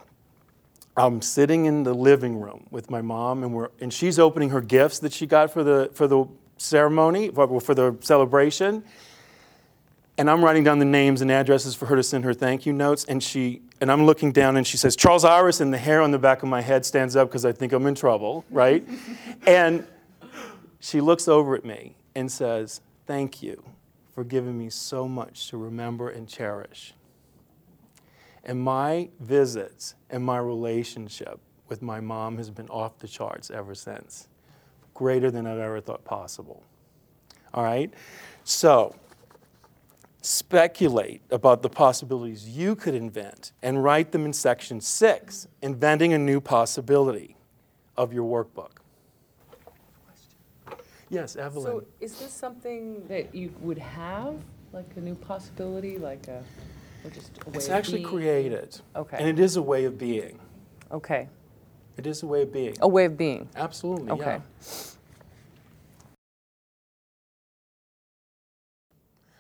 I'm 0.96 1.22
sitting 1.22 1.66
in 1.66 1.84
the 1.84 1.94
living 1.94 2.40
room 2.40 2.68
with 2.72 2.90
my 2.90 3.02
mom, 3.02 3.44
and 3.44 3.54
we're 3.54 3.70
and 3.82 3.92
she's 3.92 4.20
opening 4.20 4.50
her 4.50 4.62
gifts 4.62 5.00
that 5.00 5.12
she 5.12 5.26
got 5.26 5.52
for 5.52 5.64
the 5.64 5.90
for 5.94 6.08
the 6.08 6.26
ceremony 6.58 7.30
for, 7.30 7.60
for 7.60 7.76
the 7.76 7.98
celebration. 8.02 8.84
and 10.18 10.30
I'm 10.30 10.46
writing 10.46 10.64
down 10.64 10.78
the 10.78 10.86
names 10.86 11.22
and 11.22 11.32
addresses 11.32 11.76
for 11.76 11.88
her 11.88 11.96
to 11.96 12.04
send 12.04 12.24
her 12.24 12.34
thank 12.34 12.66
you 12.66 12.74
notes. 12.74 13.06
And 13.06 13.22
she 13.22 13.62
and 13.82 13.92
I'm 13.92 14.06
looking 14.06 14.32
down, 14.32 14.56
and 14.56 14.66
she 14.66 14.78
says 14.78 14.96
Charles 14.96 15.26
Iris, 15.26 15.60
and 15.60 15.74
the 15.74 15.80
hair 15.80 16.02
on 16.02 16.12
the 16.12 16.20
back 16.20 16.44
of 16.44 16.50
my 16.50 16.62
head 16.62 16.86
stands 16.86 17.16
up 17.16 17.28
because 17.28 17.44
I 17.44 17.52
think 17.52 17.74
I'm 17.74 17.88
in 17.88 17.96
trouble, 17.96 18.46
right? 18.52 18.88
and 19.48 19.86
she 20.80 21.02
looks 21.02 21.28
over 21.28 21.56
at 21.56 21.66
me 21.66 21.96
and 22.14 22.32
says, 22.32 22.82
"Thank 23.08 23.42
you 23.42 23.64
for 24.14 24.24
giving 24.24 24.58
me 24.58 24.70
so 24.70 25.08
much 25.08 25.50
to 25.50 25.58
remember 25.58 26.10
and 26.10 26.28
cherish." 26.28 26.94
And 28.44 28.62
my 28.62 29.10
visits 29.20 29.96
and 30.10 30.24
my 30.24 30.38
relationship 30.38 31.40
with 31.70 31.82
my 31.82 32.00
mom 32.00 32.38
has 32.38 32.50
been 32.50 32.70
off 32.70 33.00
the 33.00 33.08
charts 33.08 33.50
ever 33.50 33.74
since, 33.74 34.28
greater 34.94 35.32
than 35.32 35.48
I've 35.48 35.60
ever 35.60 35.80
thought 35.80 36.04
possible. 36.04 36.64
All 37.54 37.64
right? 37.64 37.94
So, 38.44 38.96
speculate 40.22 41.22
about 41.32 41.62
the 41.62 41.70
possibilities 41.70 42.48
you 42.48 42.76
could 42.76 42.96
invent 42.96 43.52
and 43.62 43.84
write 43.84 44.12
them 44.12 44.26
in 44.26 44.34
section 44.34 44.82
six, 44.82 45.48
inventing 45.62 46.14
a 46.14 46.18
new 46.18 46.40
possibility 46.40 47.36
of 47.98 48.14
your 48.14 48.24
workbook. 48.24 48.83
Yes, 51.14 51.36
Evelyn. 51.36 51.66
So 51.66 51.84
is 52.02 52.18
this 52.18 52.32
something 52.34 53.06
that 53.08 53.36
you 53.36 53.54
would 53.62 53.78
have, 53.78 54.36
like 54.72 54.90
a 54.96 55.00
new 55.00 55.14
possibility, 55.14 56.00
like 56.00 56.28
a, 56.28 56.44
or 57.04 57.12
just 57.12 57.38
a 57.46 57.50
way 57.52 57.56
it's 57.58 57.68
of 57.68 57.74
actually 57.74 58.00
being? 58.00 58.10
created. 58.10 58.82
Okay. 58.96 59.18
And 59.20 59.28
it 59.28 59.38
is 59.40 59.56
a 59.56 59.62
way 59.62 59.86
of 59.86 60.00
being. 60.00 60.40
Okay, 60.92 61.30
It 61.98 62.08
is 62.08 62.24
a 62.24 62.28
way 62.28 62.42
of 62.42 62.52
being. 62.52 62.76
a 62.82 62.88
way 62.88 63.06
of 63.06 63.16
being. 63.16 63.48
Absolutely. 63.56 64.10
Okay. 64.12 64.40
Yeah. 64.62 64.68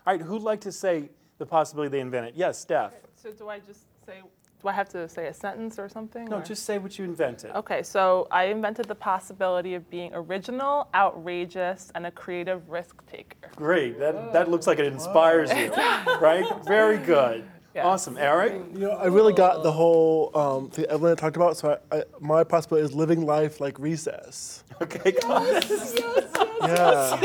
All 0.05 0.13
right, 0.13 0.21
who'd 0.21 0.41
like 0.43 0.61
to 0.61 0.71
say 0.71 1.09
the 1.39 1.45
possibility 1.45 1.89
they 1.89 1.99
invented? 2.01 2.36
Yes, 2.36 2.59
Steph. 2.59 2.93
So 3.15 3.32
do 3.32 3.49
I 3.49 3.59
just 3.59 3.86
say, 4.05 4.21
do 4.64 4.70
I 4.70 4.72
have 4.72 4.88
to 4.89 5.07
say 5.09 5.28
a 5.28 5.34
sentence 5.34 5.78
or 5.78 5.89
something? 5.89 6.26
No, 6.26 6.38
or- 6.38 6.41
just 6.41 6.64
say 6.66 6.78
what 6.78 6.97
you 6.97 7.03
invented. 7.05 7.51
Okay, 7.51 7.84
so 7.84 8.28
I 8.32 8.45
invented 8.45 8.88
the 8.88 8.95
possibility 8.95 9.76
of 9.76 9.89
being 9.89 10.11
original, 10.14 10.88
outrageous, 10.95 11.91
and 11.95 12.05
a 12.05 12.11
creative 12.11 12.70
risk 12.70 13.05
taker. 13.05 13.49
Great. 13.57 13.99
That, 13.99 14.32
that 14.32 14.49
looks 14.49 14.66
like 14.66 14.80
it 14.80 14.86
inspires 14.86 15.51
you, 15.53 15.72
right? 16.20 16.45
Very 16.66 16.97
good. 16.97 17.43
Yes. 17.76 17.86
Awesome. 17.88 18.20
Eric? 18.20 18.53
You 18.76 18.82
know, 18.82 18.91
I 18.91 19.07
really 19.07 19.34
got 19.34 19.64
the 19.64 19.72
whole 19.72 20.30
um, 20.38 20.70
thing 20.70 20.86
Evelyn 20.86 21.16
talked 21.18 21.38
about. 21.38 21.57
So 21.57 21.80
I, 21.91 21.97
I, 21.97 22.03
my 22.20 22.43
possibility 22.43 22.86
is 22.86 22.93
living 22.93 23.26
life 23.26 23.59
like 23.59 23.80
recess. 23.80 24.64
Okay, 24.80 25.14
good. 25.14 26.49
Yeah, 26.68 27.22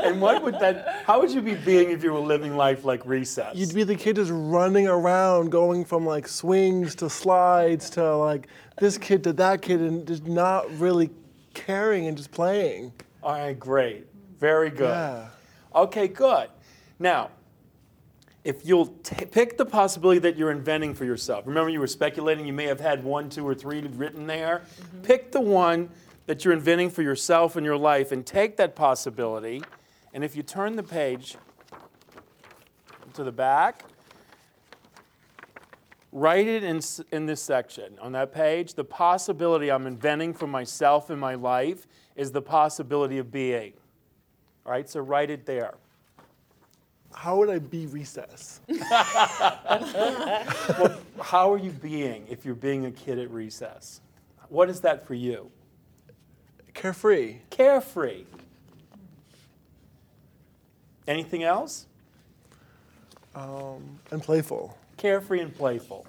And 0.00 0.20
what 0.20 0.42
would 0.42 0.58
that, 0.60 1.02
how 1.06 1.20
would 1.20 1.30
you 1.30 1.40
be 1.40 1.54
being 1.54 1.90
if 1.90 2.02
you 2.02 2.12
were 2.12 2.18
living 2.18 2.56
life 2.56 2.84
like 2.84 3.04
recess? 3.06 3.54
you'd 3.56 3.74
be 3.74 3.84
the 3.84 3.94
kid 3.94 4.16
just 4.16 4.32
running 4.34 4.88
around, 4.88 5.50
going 5.50 5.84
from 5.84 6.04
like 6.04 6.26
swings 6.26 6.94
to 6.96 7.08
slides 7.08 7.88
to 7.90 8.16
like 8.16 8.48
this 8.78 8.98
kid 8.98 9.22
to 9.24 9.32
that 9.34 9.62
kid, 9.62 9.80
and 9.80 10.06
just 10.06 10.26
not 10.26 10.70
really 10.78 11.10
caring 11.54 12.06
and 12.06 12.16
just 12.16 12.30
playing. 12.32 12.92
All 13.22 13.32
right, 13.32 13.58
great. 13.58 14.06
Very 14.38 14.70
good. 14.70 14.88
Yeah. 14.88 15.28
Okay, 15.74 16.08
good. 16.08 16.48
Now, 16.98 17.30
if 18.44 18.66
you'll 18.66 18.86
t- 18.86 19.24
pick 19.26 19.56
the 19.56 19.64
possibility 19.64 20.18
that 20.20 20.36
you're 20.36 20.50
inventing 20.50 20.94
for 20.94 21.04
yourself, 21.04 21.46
remember 21.46 21.70
you 21.70 21.78
were 21.78 21.86
speculating 21.86 22.44
you 22.44 22.52
may 22.52 22.66
have 22.66 22.80
had 22.80 23.04
one, 23.04 23.30
two, 23.30 23.46
or 23.46 23.54
three 23.54 23.80
written 23.82 24.26
there. 24.26 24.62
Mm-hmm. 24.80 25.02
Pick 25.02 25.30
the 25.30 25.40
one 25.40 25.88
that 26.26 26.44
you're 26.44 26.54
inventing 26.54 26.90
for 26.90 27.02
yourself 27.02 27.56
and 27.56 27.64
your 27.64 27.76
life 27.76 28.12
and 28.12 28.24
take 28.24 28.56
that 28.56 28.74
possibility. 28.76 29.62
And 30.14 30.22
if 30.24 30.36
you 30.36 30.42
turn 30.42 30.76
the 30.76 30.82
page 30.82 31.36
to 33.14 33.24
the 33.24 33.32
back, 33.32 33.84
write 36.12 36.46
it 36.46 36.62
in, 36.62 36.80
in 37.10 37.26
this 37.26 37.42
section. 37.42 37.98
On 38.00 38.12
that 38.12 38.32
page, 38.32 38.74
the 38.74 38.84
possibility 38.84 39.70
I'm 39.70 39.86
inventing 39.86 40.34
for 40.34 40.46
myself 40.46 41.10
in 41.10 41.18
my 41.18 41.34
life 41.34 41.86
is 42.14 42.30
the 42.32 42.42
possibility 42.42 43.18
of 43.18 43.32
being. 43.32 43.72
All 44.64 44.72
right, 44.72 44.88
so 44.88 45.00
write 45.00 45.30
it 45.30 45.44
there. 45.46 45.74
How 47.14 47.36
would 47.36 47.50
I 47.50 47.58
be 47.58 47.86
recess? 47.86 48.60
How 51.20 51.52
are 51.52 51.58
you 51.58 51.70
being 51.70 52.26
if 52.28 52.44
you're 52.44 52.54
being 52.54 52.86
a 52.86 52.90
kid 52.90 53.18
at 53.18 53.30
recess? 53.30 54.00
What 54.48 54.70
is 54.70 54.80
that 54.80 55.06
for 55.06 55.14
you? 55.14 55.50
Carefree. 56.74 57.38
Carefree. 57.50 58.24
Anything 61.06 61.42
else? 61.42 61.86
Um, 63.34 63.98
and 64.10 64.22
playful. 64.22 64.78
Carefree 64.96 65.40
and 65.40 65.54
playful. 65.54 66.06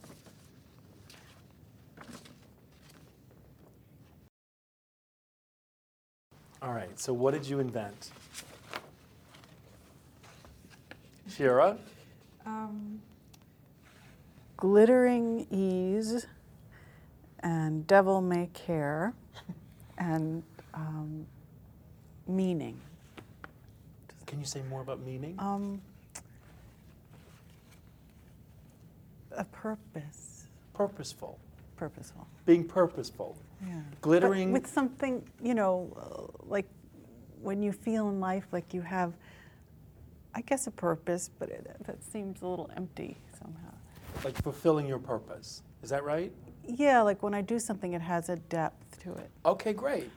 All 6.62 6.74
right, 6.74 6.98
so 7.00 7.12
what 7.12 7.34
did 7.34 7.48
you 7.48 7.60
invent? 7.60 8.12
Shira? 11.30 11.78
glittering 14.64 15.46
ease 15.52 16.26
and 17.42 17.86
devil 17.86 18.22
may 18.22 18.50
care 18.54 19.14
and 19.98 20.42
um, 20.74 21.26
meaning. 22.28 22.80
Can 24.26 24.40
you 24.40 24.46
say 24.46 24.62
more 24.70 24.82
about 24.82 25.00
meaning? 25.02 25.36
Um, 25.40 25.82
a 29.32 29.44
purpose, 29.46 30.46
Purposeful. 30.74 31.40
purposeful. 31.76 32.28
Being 32.46 32.64
purposeful. 32.66 33.36
Yeah. 33.66 33.80
Glittering. 34.02 34.52
But 34.52 34.64
with 34.64 34.72
something, 34.72 35.24
you 35.42 35.54
know, 35.54 36.30
like 36.46 36.68
when 37.42 37.62
you 37.64 37.72
feel 37.72 38.10
in 38.10 38.20
life 38.20 38.46
like 38.52 38.74
you 38.74 38.82
have, 38.82 39.14
I 40.36 40.42
guess, 40.42 40.68
a 40.68 40.72
purpose, 40.72 41.30
but 41.40 41.50
it, 41.50 41.76
that 41.86 42.04
seems 42.04 42.42
a 42.42 42.48
little 42.48 42.70
empty 42.76 43.18
somehow. 43.40 43.72
like 44.24 44.36
fulfilling 44.42 44.88
your 44.88 45.00
purpose. 45.00 45.62
Is 45.84 45.90
that 45.90 46.04
right? 46.04 46.32
Yeah, 46.68 47.02
like 47.02 47.22
when 47.24 47.34
I 47.34 47.42
do 47.42 47.60
something, 47.60 47.94
it 47.94 48.02
has 48.02 48.30
a 48.30 48.36
depth 48.38 49.00
to 49.04 49.14
it. 49.14 49.30
Okay, 49.46 49.74
great. 49.74 50.10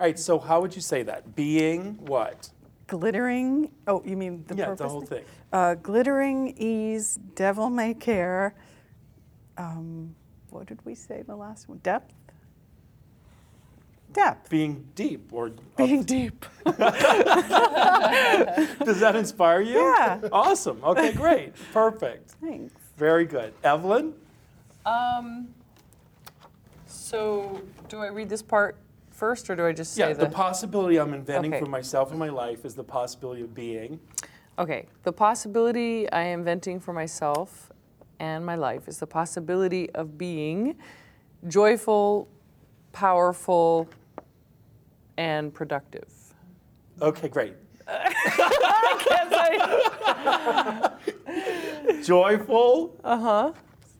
All 0.00 0.06
right, 0.06 0.18
so 0.18 0.38
how 0.38 0.62
would 0.62 0.74
you 0.74 0.80
say 0.80 1.02
that? 1.02 1.36
Being 1.36 1.98
what? 2.06 2.48
Glittering. 2.86 3.70
Oh, 3.86 4.02
you 4.02 4.16
mean 4.16 4.44
the 4.46 4.56
yeah, 4.56 4.64
purpose? 4.64 4.78
the 4.78 4.88
whole 4.88 5.02
thing. 5.02 5.24
Uh, 5.52 5.74
glittering 5.74 6.54
ease, 6.56 7.18
devil 7.34 7.68
may 7.68 7.92
care. 7.92 8.54
Um, 9.58 10.14
what 10.48 10.64
did 10.64 10.82
we 10.86 10.94
say 10.94 11.20
the 11.20 11.36
last 11.36 11.68
one? 11.68 11.80
Depth. 11.82 12.14
Depth. 14.14 14.48
Being 14.48 14.88
deep 14.94 15.28
or 15.32 15.50
Being 15.76 16.04
deep. 16.04 16.46
does 16.64 16.78
that 19.00 19.16
inspire 19.16 19.60
you? 19.60 19.80
Yeah. 19.80 20.20
Awesome. 20.32 20.82
Okay, 20.82 21.12
great. 21.12 21.52
Perfect. 21.74 22.30
Thanks. 22.40 22.72
Very 22.96 23.26
good. 23.26 23.52
Evelyn? 23.62 24.14
Um, 24.86 25.48
so 26.86 27.60
do 27.90 27.98
I 27.98 28.06
read 28.06 28.30
this 28.30 28.40
part 28.40 28.78
first, 29.20 29.48
or 29.50 29.54
do 29.54 29.66
I 29.66 29.72
just 29.72 29.92
say 29.94 30.08
Yeah, 30.08 30.14
the 30.14 30.30
possibility 30.30 30.98
I'm 30.98 31.12
inventing 31.14 31.52
Okay. 31.52 31.60
for 31.62 31.68
myself 31.70 32.10
and 32.10 32.18
my 32.18 32.30
life 32.30 32.64
is 32.64 32.74
the 32.74 32.82
possibility 32.82 33.42
of 33.42 33.54
being. 33.54 34.00
Okay, 34.58 34.86
the 35.04 35.12
possibility 35.12 36.10
I 36.10 36.22
am 36.22 36.40
inventing 36.40 36.80
for 36.80 36.92
myself 36.94 37.70
and 38.18 38.44
my 38.44 38.54
life 38.56 38.88
is 38.88 38.98
the 38.98 39.06
possibility 39.06 39.90
of 39.90 40.16
being 40.16 40.74
joyful, 41.48 42.28
powerful, 42.92 43.88
and 45.18 45.52
productive. 45.52 46.08
Okay, 47.00 47.28
great. 47.28 47.54
Joyful. 52.04 52.96
Uh 53.04 53.18
huh. 53.18 53.52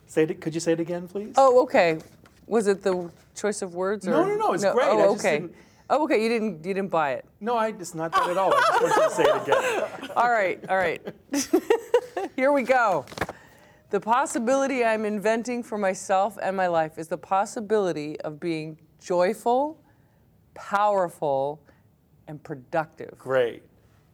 Say 0.07 0.25
it. 0.25 0.41
Could 0.41 0.55
you 0.55 0.61
say 0.61 0.73
it 0.73 0.81
again, 0.81 1.09
please? 1.09 1.35
Oh, 1.37 1.63
okay. 1.63 1.99
Was 2.47 2.67
it 2.67 2.83
the 2.83 3.11
choice 3.35 3.63
of 3.63 3.75
words? 3.75 4.07
Or? 4.07 4.11
No, 4.13 4.25
no, 4.27 4.37
no, 4.37 4.53
it's 4.53 4.65
great. 4.65 4.85
I 4.87 4.91
Oh, 4.91 5.13
just 5.15 5.25
okay. 5.25 5.39
didn't- 5.41 5.55
Oh, 5.93 6.05
okay. 6.05 6.23
You 6.23 6.29
didn't. 6.29 6.65
You 6.65 6.73
didn't 6.75 6.91
buy 6.91 7.13
it. 7.15 7.25
No, 7.41 7.57
I, 7.57 7.69
it's 7.69 7.95
not 7.97 8.13
that 8.13 8.31
at 8.31 8.37
all. 8.39 8.55
I 8.55 8.61
just 8.61 8.83
want 8.83 8.97
you 8.97 9.03
to 9.03 9.11
say 9.11 9.23
it 9.25 9.43
again. 9.43 10.11
All 10.17 10.31
right, 10.31 10.65
all 10.69 10.77
right. 10.77 11.03
Here 12.37 12.53
we 12.53 12.63
go. 12.63 13.05
The 13.91 13.99
possibility 14.01 14.85
I'm 14.85 15.05
inventing 15.05 15.65
for 15.65 15.79
myself 15.79 16.39
and 16.41 16.57
my 16.57 16.69
life 16.69 16.97
is 16.99 17.09
the 17.09 17.19
possibility 17.19 18.21
of 18.21 18.39
being 18.39 18.79
joyful, 19.01 19.81
powerful, 20.55 21.61
and 22.29 22.43
productive. 22.43 23.17
Great. 23.19 23.63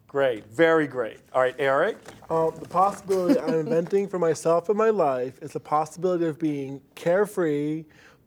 Great. 0.09 0.47
Very 0.47 0.87
great. 0.87 1.19
All 1.35 1.43
right, 1.43 1.55
Eric. 1.59 1.99
Um, 2.31 2.53
the 2.59 2.69
possibility 2.69 3.39
I'm 3.39 3.53
inventing 3.53 4.09
for 4.09 4.19
myself 4.19 4.71
in 4.71 4.77
my 4.77 4.91
life 4.91 5.39
is 5.43 5.53
the 5.53 5.61
possibility 5.61 6.25
of 6.27 6.39
being 6.39 6.81
carefree, 6.95 7.85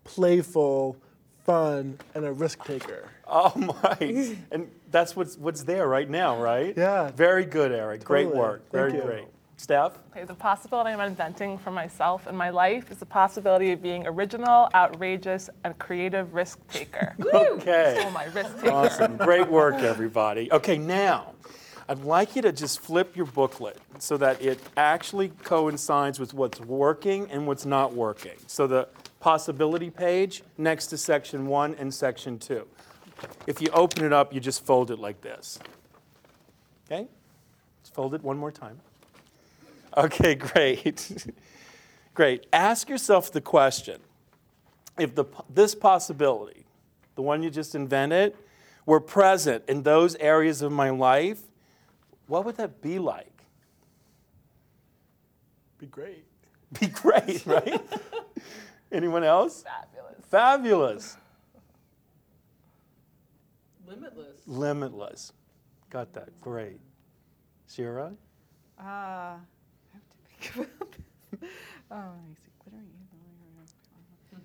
playful, 0.09 0.97
fun, 1.45 1.97
and 2.15 2.25
a 2.25 2.33
risk 2.33 2.63
taker. 2.65 3.09
Oh 3.27 3.53
my! 3.83 4.35
and 4.51 4.69
that's 4.89 5.15
what's 5.15 5.37
what's 5.37 5.63
there 5.63 5.87
right 5.87 6.09
now, 6.09 6.41
right? 6.41 6.73
Yeah. 6.75 7.11
Very 7.11 7.45
good, 7.45 7.71
Eric. 7.71 8.03
Great 8.03 8.23
Totally. 8.23 8.39
work. 8.39 8.71
Very 8.71 8.91
Thank 8.91 9.03
you. 9.03 9.09
great. 9.09 9.25
Steph? 9.57 9.99
Okay, 10.11 10.23
the 10.23 10.33
possibility 10.33 10.89
I'm 10.91 11.01
inventing 11.01 11.57
for 11.57 11.69
myself 11.69 12.27
in 12.27 12.35
my 12.35 12.49
life 12.49 12.91
is 12.91 12.97
the 12.99 13.05
possibility 13.05 13.73
of 13.73 13.81
being 13.81 14.07
original, 14.07 14.69
outrageous, 14.73 15.49
and 15.65 15.77
creative 15.77 16.33
risk 16.33 16.59
taker. 16.69 17.13
Okay. 17.33 18.01
oh, 18.05 18.09
my 18.11 18.25
risk 18.25 18.55
taker. 18.61 18.71
Awesome. 18.71 19.17
Great 19.17 19.49
work, 19.49 19.75
everybody. 19.75 20.49
Okay, 20.53 20.77
now 20.77 21.33
I'd 21.89 22.03
like 22.03 22.35
you 22.35 22.43
to 22.43 22.51
just 22.51 22.81
flip 22.81 23.15
your 23.17 23.25
booklet 23.25 23.75
so 23.97 24.15
that 24.17 24.43
it 24.43 24.59
actually 24.77 25.29
coincides 25.43 26.19
with 26.19 26.35
what's 26.35 26.59
working 26.59 27.31
and 27.31 27.47
what's 27.47 27.65
not 27.65 27.95
working. 27.95 28.37
So 28.45 28.67
the 28.67 28.87
possibility 29.19 29.89
page 29.89 30.43
next 30.55 30.87
to 30.87 30.97
section 30.97 31.47
one 31.47 31.73
and 31.79 31.91
section 31.91 32.37
two. 32.37 32.67
If 33.47 33.59
you 33.59 33.69
open 33.71 34.05
it 34.05 34.13
up, 34.13 34.31
you 34.31 34.39
just 34.39 34.63
fold 34.63 34.91
it 34.91 34.99
like 34.99 35.21
this. 35.21 35.57
Okay? 36.85 37.07
Let's 37.79 37.89
fold 37.91 38.13
it 38.13 38.23
one 38.23 38.37
more 38.37 38.51
time. 38.51 38.79
Okay, 39.97 40.35
great. 40.53 41.27
great. 42.13 42.45
Ask 42.53 42.87
yourself 42.87 43.31
the 43.31 43.41
question 43.41 43.99
if 44.99 45.15
the, 45.15 45.25
this 45.49 45.73
possibility, 45.73 46.67
the 47.15 47.23
one 47.23 47.41
you 47.41 47.49
just 47.49 47.73
invented, 47.73 48.35
were 48.85 48.99
present 48.99 49.63
in 49.67 49.81
those 49.81 50.15
areas 50.17 50.61
of 50.61 50.71
my 50.71 50.91
life, 50.91 51.48
what 52.29 52.45
would 52.45 52.55
that 52.57 52.81
be 52.81 52.99
like? 52.99 53.43
Be 55.79 55.87
great. 55.87 56.25
Be 56.79 56.87
great, 56.87 57.43
right? 57.45 57.81
Anyone 58.91 59.23
else? 59.23 59.63
Fabulous. 59.63 60.25
Fabulous. 60.29 61.17
Limitless. 63.87 64.41
Limitless. 64.45 65.33
Got 65.89 66.13
that. 66.13 66.39
Great. 66.39 66.79
Shira? 67.67 68.13
Uh, 68.79 68.83
I 68.83 69.37
have 69.93 70.01
to 70.03 70.53
think 70.53 70.69
about 70.69 70.91
this. 70.91 71.49
Oh, 71.89 71.95
let 71.95 72.27
me 72.27 72.35
see. 72.35 72.51
Glittering 72.63 72.89
eagle. 72.93 74.43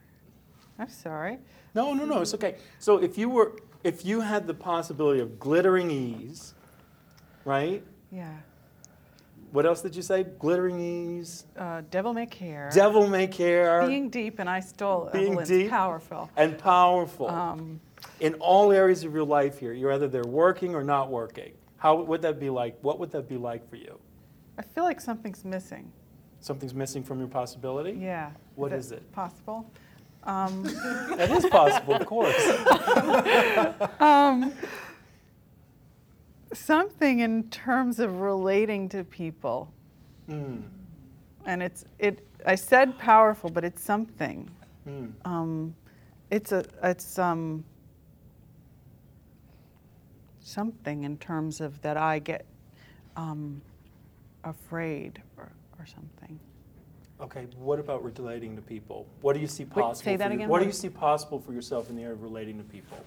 I'm 0.78 0.88
sorry. 0.88 1.38
No, 1.74 1.92
no, 1.92 2.06
no, 2.06 2.22
it's 2.22 2.32
okay. 2.34 2.56
So 2.78 2.96
if 2.98 3.18
you 3.18 3.28
were 3.28 3.52
if 3.82 4.06
you 4.06 4.22
had 4.22 4.46
the 4.46 4.54
possibility 4.54 5.20
of 5.20 5.38
glittering 5.38 5.90
ease, 5.90 6.53
right? 7.44 7.82
Yeah. 8.10 8.32
What 9.52 9.66
else 9.66 9.82
did 9.82 9.94
you 9.94 10.02
say? 10.02 10.24
Glittering 10.24 10.80
ease, 10.80 11.44
Uh, 11.56 11.82
devil 11.90 12.12
may 12.12 12.26
care. 12.26 12.70
devil 12.74 13.06
may 13.08 13.26
care, 13.28 13.86
Being 13.86 14.08
deep, 14.10 14.38
and 14.40 14.50
I 14.50 14.58
stole 14.60 15.08
Being 15.12 15.32
Evelyn's 15.32 15.48
deep. 15.48 15.70
powerful. 15.70 16.28
and 16.36 16.58
powerful. 16.58 17.28
Um, 17.28 17.80
in 18.20 18.34
all 18.34 18.72
areas 18.72 19.04
of 19.04 19.14
your 19.14 19.24
life 19.24 19.58
here, 19.58 19.72
you're 19.72 19.92
either 19.92 20.08
they're 20.08 20.24
working 20.24 20.74
or 20.74 20.82
not 20.82 21.08
working. 21.10 21.52
How 21.76 21.94
would 22.02 22.22
that 22.22 22.40
be 22.40 22.50
like? 22.50 22.76
What 22.82 22.98
would 22.98 23.12
that 23.12 23.28
be 23.28 23.36
like 23.36 23.68
for 23.70 23.76
you? 23.76 23.98
I 24.58 24.62
feel 24.62 24.84
like 24.84 25.00
something's 25.00 25.44
missing. 25.44 25.90
Something's 26.40 26.74
missing 26.74 27.02
from 27.04 27.18
your 27.18 27.28
possibility? 27.28 27.92
Yeah. 27.92 28.30
What 28.56 28.70
that 28.70 28.78
is 28.78 28.90
it? 28.92 29.10
Possible. 29.12 29.70
Um, 30.24 30.62
That 31.16 31.30
is 31.30 31.46
possible, 31.46 31.94
of 31.94 32.06
course. 32.06 32.34
um, 34.00 34.52
something 36.54 37.20
in 37.20 37.44
terms 37.50 37.98
of 38.00 38.20
relating 38.20 38.88
to 38.90 39.04
people, 39.04 39.70
Mm, 40.28 40.62
and 41.44 41.62
it's 41.62 41.84
it. 41.98 42.26
I 42.46 42.54
said 42.54 42.98
powerful, 42.98 43.50
but 43.50 43.62
it's 43.64 43.82
something. 43.82 44.48
mm. 44.88 45.12
Um, 45.26 45.74
it's 46.30 46.52
a 46.52 46.64
it's 46.82 47.18
um 47.18 47.62
something 50.40 51.04
in 51.04 51.16
terms 51.18 51.60
of 51.60 51.80
that 51.82 51.96
I 51.96 52.18
get 52.18 52.44
um, 53.16 53.60
afraid 54.44 55.22
or, 55.36 55.50
or 55.78 55.86
something. 55.86 56.38
Okay, 57.20 57.46
what 57.58 57.78
about 57.78 58.02
relating 58.04 58.56
to 58.56 58.62
people? 58.62 59.06
What 59.20 59.34
do 59.34 59.40
you 59.40 59.46
see 59.46 59.64
possible? 59.64 59.94
say 59.94 60.16
that 60.16 60.32
again, 60.32 60.48
What 60.48 60.60
do 60.60 60.66
you 60.66 60.72
see 60.72 60.88
possible 60.90 61.38
for 61.38 61.52
yourself 61.52 61.88
in 61.88 61.96
the 61.96 62.02
area 62.02 62.14
of 62.14 62.22
relating 62.22 62.58
to 62.58 62.64
people? 62.64 62.98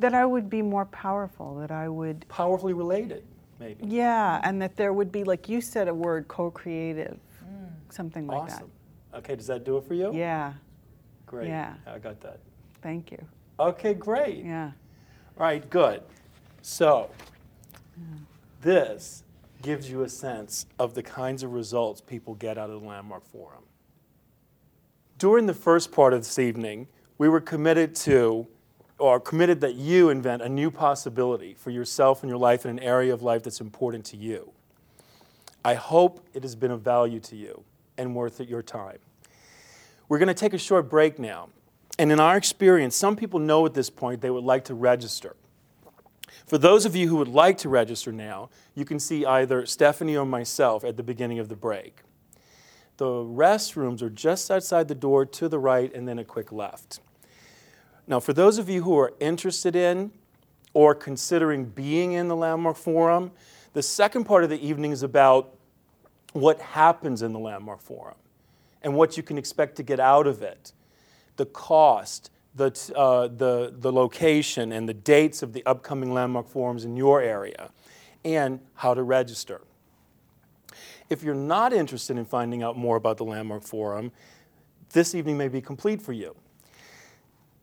That 0.00 0.14
I 0.14 0.24
would 0.26 0.48
be 0.50 0.62
more 0.62 0.86
powerful. 0.86 1.56
That 1.56 1.70
I 1.70 1.88
would 1.88 2.26
Powerfully 2.28 2.72
related, 2.72 3.24
maybe. 3.58 3.86
yeah, 3.86 4.40
and 4.42 4.60
that 4.60 4.76
there 4.76 4.92
would 4.92 5.12
be 5.12 5.24
like 5.24 5.48
you 5.48 5.60
said 5.60 5.88
a 5.88 5.94
word 5.94 6.26
co-creative, 6.28 7.18
mm. 7.44 7.68
something 7.90 8.26
like 8.26 8.48
that. 8.48 8.54
awesome. 8.54 8.70
Okay, 9.14 9.36
does 9.36 9.46
that 9.48 9.64
do 9.64 9.76
it 9.76 9.84
for 9.84 9.94
you? 9.94 10.12
Yeah. 10.14 10.54
Great. 11.26 11.48
yeah. 11.48 11.74
I 11.86 11.98
got 11.98 12.20
that. 12.22 12.40
Thank 12.82 13.12
you. 13.12 13.24
Okay, 13.58 13.94
great. 13.94 14.44
Yeah. 14.44 14.72
All 15.36 15.46
right, 15.46 15.68
good. 15.70 16.02
So, 16.62 17.10
mm. 17.98 18.20
this 18.62 19.22
gives 19.62 19.90
you 19.90 20.02
a 20.02 20.08
sense 20.08 20.66
of 20.78 20.94
the 20.94 21.02
kinds 21.02 21.42
of 21.42 21.52
results 21.52 22.00
people 22.00 22.34
get 22.34 22.56
out 22.58 22.70
of 22.70 22.80
the 22.80 22.86
Landmark 22.86 23.26
Forum. 23.26 23.62
During 25.18 25.46
the 25.46 25.54
first 25.54 25.92
part 25.92 26.14
of 26.14 26.20
this 26.20 26.38
evening, 26.38 26.88
we 27.18 27.28
were 27.28 27.40
committed 27.40 27.94
to, 27.96 28.46
or 29.00 29.18
committed 29.18 29.60
that 29.62 29.74
you 29.74 30.10
invent 30.10 30.42
a 30.42 30.48
new 30.48 30.70
possibility 30.70 31.54
for 31.54 31.70
yourself 31.70 32.22
and 32.22 32.28
your 32.28 32.38
life 32.38 32.64
in 32.64 32.70
an 32.70 32.78
area 32.78 33.12
of 33.12 33.22
life 33.22 33.42
that's 33.42 33.60
important 33.60 34.04
to 34.06 34.16
you. 34.16 34.52
I 35.64 35.74
hope 35.74 36.26
it 36.34 36.42
has 36.42 36.54
been 36.54 36.70
of 36.70 36.82
value 36.82 37.20
to 37.20 37.36
you 37.36 37.64
and 37.98 38.14
worth 38.14 38.40
your 38.40 38.62
time. 38.62 38.98
We're 40.08 40.18
going 40.18 40.28
to 40.28 40.34
take 40.34 40.54
a 40.54 40.58
short 40.58 40.88
break 40.88 41.18
now. 41.18 41.48
And 41.98 42.10
in 42.10 42.18
our 42.18 42.36
experience, 42.36 42.96
some 42.96 43.14
people 43.14 43.38
know 43.38 43.66
at 43.66 43.74
this 43.74 43.90
point 43.90 44.20
they 44.20 44.30
would 44.30 44.44
like 44.44 44.64
to 44.64 44.74
register. 44.74 45.36
For 46.46 46.58
those 46.58 46.84
of 46.86 46.96
you 46.96 47.08
who 47.08 47.16
would 47.16 47.28
like 47.28 47.58
to 47.58 47.68
register 47.68 48.10
now, 48.10 48.50
you 48.74 48.84
can 48.84 48.98
see 48.98 49.24
either 49.24 49.66
Stephanie 49.66 50.16
or 50.16 50.26
myself 50.26 50.82
at 50.82 50.96
the 50.96 51.02
beginning 51.02 51.38
of 51.38 51.48
the 51.48 51.56
break. 51.56 52.00
The 52.96 53.06
restrooms 53.06 54.02
are 54.02 54.10
just 54.10 54.50
outside 54.50 54.88
the 54.88 54.94
door 54.94 55.24
to 55.24 55.48
the 55.48 55.58
right 55.58 55.94
and 55.94 56.08
then 56.08 56.18
a 56.18 56.24
quick 56.24 56.52
left. 56.52 57.00
Now, 58.10 58.18
for 58.18 58.32
those 58.32 58.58
of 58.58 58.68
you 58.68 58.82
who 58.82 58.98
are 58.98 59.12
interested 59.20 59.76
in 59.76 60.10
or 60.74 60.96
considering 60.96 61.64
being 61.64 62.14
in 62.14 62.26
the 62.26 62.34
Landmark 62.34 62.76
Forum, 62.76 63.30
the 63.72 63.84
second 63.84 64.24
part 64.24 64.42
of 64.42 64.50
the 64.50 64.60
evening 64.66 64.90
is 64.90 65.04
about 65.04 65.54
what 66.32 66.60
happens 66.60 67.22
in 67.22 67.32
the 67.32 67.38
Landmark 67.38 67.80
Forum 67.80 68.16
and 68.82 68.96
what 68.96 69.16
you 69.16 69.22
can 69.22 69.38
expect 69.38 69.76
to 69.76 69.84
get 69.84 70.00
out 70.00 70.26
of 70.26 70.42
it, 70.42 70.72
the 71.36 71.46
cost, 71.46 72.32
the, 72.56 72.72
uh, 72.96 73.28
the, 73.28 73.72
the 73.78 73.92
location, 73.92 74.72
and 74.72 74.88
the 74.88 74.94
dates 74.94 75.40
of 75.44 75.52
the 75.52 75.64
upcoming 75.64 76.12
Landmark 76.12 76.48
Forums 76.48 76.84
in 76.84 76.96
your 76.96 77.22
area, 77.22 77.70
and 78.24 78.58
how 78.74 78.92
to 78.92 79.04
register. 79.04 79.60
If 81.08 81.22
you're 81.22 81.36
not 81.36 81.72
interested 81.72 82.18
in 82.18 82.24
finding 82.24 82.64
out 82.64 82.76
more 82.76 82.96
about 82.96 83.18
the 83.18 83.24
Landmark 83.24 83.62
Forum, 83.62 84.10
this 84.92 85.14
evening 85.14 85.38
may 85.38 85.46
be 85.46 85.60
complete 85.60 86.02
for 86.02 86.12
you. 86.12 86.34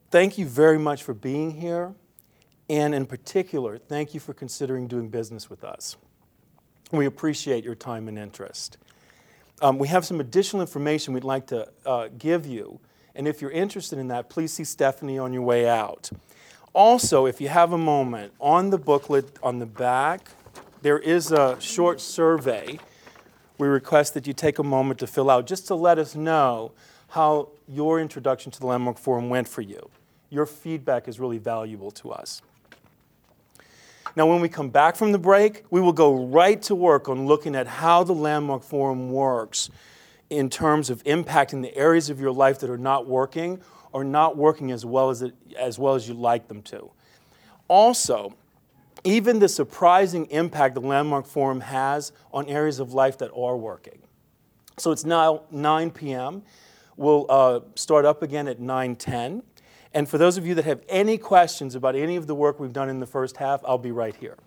Thank 0.10 0.38
you 0.38 0.46
very 0.46 0.80
much 0.80 1.04
for 1.04 1.14
being 1.14 1.52
here, 1.52 1.94
and 2.70 2.96
in 2.96 3.06
particular, 3.06 3.78
thank 3.78 4.14
you 4.14 4.22
for 4.22 4.34
considering 4.34 4.88
doing 4.88 5.10
business 5.10 5.50
with 5.50 5.66
us. 5.66 5.98
We 6.94 7.06
appreciate 7.06 7.66
your 7.66 7.76
time 7.76 8.08
and 8.08 8.18
interest. 8.18 8.78
Um, 9.62 9.78
we 9.78 9.90
have 9.90 10.06
some 10.06 10.22
additional 10.22 10.62
information 10.62 11.14
we'd 11.14 11.26
like 11.26 11.48
to 11.48 11.68
uh, 11.86 12.08
give 12.18 12.48
you, 12.48 12.80
and 13.16 13.28
if 13.28 13.42
you're 13.42 13.52
interested 13.52 14.00
in 14.00 14.08
that, 14.08 14.30
please 14.30 14.54
see 14.54 14.64
Stephanie 14.64 15.20
on 15.20 15.34
your 15.34 15.42
way 15.42 15.68
out. 15.68 16.10
Also, 16.72 17.26
if 17.26 17.42
you 17.42 17.50
have 17.50 17.74
a 17.74 17.78
moment, 17.78 18.32
on 18.40 18.70
the 18.70 18.78
booklet 18.78 19.38
on 19.44 19.60
the 19.60 19.66
back, 19.66 20.30
there 20.84 21.00
is 21.00 21.34
a 21.34 21.60
short 21.60 22.00
survey 22.00 22.80
we 23.58 23.68
request 23.68 24.14
that 24.14 24.26
you 24.26 24.32
take 24.32 24.58
a 24.58 24.64
moment 24.64 25.02
to 25.02 25.08
fill 25.08 25.30
out 25.30 25.48
just 25.48 25.68
to 25.68 25.76
let 25.76 26.00
us 26.00 26.16
know 26.16 26.72
how 27.10 27.50
your 27.68 28.00
introduction 28.00 28.54
to 28.54 28.60
the 28.62 28.68
Landmark 28.68 28.98
Forum 28.98 29.30
went 29.30 29.50
for 29.50 29.62
you. 29.62 29.90
Your 30.30 30.46
feedback 30.46 31.08
is 31.08 31.20
really 31.20 31.38
valuable 31.38 31.92
to 31.92 32.12
us. 32.12 32.42
Now, 34.16 34.26
when 34.26 34.42
we 34.42 34.50
come 34.50 34.70
back 34.70 34.96
from 34.96 35.12
the 35.12 35.20
break, 35.20 35.64
we 35.70 35.80
will 35.80 35.94
go 35.94 36.26
right 36.26 36.62
to 36.64 36.76
work 36.76 37.08
on 37.08 37.28
looking 37.28 37.56
at 37.56 37.68
how 37.68 38.04
the 38.04 38.14
Landmark 38.14 38.64
Forum 38.64 39.12
works 39.12 39.70
in 40.30 40.50
terms 40.50 40.90
of 40.90 41.04
impacting 41.04 41.62
the 41.62 41.76
areas 41.76 42.10
of 42.10 42.20
your 42.20 42.32
life 42.32 42.60
that 42.60 42.70
are 42.70 42.78
not 42.78 43.08
working 43.08 43.62
or 43.92 44.04
not 44.04 44.36
working 44.36 44.72
as 44.72 44.86
well 44.86 45.10
as, 45.10 45.22
it, 45.22 45.34
as, 45.58 45.80
well 45.80 45.96
as 45.96 46.08
you'd 46.08 46.18
like 46.18 46.48
them 46.48 46.62
to. 46.64 46.90
Also, 47.68 48.34
even 49.04 49.40
the 49.40 49.48
surprising 49.48 50.26
impact 50.28 50.76
the 50.76 50.82
Landmark 50.82 51.26
Forum 51.26 51.62
has 51.62 52.12
on 52.34 52.48
areas 52.48 52.80
of 52.80 52.94
life 52.94 53.18
that 53.20 53.32
are 53.32 53.56
working. 53.56 54.00
So 54.78 54.92
it's 54.92 55.06
now 55.06 55.44
9 55.52 55.92
p.m. 55.92 56.44
We'll 56.96 57.26
uh, 57.30 57.62
start 57.76 58.06
up 58.06 58.24
again 58.24 58.48
at 58.48 58.60
9:10. 58.60 59.44
And 59.94 60.08
for 60.08 60.18
those 60.18 60.38
of 60.38 60.46
you 60.46 60.54
that 60.56 60.66
have 60.66 60.82
any 60.90 61.18
questions 61.18 61.76
about 61.76 61.96
any 61.96 62.16
of 62.16 62.28
the 62.28 62.36
work 62.36 62.60
we've 62.60 62.74
done 62.74 62.90
in 62.90 63.00
the 63.00 63.06
first 63.06 63.38
half, 63.38 63.62
I'll 63.66 63.78
be 63.78 63.92
right 63.92 64.16
here. 64.16 64.38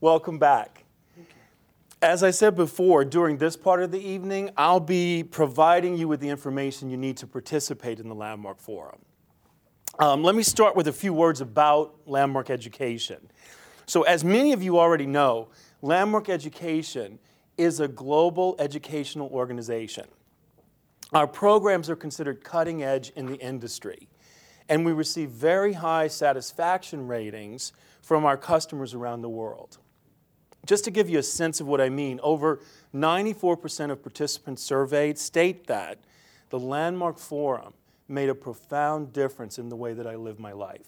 Welcome 0.00 0.38
back. 0.38 0.84
As 2.02 2.24
I 2.24 2.32
said 2.32 2.56
before, 2.56 3.04
during 3.04 3.36
this 3.36 3.56
part 3.56 3.80
of 3.80 3.92
the 3.92 4.00
evening, 4.00 4.50
I'll 4.56 4.80
be 4.80 5.22
providing 5.22 5.96
you 5.96 6.08
with 6.08 6.18
the 6.18 6.28
information 6.28 6.90
you 6.90 6.96
need 6.96 7.16
to 7.18 7.28
participate 7.28 8.00
in 8.00 8.08
the 8.08 8.14
Landmark 8.14 8.58
Forum. 8.58 8.98
Um, 10.00 10.24
let 10.24 10.34
me 10.34 10.42
start 10.42 10.74
with 10.74 10.88
a 10.88 10.92
few 10.92 11.12
words 11.12 11.40
about 11.40 11.94
Landmark 12.06 12.50
Education. 12.50 13.30
So, 13.86 14.02
as 14.02 14.24
many 14.24 14.52
of 14.52 14.62
you 14.62 14.80
already 14.80 15.06
know, 15.06 15.50
Landmark 15.82 16.28
Education 16.28 17.20
is 17.56 17.78
a 17.78 17.86
global 17.86 18.56
educational 18.58 19.28
organization. 19.28 20.06
Our 21.12 21.26
programs 21.26 21.90
are 21.90 21.96
considered 21.96 22.42
cutting 22.42 22.82
edge 22.82 23.10
in 23.10 23.26
the 23.26 23.36
industry, 23.36 24.08
and 24.68 24.84
we 24.84 24.92
receive 24.92 25.28
very 25.28 25.74
high 25.74 26.08
satisfaction 26.08 27.06
ratings 27.06 27.72
from 28.00 28.24
our 28.24 28.38
customers 28.38 28.94
around 28.94 29.20
the 29.20 29.28
world. 29.28 29.78
Just 30.64 30.84
to 30.84 30.90
give 30.90 31.10
you 31.10 31.18
a 31.18 31.22
sense 31.22 31.60
of 31.60 31.66
what 31.66 31.80
I 31.80 31.90
mean, 31.90 32.18
over 32.22 32.60
94% 32.94 33.90
of 33.90 34.02
participants 34.02 34.62
surveyed 34.62 35.18
state 35.18 35.66
that 35.66 35.98
the 36.50 36.58
Landmark 36.58 37.18
Forum 37.18 37.74
made 38.08 38.28
a 38.28 38.34
profound 38.34 39.12
difference 39.12 39.58
in 39.58 39.68
the 39.68 39.76
way 39.76 39.92
that 39.92 40.06
I 40.06 40.16
live 40.16 40.38
my 40.38 40.52
life. 40.52 40.86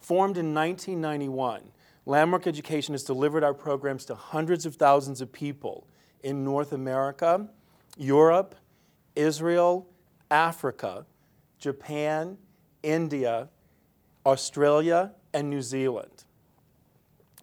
Formed 0.00 0.36
in 0.36 0.52
1991, 0.52 1.62
Landmark 2.04 2.46
Education 2.46 2.94
has 2.94 3.04
delivered 3.04 3.44
our 3.44 3.54
programs 3.54 4.04
to 4.06 4.14
hundreds 4.14 4.66
of 4.66 4.74
thousands 4.74 5.20
of 5.20 5.32
people 5.32 5.86
in 6.22 6.44
North 6.44 6.72
America, 6.72 7.48
Europe, 7.96 8.56
Israel, 9.16 9.88
Africa, 10.30 11.06
Japan, 11.58 12.38
India, 12.82 13.48
Australia, 14.26 15.12
and 15.32 15.48
New 15.50 15.62
Zealand. 15.62 16.24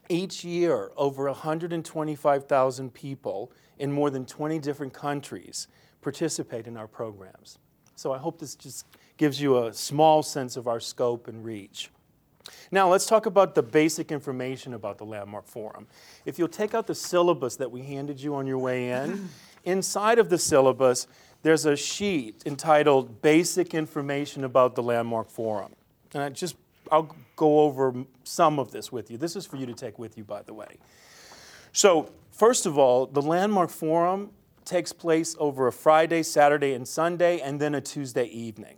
Each 0.09 0.43
year, 0.43 0.91
over 0.97 1.25
125,000 1.25 2.93
people 2.93 3.51
in 3.77 3.91
more 3.91 4.09
than 4.09 4.25
20 4.25 4.59
different 4.59 4.93
countries 4.93 5.67
participate 6.01 6.67
in 6.67 6.77
our 6.77 6.87
programs. 6.87 7.59
So 7.95 8.11
I 8.11 8.17
hope 8.17 8.39
this 8.39 8.55
just 8.55 8.85
gives 9.17 9.41
you 9.41 9.65
a 9.65 9.73
small 9.73 10.23
sense 10.23 10.57
of 10.57 10.67
our 10.67 10.79
scope 10.79 11.27
and 11.27 11.43
reach. 11.43 11.91
Now, 12.71 12.89
let's 12.89 13.05
talk 13.05 13.25
about 13.25 13.55
the 13.55 13.63
basic 13.63 14.11
information 14.11 14.73
about 14.73 14.97
the 14.97 15.05
Landmark 15.05 15.47
Forum. 15.47 15.87
If 16.25 16.39
you'll 16.39 16.47
take 16.47 16.73
out 16.73 16.87
the 16.87 16.95
syllabus 16.95 17.57
that 17.57 17.69
we 17.69 17.83
handed 17.83 18.21
you 18.21 18.35
on 18.35 18.47
your 18.47 18.57
way 18.57 18.89
in, 18.89 19.29
inside 19.63 20.19
of 20.19 20.29
the 20.29 20.37
syllabus, 20.37 21.07
there's 21.41 21.65
a 21.65 21.75
sheet 21.75 22.43
entitled 22.45 23.21
Basic 23.21 23.73
Information 23.73 24.43
About 24.43 24.75
the 24.75 24.83
Landmark 24.83 25.29
Forum. 25.29 25.73
And 26.13 26.23
I 26.23 26.29
just, 26.29 26.55
I'll 26.91 27.15
go 27.35 27.61
over 27.61 27.93
some 28.23 28.59
of 28.59 28.71
this 28.71 28.91
with 28.91 29.09
you. 29.09 29.17
This 29.17 29.35
is 29.35 29.45
for 29.45 29.57
you 29.57 29.65
to 29.65 29.73
take 29.73 29.97
with 29.97 30.17
you, 30.17 30.23
by 30.23 30.41
the 30.41 30.53
way. 30.53 30.77
So, 31.71 32.11
first 32.31 32.65
of 32.65 32.77
all, 32.77 33.05
the 33.05 33.21
Landmark 33.21 33.69
Forum 33.69 34.31
takes 34.65 34.91
place 34.91 35.35
over 35.39 35.67
a 35.67 35.71
Friday, 35.71 36.23
Saturday, 36.23 36.73
and 36.73 36.87
Sunday, 36.87 37.39
and 37.39 37.59
then 37.59 37.75
a 37.75 37.81
Tuesday 37.81 38.25
evening. 38.25 38.77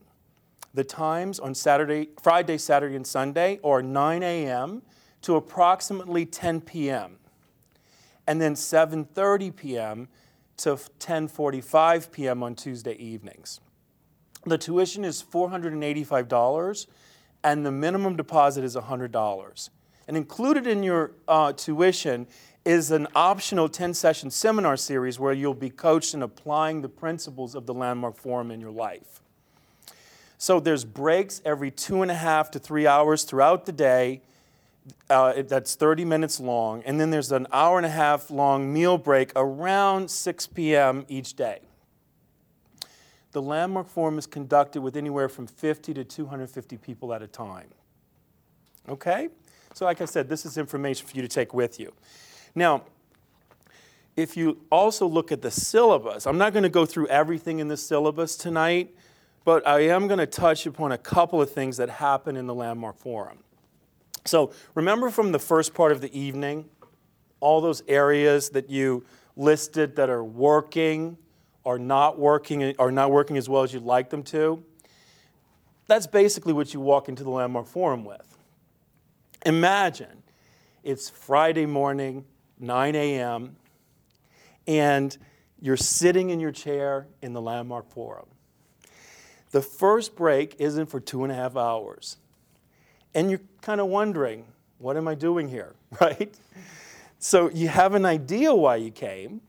The 0.74 0.84
times 0.84 1.39
on 1.39 1.53
Saturday, 1.53 2.09
Friday, 2.22 2.57
Saturday, 2.57 2.95
and 2.95 3.05
Sunday 3.05 3.59
are 3.64 3.82
9 3.82 4.24
a.m. 4.24 4.84
to 5.24 5.36
approximately 5.36 6.26
10 6.26 6.62
p.m. 6.62 7.18
and 8.28 8.41
then 8.41 8.53
7:30 8.53 9.55
p.m. 9.55 10.07
to 10.58 10.76
10:45 10.99 12.12
p.m. 12.12 12.43
on 12.43 12.56
Tuesday 12.56 12.93
evenings. 12.93 13.60
The 14.45 14.58
tuition 14.58 15.06
is 15.06 15.24
$485 15.24 16.88
and 17.43 17.66
the 17.66 17.72
minimum 17.72 18.16
deposit 18.16 18.64
is 18.64 18.76
$100. 18.76 19.70
And 20.08 20.18
included 20.18 20.68
in 20.68 20.84
your 20.84 21.12
uh, 21.28 21.54
tuition 21.54 22.28
is 22.66 22.91
an 22.91 23.08
optional 23.16 23.70
10 23.70 23.93
session 23.93 24.30
seminar 24.30 24.78
series 24.78 25.20
where 25.20 25.34
you'll 25.34 25.54
be 25.54 25.70
coached 25.70 26.14
in 26.14 26.22
applying 26.22 26.82
the 26.82 26.89
principles 26.89 27.56
of 27.56 27.66
the 27.66 27.74
Landmark 27.74 28.18
Forum 28.18 28.52
in 28.52 28.60
your 28.60 28.72
life. 28.72 29.22
So 30.38 30.60
there's 30.60 30.86
breaks 30.86 31.41
every 31.45 31.72
two 31.72 32.02
and 32.02 32.10
a 32.10 32.16
half 32.16 32.49
to 32.52 32.60
three 32.60 32.88
hours 32.88 33.24
throughout 33.24 33.66
the 33.66 33.72
day. 33.72 34.22
Uh, 35.09 35.43
that's 35.43 35.75
30 35.75 36.05
minutes 36.05 36.39
long. 36.39 36.82
And 36.84 36.99
then 36.99 37.11
there's 37.11 37.32
an 37.32 37.47
hour 37.51 37.77
and 37.77 37.86
a 37.86 37.89
half 37.89 38.32
long 38.32 38.73
meal 38.73 38.97
break 38.97 39.32
around 39.36 40.09
6 40.09 40.47
p.m. 40.47 41.05
each 41.07 41.36
day. 41.36 41.59
The 43.32 43.41
Landmark 43.41 43.88
Forum 43.88 44.17
is 44.17 44.25
conducted 44.25 44.82
with 44.82 44.97
anywhere 44.97 45.29
from 45.29 45.47
50 45.47 45.93
to 45.93 46.03
250 46.03 46.77
people 46.77 47.13
at 47.13 47.21
a 47.21 47.27
time. 47.27 47.67
Okay? 48.89 49.29
So, 49.73 49.86
like 49.86 50.01
I 50.01 50.05
said, 50.05 50.27
this 50.27 50.45
is 50.45 50.57
information 50.57 51.07
for 51.07 51.15
you 51.15 51.21
to 51.21 51.27
take 51.27 51.53
with 51.53 51.79
you. 51.79 51.93
Now, 52.55 52.84
if 54.17 54.36
you 54.36 54.59
also 54.69 55.07
look 55.07 55.32
at 55.32 55.41
the 55.41 55.51
syllabus, 55.51 56.25
I'm 56.25 56.38
not 56.38 56.51
going 56.51 56.63
to 56.63 56.69
go 56.69 56.86
through 56.86 57.07
everything 57.07 57.59
in 57.59 57.69
the 57.69 57.77
syllabus 57.77 58.36
tonight, 58.36 58.93
but 59.45 59.65
I 59.65 59.82
am 59.82 60.07
going 60.07 60.19
to 60.19 60.25
touch 60.25 60.65
upon 60.65 60.91
a 60.91 60.97
couple 60.97 61.41
of 61.41 61.51
things 61.51 61.77
that 61.77 61.89
happen 61.89 62.36
in 62.36 62.47
the 62.47 62.53
Landmark 62.53 62.97
Forum. 62.97 63.39
So, 64.26 64.51
remember 64.76 65.09
from 65.09 65.32
the 65.32 65.39
first 65.39 65.74
part 65.74 65.91
of 65.91 66.01
the 66.01 66.17
evening, 66.17 66.69
all 67.39 67.59
those 67.61 67.82
areas 67.88 68.49
that 68.51 68.69
you 68.69 69.05
listed 69.36 69.95
that 69.95 70.09
are 70.09 70.24
working 70.24 71.17
are 71.65 71.80
not 71.80 72.19
working 72.19 72.76
or 72.78 72.91
not 72.91 73.11
working 73.11 73.38
as 73.38 73.49
well 73.49 73.63
as 73.63 73.74
you'd 73.74 73.84
like 73.84 74.09
them 74.09 74.24
to? 74.24 74.63
That's 75.88 76.07
basically 76.07 76.53
what 76.53 76.74
you 76.74 76.80
walk 76.80 77.09
into 77.09 77.24
the 77.24 77.30
Landmark 77.30 77.67
Forum 77.67 78.05
with. 78.05 78.38
Imagine 79.45 80.24
it's 80.84 81.09
Friday 81.09 81.65
morning, 81.65 82.26
9 82.59 82.95
a.m., 82.95 83.55
and 84.67 85.17
you're 85.59 85.78
sitting 85.78 86.30
in 86.30 86.39
your 86.39 86.51
chair 86.51 87.07
in 87.22 87.34
the 87.34 87.41
Landmark 87.41 87.89
Forum. 87.89 88.28
The 89.51 89.61
first 89.61 90.15
break 90.15 90.55
isn't 90.59 90.88
for 90.88 90.99
two 90.99 91.24
and 91.24 91.32
a 91.32 91.36
half 91.36 91.55
hours. 91.55 92.17
And 93.13 93.30
you're 93.30 93.41
kind 93.62 93.80
of 93.80 93.88
wondering, 93.88 94.45
what 94.80 94.97
am 94.97 95.07
I 95.07 95.16
doing 95.16 95.47
here, 95.47 95.74
right? 96.01 96.34
So 97.20 97.49
you 97.49 97.68
have 97.68 97.93
an 97.93 98.05
idea 98.05 98.53
why 98.53 98.78
you 98.78 98.91
came, 98.91 99.41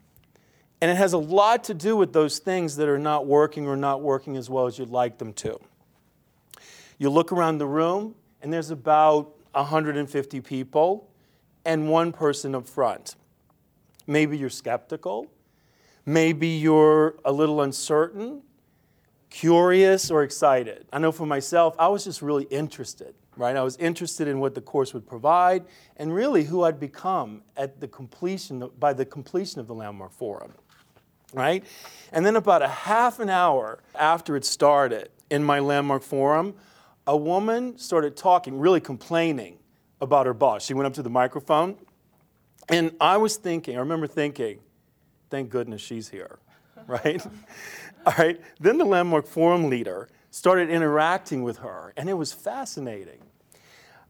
and 0.80 0.90
it 0.90 0.96
has 0.96 1.12
a 1.12 1.18
lot 1.18 1.64
to 1.64 1.74
do 1.74 1.96
with 1.96 2.12
those 2.12 2.38
things 2.38 2.76
that 2.76 2.88
are 2.88 2.98
not 2.98 3.26
working 3.26 3.66
or 3.66 3.76
not 3.76 4.02
working 4.02 4.36
as 4.36 4.50
well 4.50 4.66
as 4.66 4.78
you'd 4.78 4.90
like 4.90 5.18
them 5.18 5.32
to. 5.34 5.58
You 6.98 7.08
look 7.08 7.32
around 7.32 7.58
the 7.58 7.66
room, 7.66 8.14
and 8.42 8.52
there's 8.52 8.70
about 8.70 9.32
150 9.52 10.40
people 10.40 11.08
and 11.64 11.88
one 11.88 12.12
person 12.12 12.54
up 12.54 12.66
front. 12.66 13.16
Maybe 14.06 14.36
you're 14.36 14.50
skeptical. 14.50 15.30
Maybe 16.04 16.48
you're 16.48 17.14
a 17.24 17.30
little 17.30 17.62
uncertain, 17.62 18.42
curious, 19.30 20.10
or 20.10 20.24
excited. 20.24 20.86
I 20.92 20.98
know 20.98 21.12
for 21.12 21.26
myself, 21.26 21.76
I 21.78 21.88
was 21.88 22.04
just 22.04 22.22
really 22.22 22.44
interested, 22.44 23.14
right? 23.36 23.56
I 23.56 23.62
was 23.62 23.76
interested 23.76 24.28
in 24.28 24.40
what 24.40 24.54
the 24.54 24.60
course 24.60 24.92
would 24.94 25.06
provide 25.06 25.64
and 25.96 26.14
really 26.14 26.44
who 26.44 26.64
I'd 26.64 26.78
become 26.78 27.42
at 27.56 27.80
the 27.80 27.88
completion, 27.88 28.68
by 28.78 28.92
the 28.92 29.04
completion 29.04 29.60
of 29.60 29.66
the 29.66 29.74
Landmark 29.74 30.12
Forum, 30.12 30.52
right? 31.32 31.64
And 32.12 32.24
then 32.26 32.36
about 32.36 32.62
a 32.62 32.68
half 32.68 33.20
an 33.20 33.30
hour 33.30 33.82
after 33.94 34.36
it 34.36 34.44
started 34.44 35.10
in 35.30 35.42
my 35.42 35.60
Landmark 35.60 36.02
Forum, 36.02 36.54
a 37.06 37.16
woman 37.16 37.78
started 37.78 38.16
talking, 38.16 38.58
really 38.58 38.80
complaining 38.80 39.58
about 40.00 40.26
her 40.26 40.34
boss. 40.34 40.64
She 40.64 40.74
went 40.74 40.86
up 40.86 40.94
to 40.94 41.02
the 41.02 41.10
microphone, 41.10 41.76
and 42.68 42.94
I 43.00 43.16
was 43.16 43.36
thinking, 43.36 43.76
I 43.76 43.80
remember 43.80 44.06
thinking, 44.06 44.60
thank 45.30 45.50
goodness 45.50 45.80
she's 45.80 46.08
here, 46.08 46.38
right? 46.86 47.24
All 48.04 48.14
right. 48.18 48.40
Then 48.60 48.78
the 48.78 48.84
Landmark 48.84 49.26
Forum 49.26 49.70
leader 49.70 50.08
started 50.32 50.70
interacting 50.70 51.42
with 51.42 51.58
her, 51.58 51.92
and 51.94 52.08
it 52.08 52.14
was 52.14 52.32
fascinating. 52.32 53.20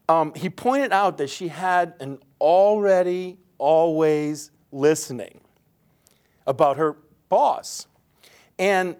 Um, 0.09 0.33
he 0.35 0.49
pointed 0.49 0.93
out 0.93 1.19
that 1.19 1.29
she 1.29 1.49
had 1.49 1.95
an 2.01 2.21
already, 2.41 3.39
always 3.59 4.53
listening 4.71 5.41
about 6.47 6.77
her 6.77 6.97
boss. 7.29 7.89
And 8.57 8.97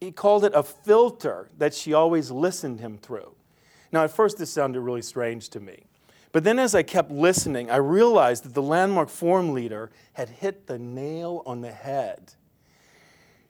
he 0.00 0.10
called 0.10 0.44
it 0.44 0.52
a 0.52 0.64
filter 0.64 1.48
that 1.58 1.74
she 1.74 1.94
always 1.94 2.30
listened 2.30 2.80
him 2.80 2.98
through. 2.98 3.34
Now, 3.92 4.02
at 4.02 4.10
first, 4.10 4.36
this 4.36 4.50
sounded 4.50 4.80
really 4.80 5.02
strange 5.02 5.48
to 5.50 5.60
me. 5.60 5.84
But 6.32 6.42
then, 6.42 6.58
as 6.58 6.74
I 6.74 6.82
kept 6.82 7.10
listening, 7.12 7.70
I 7.70 7.76
realized 7.76 8.44
that 8.44 8.54
the 8.54 8.62
landmark 8.62 9.08
forum 9.08 9.54
leader 9.54 9.90
had 10.14 10.28
hit 10.28 10.66
the 10.66 10.78
nail 10.78 11.42
on 11.46 11.60
the 11.60 11.72
head. 11.72 12.34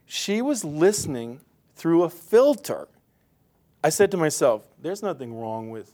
She 0.05 0.43
was 0.43 0.63
listening 0.63 1.41
through 1.75 2.03
a 2.03 2.09
filter. 2.09 2.87
I 3.83 3.89
said 3.89 4.11
to 4.11 4.17
myself, 4.17 4.63
there's 4.81 5.01
nothing 5.01 5.33
wrong 5.33 5.69
with 5.69 5.93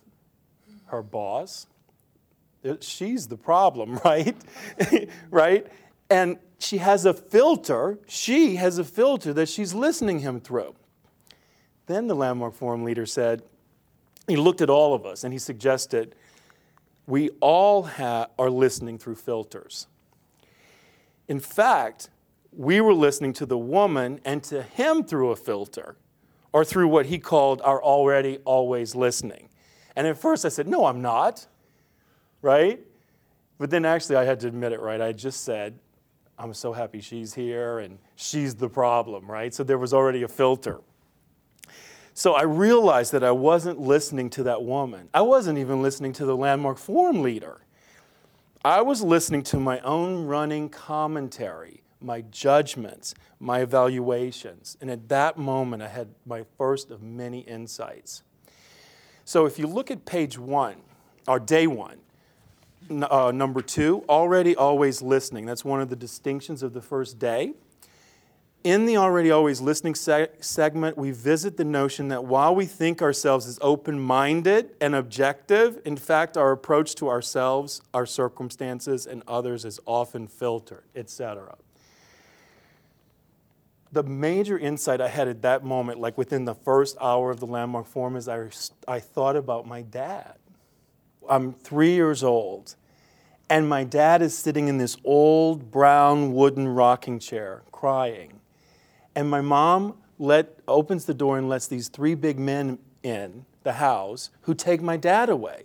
her 0.88 1.02
boss. 1.02 1.68
She's 2.82 3.28
the 3.28 3.38
problem, 3.38 4.00
right? 4.06 4.36
right? 5.30 5.68
And 6.10 6.38
she 6.60 6.78
has 6.78 7.06
a 7.06 7.14
filter, 7.14 8.00
she 8.08 8.56
has 8.56 8.78
a 8.78 8.84
filter 8.84 9.34
that 9.34 9.50
she's 9.50 9.74
listening 9.74 10.20
him 10.20 10.40
through. 10.40 10.76
Then 11.88 12.08
the 12.08 12.16
Landmark 12.16 12.56
Forum 12.56 12.84
leader 12.84 13.06
said, 13.06 13.44
he 14.28 14.36
looked 14.36 14.62
at 14.62 14.70
all 14.70 14.94
of 14.96 15.06
us 15.06 15.24
and 15.24 15.32
he 15.32 15.40
suggested, 15.40 16.16
we 17.06 17.30
all 17.40 17.84
ha- 17.84 18.28
are 18.40 18.50
listening 18.50 18.98
through 18.98 19.16
filters. 19.16 19.88
In 21.28 21.40
fact, 21.40 22.10
we 22.52 22.82
were 22.82 22.94
listening 22.94 23.34
to 23.34 23.46
the 23.46 23.58
woman 23.58 24.20
and 24.26 24.44
to 24.44 24.64
him 24.64 25.04
through 25.04 25.32
a 25.32 25.36
filter. 25.36 25.96
Or 26.56 26.64
through 26.64 26.88
what 26.88 27.06
he 27.08 27.20
called 27.20 27.62
our 27.66 27.84
already 27.84 28.38
always 28.45 28.95
listening. 28.95 29.49
And 29.97 30.08
at 30.08 30.18
first 30.18 30.45
I 30.45 30.47
said, 30.47 30.70
No, 30.70 30.86
I'm 30.86 31.01
not, 31.01 31.45
right? 32.41 32.80
But 33.58 33.70
then 33.72 33.84
actually 33.84 34.16
I 34.16 34.24
had 34.24 34.39
to 34.39 34.47
admit 34.47 34.72
it, 34.72 34.80
right? 34.80 35.01
I 35.01 35.12
just 35.12 35.43
said, 35.43 35.78
I'm 36.39 36.53
so 36.53 36.72
happy 36.72 37.01
she's 37.01 37.34
here 37.34 37.80
and 37.80 37.99
she's 38.16 38.56
the 38.56 38.70
problem, 38.70 39.30
right? 39.30 39.53
So 39.53 39.66
there 39.66 39.78
was 39.78 39.93
already 39.93 40.24
a 40.24 40.30
filter. 40.30 40.80
So 42.14 42.36
I 42.36 42.43
realized 42.43 43.12
that 43.12 43.24
I 43.26 43.32
wasn't 43.32 43.82
listening 43.82 44.30
to 44.32 44.43
that 44.43 44.64
woman. 44.64 45.10
I 45.14 45.24
wasn't 45.24 45.58
even 45.58 45.82
listening 45.82 46.14
to 46.14 46.26
the 46.26 46.38
Landmark 46.38 46.78
Forum 46.78 47.22
leader. 47.22 47.60
I 48.64 48.82
was 48.82 49.01
listening 49.01 49.43
to 49.43 49.60
my 49.60 49.82
own 49.82 50.26
running 50.26 50.70
commentary, 50.70 51.84
my 52.02 52.22
judgments, 52.22 53.16
my 53.39 53.62
evaluations. 53.62 54.78
And 54.82 54.91
at 54.91 55.10
that 55.10 55.38
moment, 55.38 55.82
I 55.82 55.88
had 55.88 56.10
my 56.26 56.43
first 56.58 56.91
of 56.91 57.02
many 57.02 57.39
insights. 57.39 58.24
So 59.24 59.46
if 59.46 59.58
you 59.58 59.68
look 59.68 59.89
at 59.89 60.06
page 60.06 60.38
one, 60.38 60.76
or 61.28 61.39
day 61.39 61.68
one, 61.68 61.98
uh, 62.89 63.32
number 63.34 63.62
two, 63.62 64.04
already 64.08 64.56
always 64.56 65.02
listening. 65.02 65.46
That's 65.46 65.66
one 65.66 65.82
of 65.82 65.89
the 65.89 65.96
distinctions 65.96 66.62
of 66.62 66.74
the 66.74 66.82
first 66.82 67.18
day. 67.18 67.54
In 68.64 68.88
the 68.88 68.98
already 68.98 69.30
always 69.30 69.62
listening 69.62 69.93
se- 69.93 70.30
segment, 70.39 70.98
we 70.98 71.12
visit 71.12 71.56
the 71.56 71.64
notion 71.64 72.08
that 72.08 72.26
while 72.26 72.56
we 72.56 72.66
think 72.66 73.00
ourselves 73.00 73.48
as 73.48 73.60
open 73.62 74.00
minded 74.00 74.72
and 74.82 74.96
objective, 74.96 75.80
in 75.86 75.96
fact, 75.98 76.36
our 76.36 76.52
approach 76.52 76.96
to 76.96 77.08
ourselves, 77.08 77.82
our 77.93 78.08
circumstances, 78.08 79.06
and 79.06 79.22
others 79.28 79.66
is 79.66 79.80
often 79.86 80.28
filtered, 80.28 80.84
etc. 80.96 81.58
The 83.92 84.04
major 84.04 84.58
insight 84.58 85.00
I 85.00 85.08
had 85.08 85.28
at 85.28 85.42
that 85.44 85.64
moment, 85.64 86.00
like 86.00 86.18
within 86.18 86.46
the 86.46 86.56
first 86.56 86.98
hour 87.00 87.32
of 87.32 87.40
the 87.40 87.46
Landmark 87.46 87.86
Forum, 87.86 88.16
is 88.16 88.28
I, 88.28 88.50
I 88.88 89.00
thought 89.00 89.36
about 89.36 89.68
my 89.68 89.82
dad. 89.82 90.36
I'm 91.30 91.54
three 91.54 91.94
years 91.94 92.24
old, 92.24 92.76
and 93.50 93.70
my 93.70 93.84
dad 93.84 94.22
is 94.22 94.38
sitting 94.38 94.68
in 94.68 94.78
this 94.78 94.98
old 95.04 95.72
brown 95.72 96.34
wooden 96.34 96.68
rocking 96.68 97.20
chair 97.20 97.64
crying. 97.72 98.42
And 99.16 99.30
my 99.30 99.42
mom 99.42 99.98
let, 100.20 100.60
opens 100.68 101.06
the 101.06 101.14
door 101.14 101.38
and 101.38 101.48
lets 101.48 101.68
these 101.68 101.88
three 101.88 102.16
big 102.16 102.40
men 102.40 102.80
in 103.04 103.46
the 103.64 103.74
house 103.74 104.30
who 104.42 104.54
take 104.54 104.82
my 104.82 104.98
dad 104.98 105.30
away. 105.30 105.64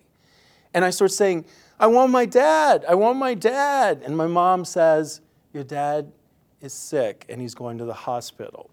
And 0.75 0.85
I 0.85 0.91
start 0.91 1.12
saying, 1.12 1.45
I 1.79 1.87
want 1.87 2.12
my 2.12 2.27
dad, 2.27 2.85
I 2.89 2.95
want 2.95 3.18
my 3.18 3.35
dad. 3.35 4.03
And 4.05 4.16
my 4.16 4.27
mom 4.27 4.64
says, 4.64 5.21
Your 5.53 5.64
dad 5.64 6.12
is 6.61 6.72
sick 6.72 7.24
and 7.28 7.40
he's 7.40 7.54
going 7.54 7.78
to 7.78 7.84
the 7.84 7.94
hospital. 7.94 8.70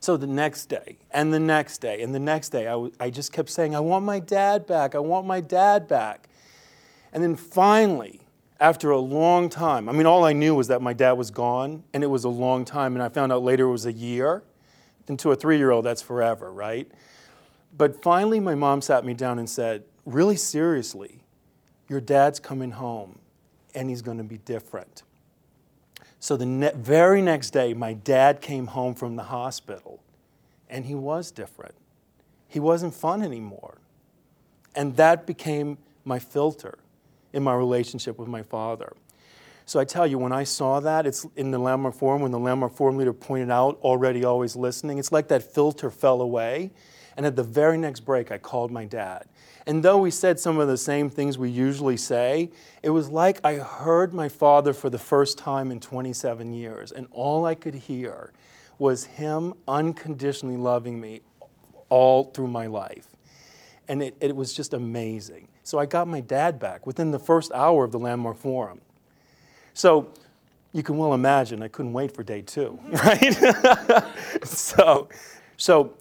So 0.00 0.16
the 0.16 0.26
next 0.26 0.66
day, 0.66 0.98
and 1.10 1.32
the 1.32 1.40
next 1.40 1.78
day, 1.78 2.02
and 2.02 2.14
the 2.14 2.18
next 2.18 2.48
day, 2.48 2.66
I, 2.66 2.72
w- 2.72 2.92
I 2.98 3.10
just 3.10 3.32
kept 3.32 3.48
saying, 3.50 3.76
I 3.76 3.80
want 3.80 4.04
my 4.04 4.18
dad 4.18 4.66
back, 4.66 4.94
I 4.94 4.98
want 4.98 5.26
my 5.26 5.40
dad 5.40 5.86
back. 5.86 6.28
And 7.12 7.22
then 7.22 7.36
finally, 7.36 8.20
after 8.58 8.90
a 8.90 8.98
long 8.98 9.48
time, 9.48 9.88
I 9.88 9.92
mean, 9.92 10.06
all 10.06 10.24
I 10.24 10.32
knew 10.32 10.54
was 10.54 10.68
that 10.68 10.82
my 10.82 10.92
dad 10.92 11.12
was 11.12 11.30
gone, 11.30 11.84
and 11.92 12.02
it 12.02 12.08
was 12.08 12.24
a 12.24 12.28
long 12.28 12.64
time, 12.64 12.94
and 12.94 13.02
I 13.02 13.08
found 13.08 13.32
out 13.32 13.42
later 13.42 13.66
it 13.66 13.72
was 13.72 13.86
a 13.86 13.92
year. 13.92 14.42
And 15.08 15.18
to 15.20 15.32
a 15.32 15.36
three 15.36 15.58
year 15.58 15.70
old, 15.70 15.84
that's 15.84 16.02
forever, 16.02 16.52
right? 16.52 16.90
But 17.76 18.02
finally, 18.02 18.40
my 18.40 18.54
mom 18.54 18.80
sat 18.80 19.04
me 19.04 19.14
down 19.14 19.38
and 19.38 19.48
said, 19.48 19.84
Really 20.04 20.36
seriously, 20.36 21.22
your 21.88 22.00
dad's 22.00 22.40
coming 22.40 22.72
home, 22.72 23.18
and 23.74 23.88
he's 23.88 24.02
to 24.18 24.24
be 24.24 24.38
different. 24.38 25.02
So 26.22 26.36
the 26.36 26.46
ne- 26.46 26.70
very 26.76 27.20
next 27.20 27.50
day, 27.50 27.74
my 27.74 27.94
dad 27.94 28.40
came 28.40 28.68
home 28.68 28.94
from 28.94 29.16
the 29.16 29.24
hospital, 29.24 29.98
and 30.70 30.84
he 30.84 30.94
was 30.94 31.32
different. 31.32 31.74
He 32.46 32.60
wasn't 32.60 32.94
fun 32.94 33.24
anymore. 33.24 33.78
And 34.76 34.94
that 34.98 35.26
became 35.26 35.78
my 36.04 36.20
filter 36.20 36.78
in 37.32 37.42
my 37.42 37.54
relationship 37.54 38.20
with 38.20 38.28
my 38.28 38.44
father. 38.44 38.92
So 39.66 39.80
I 39.80 39.84
tell 39.84 40.06
you, 40.06 40.16
when 40.16 40.30
I 40.30 40.44
saw 40.44 40.78
that, 40.78 41.06
it's 41.06 41.26
in 41.34 41.50
the 41.50 41.58
Landmark 41.58 41.96
Forum, 41.96 42.22
when 42.22 42.30
the 42.30 42.38
Landmark 42.38 42.74
Forum 42.76 42.98
leader 42.98 43.12
pointed 43.12 43.50
out, 43.50 43.80
already 43.82 44.24
always 44.24 44.54
listening, 44.54 44.98
it's 44.98 45.10
like 45.10 45.26
that 45.26 45.42
filter 45.42 45.90
fell 45.90 46.20
away. 46.20 46.70
And 47.16 47.26
at 47.26 47.34
the 47.34 47.42
very 47.42 47.78
next 47.78 48.00
break, 48.00 48.30
I 48.30 48.38
called 48.38 48.70
my 48.70 48.84
dad. 48.84 49.24
And 49.66 49.82
though 49.82 49.98
we 49.98 50.10
said 50.10 50.40
some 50.40 50.58
of 50.58 50.68
the 50.68 50.76
same 50.76 51.08
things 51.08 51.38
we 51.38 51.50
usually 51.50 51.96
say, 51.96 52.50
it 52.82 52.90
was 52.90 53.08
like 53.08 53.40
I 53.44 53.54
heard 53.54 54.12
my 54.12 54.28
father 54.28 54.72
for 54.72 54.90
the 54.90 54.98
first 54.98 55.38
time 55.38 55.70
in 55.70 55.78
27 55.78 56.52
years. 56.52 56.90
And 56.90 57.06
all 57.12 57.44
I 57.44 57.54
could 57.54 57.74
hear 57.74 58.32
was 58.78 59.04
him 59.04 59.54
unconditionally 59.68 60.56
loving 60.56 61.00
me 61.00 61.20
all 61.88 62.24
through 62.24 62.48
my 62.48 62.66
life. 62.66 63.06
And 63.88 64.02
it, 64.02 64.16
it 64.20 64.34
was 64.34 64.52
just 64.52 64.74
amazing. 64.74 65.48
So 65.62 65.78
I 65.78 65.86
got 65.86 66.08
my 66.08 66.20
dad 66.20 66.58
back 66.58 66.86
within 66.86 67.10
the 67.10 67.18
first 67.18 67.52
hour 67.52 67.84
of 67.84 67.92
the 67.92 67.98
Landmark 67.98 68.38
Forum. 68.38 68.80
So 69.74 70.12
you 70.72 70.82
can 70.82 70.96
well 70.96 71.14
imagine 71.14 71.62
I 71.62 71.68
couldn't 71.68 71.92
wait 71.92 72.14
for 72.14 72.22
day 72.22 72.42
two, 72.42 72.78
right? 72.88 73.34
so, 74.42 75.08
so 75.56 75.94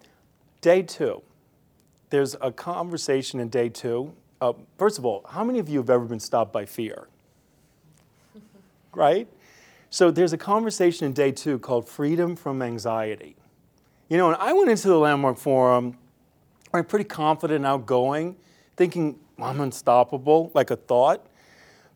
day 0.61 0.81
two, 0.81 1.21
there's 2.11 2.35
a 2.41 2.51
conversation 2.51 3.39
in 3.39 3.49
day 3.49 3.69
two. 3.69 4.13
Uh, 4.39 4.53
first 4.77 4.99
of 4.99 5.05
all, 5.05 5.25
how 5.29 5.43
many 5.43 5.57
of 5.57 5.67
you 5.67 5.79
have 5.79 5.89
ever 5.89 6.05
been 6.05 6.19
stopped 6.19 6.53
by 6.53 6.65
fear? 6.65 7.07
Right? 8.93 9.27
So 9.89 10.11
there's 10.11 10.33
a 10.33 10.37
conversation 10.37 11.05
in 11.05 11.13
day 11.13 11.31
two 11.31 11.57
called 11.59 11.87
Freedom 11.87 12.35
from 12.35 12.61
Anxiety. 12.61 13.37
You 14.09 14.17
know, 14.17 14.27
and 14.27 14.35
I 14.41 14.51
went 14.51 14.69
into 14.69 14.89
the 14.89 14.97
Landmark 14.97 15.37
Forum, 15.37 15.97
I'm 16.73 16.85
pretty 16.85 17.05
confident 17.05 17.57
and 17.57 17.65
outgoing, 17.65 18.35
thinking 18.75 19.17
I'm 19.39 19.61
unstoppable, 19.61 20.51
like 20.53 20.71
a 20.71 20.75
thought. 20.75 21.25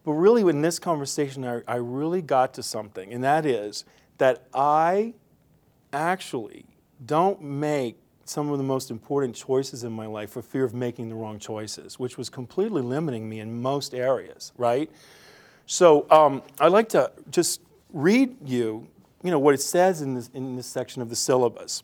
But 0.05 0.13
really, 0.13 0.41
in 0.49 0.61
this 0.61 0.80
conversation, 0.80 1.45
I, 1.45 1.61
I 1.68 1.76
really 1.76 2.22
got 2.22 2.53
to 2.55 2.63
something, 2.63 3.11
and 3.13 3.24
that 3.24 3.45
is 3.45 3.84
that 4.18 4.45
I 4.53 5.13
actually 5.91 6.66
don't 7.05 7.41
make 7.41 7.97
some 8.26 8.49
of 8.49 8.57
the 8.57 8.63
most 8.63 8.89
important 8.89 9.36
choices 9.36 9.84
in 9.84 9.91
my 9.91 10.07
life 10.07 10.32
for 10.32 10.41
fear 10.41 10.65
of 10.65 10.73
making 10.73 11.09
the 11.09 11.15
wrong 11.15 11.38
choices, 11.38 11.99
which 11.99 12.17
was 12.17 12.30
completely 12.30 12.82
limiting 12.82 13.30
me 13.30 13.39
in 13.39 13.61
most 13.61 13.93
areas, 13.93 14.51
right? 14.57 14.89
So 15.67 16.07
um, 16.09 16.41
I'd 16.59 16.71
like 16.71 16.89
to 16.89 17.11
just 17.30 17.61
read 17.93 18.36
you, 18.43 18.88
you 19.23 19.32
know, 19.32 19.39
what 19.39 19.53
it 19.53 19.61
says 19.61 20.01
in 20.01 20.15
this, 20.15 20.30
in 20.34 20.55
this 20.55 20.67
section 20.67 21.01
of 21.01 21.09
the 21.09 21.15
syllabus. 21.15 21.84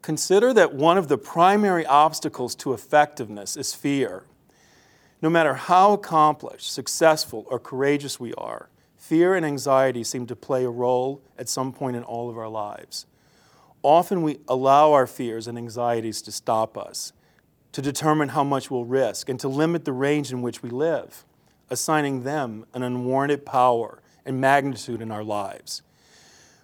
Consider 0.00 0.54
that 0.54 0.74
one 0.74 0.96
of 0.96 1.08
the 1.08 1.18
primary 1.18 1.84
obstacles 1.84 2.54
to 2.56 2.72
effectiveness 2.72 3.56
is 3.56 3.74
fear. 3.74 4.24
No 5.20 5.28
matter 5.28 5.54
how 5.54 5.92
accomplished, 5.92 6.72
successful, 6.72 7.46
or 7.50 7.58
courageous 7.58 8.18
we 8.18 8.32
are, 8.34 8.68
fear 8.96 9.34
and 9.34 9.44
anxiety 9.44 10.02
seem 10.02 10.26
to 10.26 10.36
play 10.36 10.64
a 10.64 10.70
role 10.70 11.20
at 11.38 11.48
some 11.48 11.72
point 11.72 11.96
in 11.96 12.02
all 12.02 12.30
of 12.30 12.38
our 12.38 12.48
lives. 12.48 13.06
Often 13.86 14.22
we 14.22 14.40
allow 14.48 14.94
our 14.94 15.06
fears 15.06 15.46
and 15.46 15.56
anxieties 15.56 16.20
to 16.22 16.32
stop 16.32 16.76
us, 16.76 17.12
to 17.70 17.80
determine 17.80 18.30
how 18.30 18.42
much 18.42 18.68
we'll 18.68 18.84
risk, 18.84 19.28
and 19.28 19.38
to 19.38 19.46
limit 19.46 19.84
the 19.84 19.92
range 19.92 20.32
in 20.32 20.42
which 20.42 20.60
we 20.60 20.70
live, 20.70 21.24
assigning 21.70 22.24
them 22.24 22.66
an 22.74 22.82
unwarranted 22.82 23.46
power 23.46 24.02
and 24.24 24.40
magnitude 24.40 25.00
in 25.00 25.12
our 25.12 25.22
lives. 25.22 25.82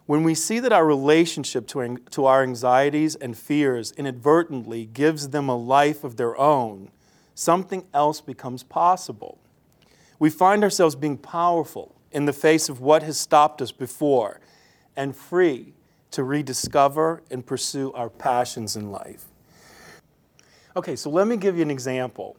When 0.07 0.25
we 0.25 0.35
see 0.35 0.59
that 0.59 0.73
our 0.73 0.85
relationship 0.85 1.69
to, 1.69 1.99
to 2.11 2.25
our 2.25 2.43
anxieties 2.43 3.15
and 3.15 3.39
fears 3.39 3.93
inadvertently 3.93 4.87
gives 4.87 5.29
them 5.29 5.49
a 5.49 5.57
life 5.57 6.03
of 6.03 6.17
their 6.17 6.37
own, 6.37 6.91
something 7.37 7.87
else 7.95 8.21
becomes 8.21 8.65
possible. 8.65 9.39
We 10.19 10.29
find 10.29 10.65
ourselves 10.65 10.97
being 10.97 11.19
powerful 11.19 11.95
in 12.11 12.25
the 12.25 12.33
face 12.33 12.69
of 12.69 12.81
what 12.81 13.05
has 13.05 13.17
stopped 13.17 13.63
us 13.63 13.71
before 13.71 14.41
and 14.97 15.15
free 15.15 15.75
to 16.13 16.25
rediscover 16.25 17.23
and 17.31 17.45
pursue 17.45 17.93
our 17.93 18.09
passions 18.09 18.77
in 18.77 18.91
life. 18.91 19.27
Okay, 20.77 20.97
so 20.97 21.11
let 21.11 21.27
me 21.27 21.37
give 21.37 21.57
you 21.57 21.63
an 21.63 21.71
example. 21.71 22.37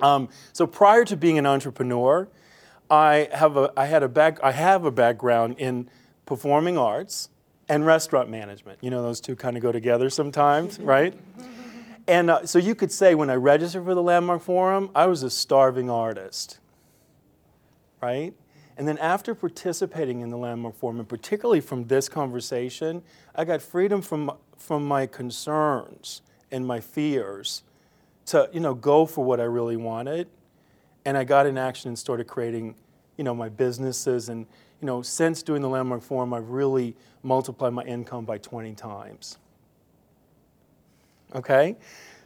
Um, 0.00 0.28
so 0.52 0.66
prior 0.66 1.04
to 1.04 1.16
being 1.16 1.38
an 1.38 1.46
entrepreneur, 1.46 2.28
I 2.90 3.28
have 3.32 3.56
a 3.56 3.72
I 3.76 3.86
had 3.86 4.02
a 4.02 4.08
back 4.08 4.38
I 4.42 4.52
have 4.52 4.84
a 4.84 4.90
background 4.90 5.56
in 5.58 5.90
performing 6.24 6.78
arts 6.78 7.30
and 7.68 7.84
restaurant 7.84 8.30
management. 8.30 8.78
You 8.82 8.90
know, 8.90 9.02
those 9.02 9.20
two 9.20 9.36
kind 9.36 9.56
of 9.56 9.62
go 9.62 9.72
together 9.72 10.08
sometimes, 10.08 10.78
right? 10.80 11.14
And 12.08 12.30
uh, 12.30 12.46
so 12.46 12.58
you 12.58 12.74
could 12.74 12.92
say 12.92 13.14
when 13.14 13.30
I 13.30 13.34
registered 13.34 13.84
for 13.84 13.94
the 13.94 14.02
Landmark 14.02 14.42
Forum, 14.42 14.90
I 14.94 15.06
was 15.06 15.22
a 15.22 15.30
starving 15.30 15.90
artist, 15.90 16.58
right? 18.00 18.32
And 18.76 18.86
then 18.86 18.98
after 18.98 19.34
participating 19.34 20.20
in 20.20 20.30
the 20.30 20.36
Landmark 20.36 20.76
Forum, 20.76 20.98
and 20.98 21.08
particularly 21.08 21.60
from 21.60 21.86
this 21.86 22.08
conversation, 22.08 23.02
I 23.34 23.44
got 23.44 23.62
freedom 23.62 24.02
from, 24.02 24.32
from 24.58 24.86
my 24.86 25.06
concerns 25.06 26.20
and 26.50 26.66
my 26.66 26.80
fears 26.80 27.62
to, 28.26 28.50
you 28.52 28.60
know, 28.60 28.74
go 28.74 29.06
for 29.06 29.24
what 29.24 29.40
I 29.40 29.44
really 29.44 29.76
wanted. 29.76 30.28
And 31.04 31.16
I 31.16 31.24
got 31.24 31.46
in 31.46 31.56
action 31.56 31.88
and 31.88 31.98
started 31.98 32.26
creating, 32.26 32.74
you 33.16 33.24
know, 33.24 33.34
my 33.34 33.48
businesses. 33.48 34.28
And, 34.28 34.46
you 34.80 34.86
know, 34.86 35.00
since 35.00 35.42
doing 35.42 35.62
the 35.62 35.68
Landmark 35.68 36.02
Forum, 36.02 36.34
I've 36.34 36.50
really 36.50 36.94
multiplied 37.22 37.72
my 37.72 37.82
income 37.84 38.24
by 38.24 38.38
20 38.38 38.74
times. 38.74 39.38
Okay? 41.34 41.76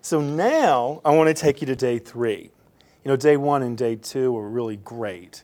So 0.03 0.21
now 0.21 1.01
I 1.05 1.15
want 1.15 1.29
to 1.29 1.35
take 1.35 1.61
you 1.61 1.67
to 1.67 1.77
day 1.77 1.99
three. 1.99 2.51
You 3.05 3.09
know, 3.09 3.17
day 3.17 3.37
one 3.37 3.63
and 3.63 3.77
day 3.77 3.97
two 3.97 4.37
are 4.37 4.49
really 4.49 4.77
great, 4.77 5.43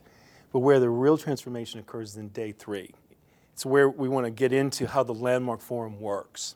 but 0.57 0.61
where 0.61 0.79
the 0.79 0.89
real 0.89 1.19
transformation 1.19 1.79
occurs 1.79 2.13
is 2.13 2.17
in 2.17 2.29
day 2.29 2.51
three. 2.51 2.89
It's 3.53 3.63
where 3.63 3.87
we 3.87 4.09
want 4.09 4.25
to 4.25 4.31
get 4.31 4.51
into 4.51 4.87
how 4.87 5.03
the 5.03 5.13
Landmark 5.13 5.61
Forum 5.61 5.99
works. 6.01 6.55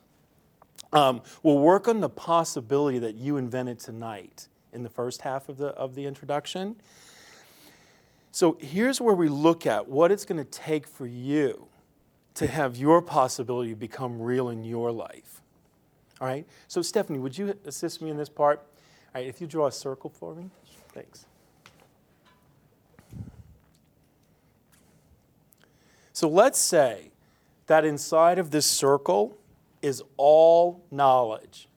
Um, 0.92 1.22
we'll 1.44 1.60
work 1.60 1.88
on 1.88 2.00
the 2.00 2.10
possibility 2.10 2.98
that 2.98 3.14
you 3.14 3.38
invented 3.38 3.78
tonight 3.78 4.48
in 4.74 4.82
the 4.82 4.90
first 4.90 5.22
half 5.22 5.50
of 5.50 5.60
the, 5.60 5.68
of 5.68 5.94
the 5.94 6.08
introduction. 6.08 6.78
So 8.32 8.58
here's 8.60 9.00
where 9.00 9.14
we 9.14 9.30
look 9.30 9.68
at 9.68 9.88
what 9.88 10.12
it's 10.12 10.26
going 10.26 10.44
to 10.44 10.50
take 10.50 10.88
for 10.88 11.06
you 11.06 11.68
to 12.34 12.48
have 12.48 12.78
your 12.78 13.04
possibility 13.04 13.76
become 13.76 14.20
real 14.20 14.50
in 14.50 14.64
your 14.64 14.92
life. 14.92 15.44
All 16.20 16.26
right? 16.26 16.48
So, 16.68 16.82
Stephanie, 16.82 17.20
would 17.20 17.38
you 17.38 17.56
assist 17.66 18.02
me 18.02 18.10
in 18.10 18.18
this 18.18 18.30
part? 18.30 18.62
All 19.14 19.22
right, 19.22 19.28
if 19.28 19.40
you 19.42 19.46
draw 19.46 19.68
a 19.68 19.72
circle 19.72 20.10
for 20.10 20.34
me. 20.34 20.50
Thanks. 20.92 21.28
So, 26.22 26.30
let's 26.30 26.60
say 26.60 27.10
that 27.66 27.84
inside 27.84 28.38
of 28.38 28.52
this 28.52 28.68
circle 28.68 29.40
is 29.82 30.04
all 30.18 30.86
knowledge. 30.92 31.68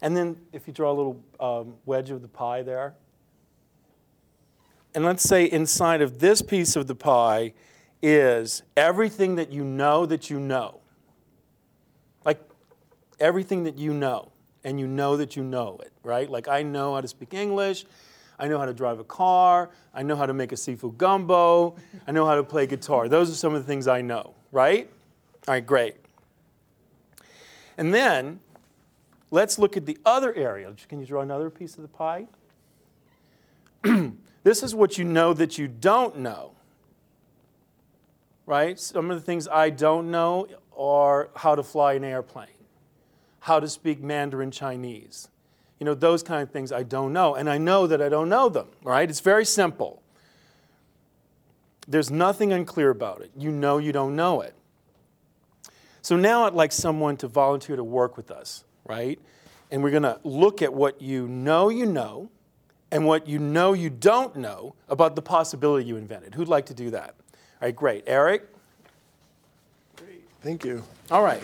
And 0.00 0.16
then, 0.16 0.38
if 0.52 0.66
you 0.66 0.72
draw 0.72 0.90
a 0.90 0.92
little 0.92 1.22
um, 1.38 1.74
wedge 1.86 2.10
of 2.10 2.20
the 2.20 2.26
pie 2.26 2.62
there, 2.62 2.94
and 4.92 5.04
let's 5.04 5.22
say 5.22 5.44
inside 5.44 6.02
of 6.02 6.18
this 6.18 6.42
piece 6.42 6.74
of 6.74 6.88
the 6.88 6.96
pie 6.96 7.52
is 8.02 8.64
everything 8.76 9.36
that 9.36 9.52
you 9.52 9.62
know 9.62 10.04
that 10.04 10.28
you 10.28 10.40
know. 10.40 10.80
Like 12.24 12.40
everything 13.20 13.62
that 13.62 13.78
you 13.78 13.94
know, 13.94 14.32
and 14.64 14.80
you 14.80 14.88
know 14.88 15.16
that 15.16 15.36
you 15.36 15.44
know 15.44 15.78
it, 15.80 15.92
right? 16.02 16.28
Like 16.28 16.48
I 16.48 16.64
know 16.64 16.96
how 16.96 17.02
to 17.02 17.06
speak 17.06 17.34
English, 17.34 17.84
I 18.42 18.48
know 18.48 18.58
how 18.58 18.66
to 18.66 18.74
drive 18.74 18.98
a 18.98 19.04
car, 19.04 19.70
I 19.94 20.02
know 20.02 20.16
how 20.16 20.26
to 20.26 20.34
make 20.34 20.52
a 20.52 20.56
seafood 20.56 20.98
gumbo, 20.98 21.76
I 22.06 22.12
know 22.12 22.26
how 22.26 22.34
to 22.34 22.42
play 22.42 22.66
guitar. 22.66 23.08
Those 23.08 23.30
are 23.30 23.34
some 23.34 23.54
of 23.54 23.62
the 23.62 23.66
things 23.66 23.88
I 23.88 24.00
know, 24.00 24.34
right? 24.50 24.90
All 25.48 25.54
right, 25.54 25.64
great. 25.64 25.96
And 27.78 27.94
then 27.94 28.40
let's 29.30 29.58
look 29.58 29.76
at 29.76 29.86
the 29.86 29.96
other 30.04 30.34
area. 30.34 30.74
Can 30.88 31.00
you 31.00 31.06
draw 31.06 31.22
another 31.22 31.48
piece 31.48 31.76
of 31.76 31.82
the 31.82 31.88
pie? 31.88 32.26
this 34.42 34.62
is 34.62 34.74
what 34.74 34.98
you 34.98 35.04
know 35.04 35.32
that 35.32 35.56
you 35.56 35.68
don't 35.68 36.18
know 36.18 36.52
right? 38.46 38.78
Some 38.78 39.10
of 39.10 39.16
the 39.18 39.24
things 39.24 39.48
I 39.48 39.70
don't 39.70 40.10
know 40.10 40.46
are 40.76 41.30
how 41.36 41.54
to 41.54 41.62
fly 41.62 41.94
an 41.94 42.04
airplane, 42.04 42.48
how 43.40 43.60
to 43.60 43.68
speak 43.68 44.02
Mandarin 44.02 44.50
Chinese. 44.50 45.28
You 45.82 45.86
know, 45.86 45.94
those 45.94 46.22
kind 46.22 46.44
of 46.44 46.52
things 46.52 46.70
I 46.70 46.84
don't 46.84 47.12
know. 47.12 47.34
And 47.34 47.50
I 47.50 47.58
know 47.58 47.88
that 47.88 48.00
I 48.00 48.08
don't 48.08 48.28
know 48.28 48.48
them, 48.48 48.68
right? 48.84 49.10
It's 49.10 49.18
very 49.18 49.44
simple. 49.44 50.00
There's 51.88 52.08
nothing 52.08 52.52
unclear 52.52 52.90
about 52.90 53.20
it. 53.20 53.32
You 53.36 53.50
know 53.50 53.78
you 53.78 53.90
don't 53.90 54.14
know 54.14 54.42
it. 54.42 54.54
So 56.00 56.16
now 56.16 56.44
I'd 56.44 56.52
like 56.52 56.70
someone 56.70 57.16
to 57.16 57.26
volunteer 57.26 57.74
to 57.74 57.82
work 57.82 58.16
with 58.16 58.30
us, 58.30 58.62
right? 58.84 59.18
And 59.72 59.82
we're 59.82 59.90
going 59.90 60.04
to 60.04 60.20
look 60.22 60.62
at 60.62 60.72
what 60.72 61.02
you 61.02 61.26
know 61.26 61.68
you 61.68 61.86
know 61.86 62.30
and 62.92 63.04
what 63.04 63.26
you 63.26 63.40
know 63.40 63.72
you 63.72 63.90
don't 63.90 64.36
know 64.36 64.76
about 64.88 65.16
the 65.16 65.22
possibility 65.22 65.84
you 65.84 65.96
invented. 65.96 66.36
Who'd 66.36 66.46
like 66.46 66.66
to 66.66 66.74
do 66.74 66.90
that? 66.90 67.16
All 67.60 67.66
right, 67.66 67.74
great. 67.74 68.04
Eric? 68.06 68.48
Great. 69.96 70.22
Thank 70.42 70.64
you. 70.64 70.84
All 71.10 71.24
right. 71.24 71.42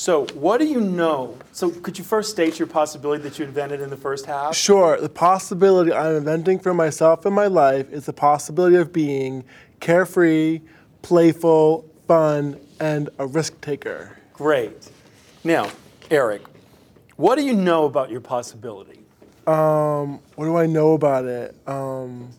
So, 0.00 0.24
what 0.28 0.60
do 0.60 0.64
you 0.64 0.80
know? 0.80 1.36
So, 1.52 1.70
could 1.70 1.98
you 1.98 2.04
first 2.04 2.30
state 2.30 2.58
your 2.58 2.66
possibility 2.66 3.22
that 3.24 3.38
you 3.38 3.44
invented 3.44 3.82
in 3.82 3.90
the 3.90 3.98
first 3.98 4.24
half? 4.24 4.56
Sure, 4.56 4.98
the 4.98 5.10
possibility 5.10 5.92
I'm 5.92 6.16
inventing 6.16 6.60
for 6.60 6.72
myself 6.72 7.26
in 7.26 7.34
my 7.34 7.48
life 7.48 7.92
is 7.92 8.06
the 8.06 8.14
possibility 8.14 8.76
of 8.76 8.94
being 8.94 9.44
carefree, 9.78 10.62
playful, 11.02 11.86
fun, 12.08 12.58
and 12.80 13.10
a 13.18 13.26
risk 13.26 13.60
taker. 13.60 14.16
Great. 14.32 14.90
Now, 15.44 15.70
Eric, 16.10 16.44
what 17.16 17.36
do 17.36 17.44
you 17.44 17.52
know 17.52 17.84
about 17.84 18.10
your 18.10 18.22
possibility? 18.22 19.00
Um, 19.46 20.20
what 20.34 20.46
do 20.46 20.56
I 20.56 20.64
know 20.64 20.94
about 20.94 21.26
it? 21.26 21.54
Um, 21.66 22.30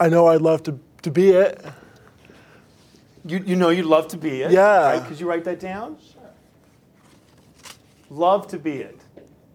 I 0.00 0.08
know 0.08 0.28
I'd 0.28 0.40
love 0.40 0.62
to, 0.62 0.80
to 1.02 1.10
be 1.10 1.32
it. 1.32 1.62
You, 3.24 3.38
you 3.46 3.56
know 3.56 3.68
you'd 3.70 3.86
love 3.86 4.08
to 4.08 4.16
be 4.16 4.42
it. 4.42 4.50
Yeah. 4.50 4.98
Right? 4.98 5.04
Could 5.06 5.20
you 5.20 5.28
write 5.28 5.44
that 5.44 5.60
down? 5.60 5.96
Sure. 6.12 6.22
Love 8.10 8.48
to 8.48 8.58
be 8.58 8.78
it. 8.78 8.98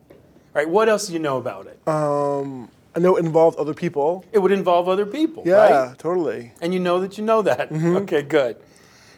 All 0.09 0.63
right, 0.63 0.69
what 0.69 0.89
else 0.89 1.07
do 1.07 1.13
you 1.13 1.19
know 1.19 1.37
about 1.37 1.67
it? 1.67 1.79
Um, 1.87 2.69
I 2.95 2.99
know 2.99 3.15
it 3.17 3.25
involves 3.25 3.57
other 3.57 3.73
people. 3.75 4.25
it 4.31 4.39
would 4.39 4.51
involve 4.51 4.89
other 4.89 5.05
people, 5.05 5.43
Yeah, 5.45 5.55
right? 5.89 5.99
totally. 5.99 6.53
And 6.61 6.73
you 6.73 6.79
know 6.79 6.99
that 7.01 7.17
you 7.17 7.23
know 7.23 7.43
that. 7.43 7.71
Okay, 7.71 8.23
good. 8.23 8.57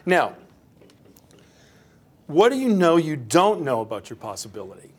Now, 0.04 0.34
what 2.26 2.50
do 2.50 2.58
you 2.58 2.68
know 2.68 2.96
you 2.96 3.16
don't 3.16 3.62
know 3.62 3.80
about 3.80 4.10
your 4.10 4.16
possibility? 4.18 4.90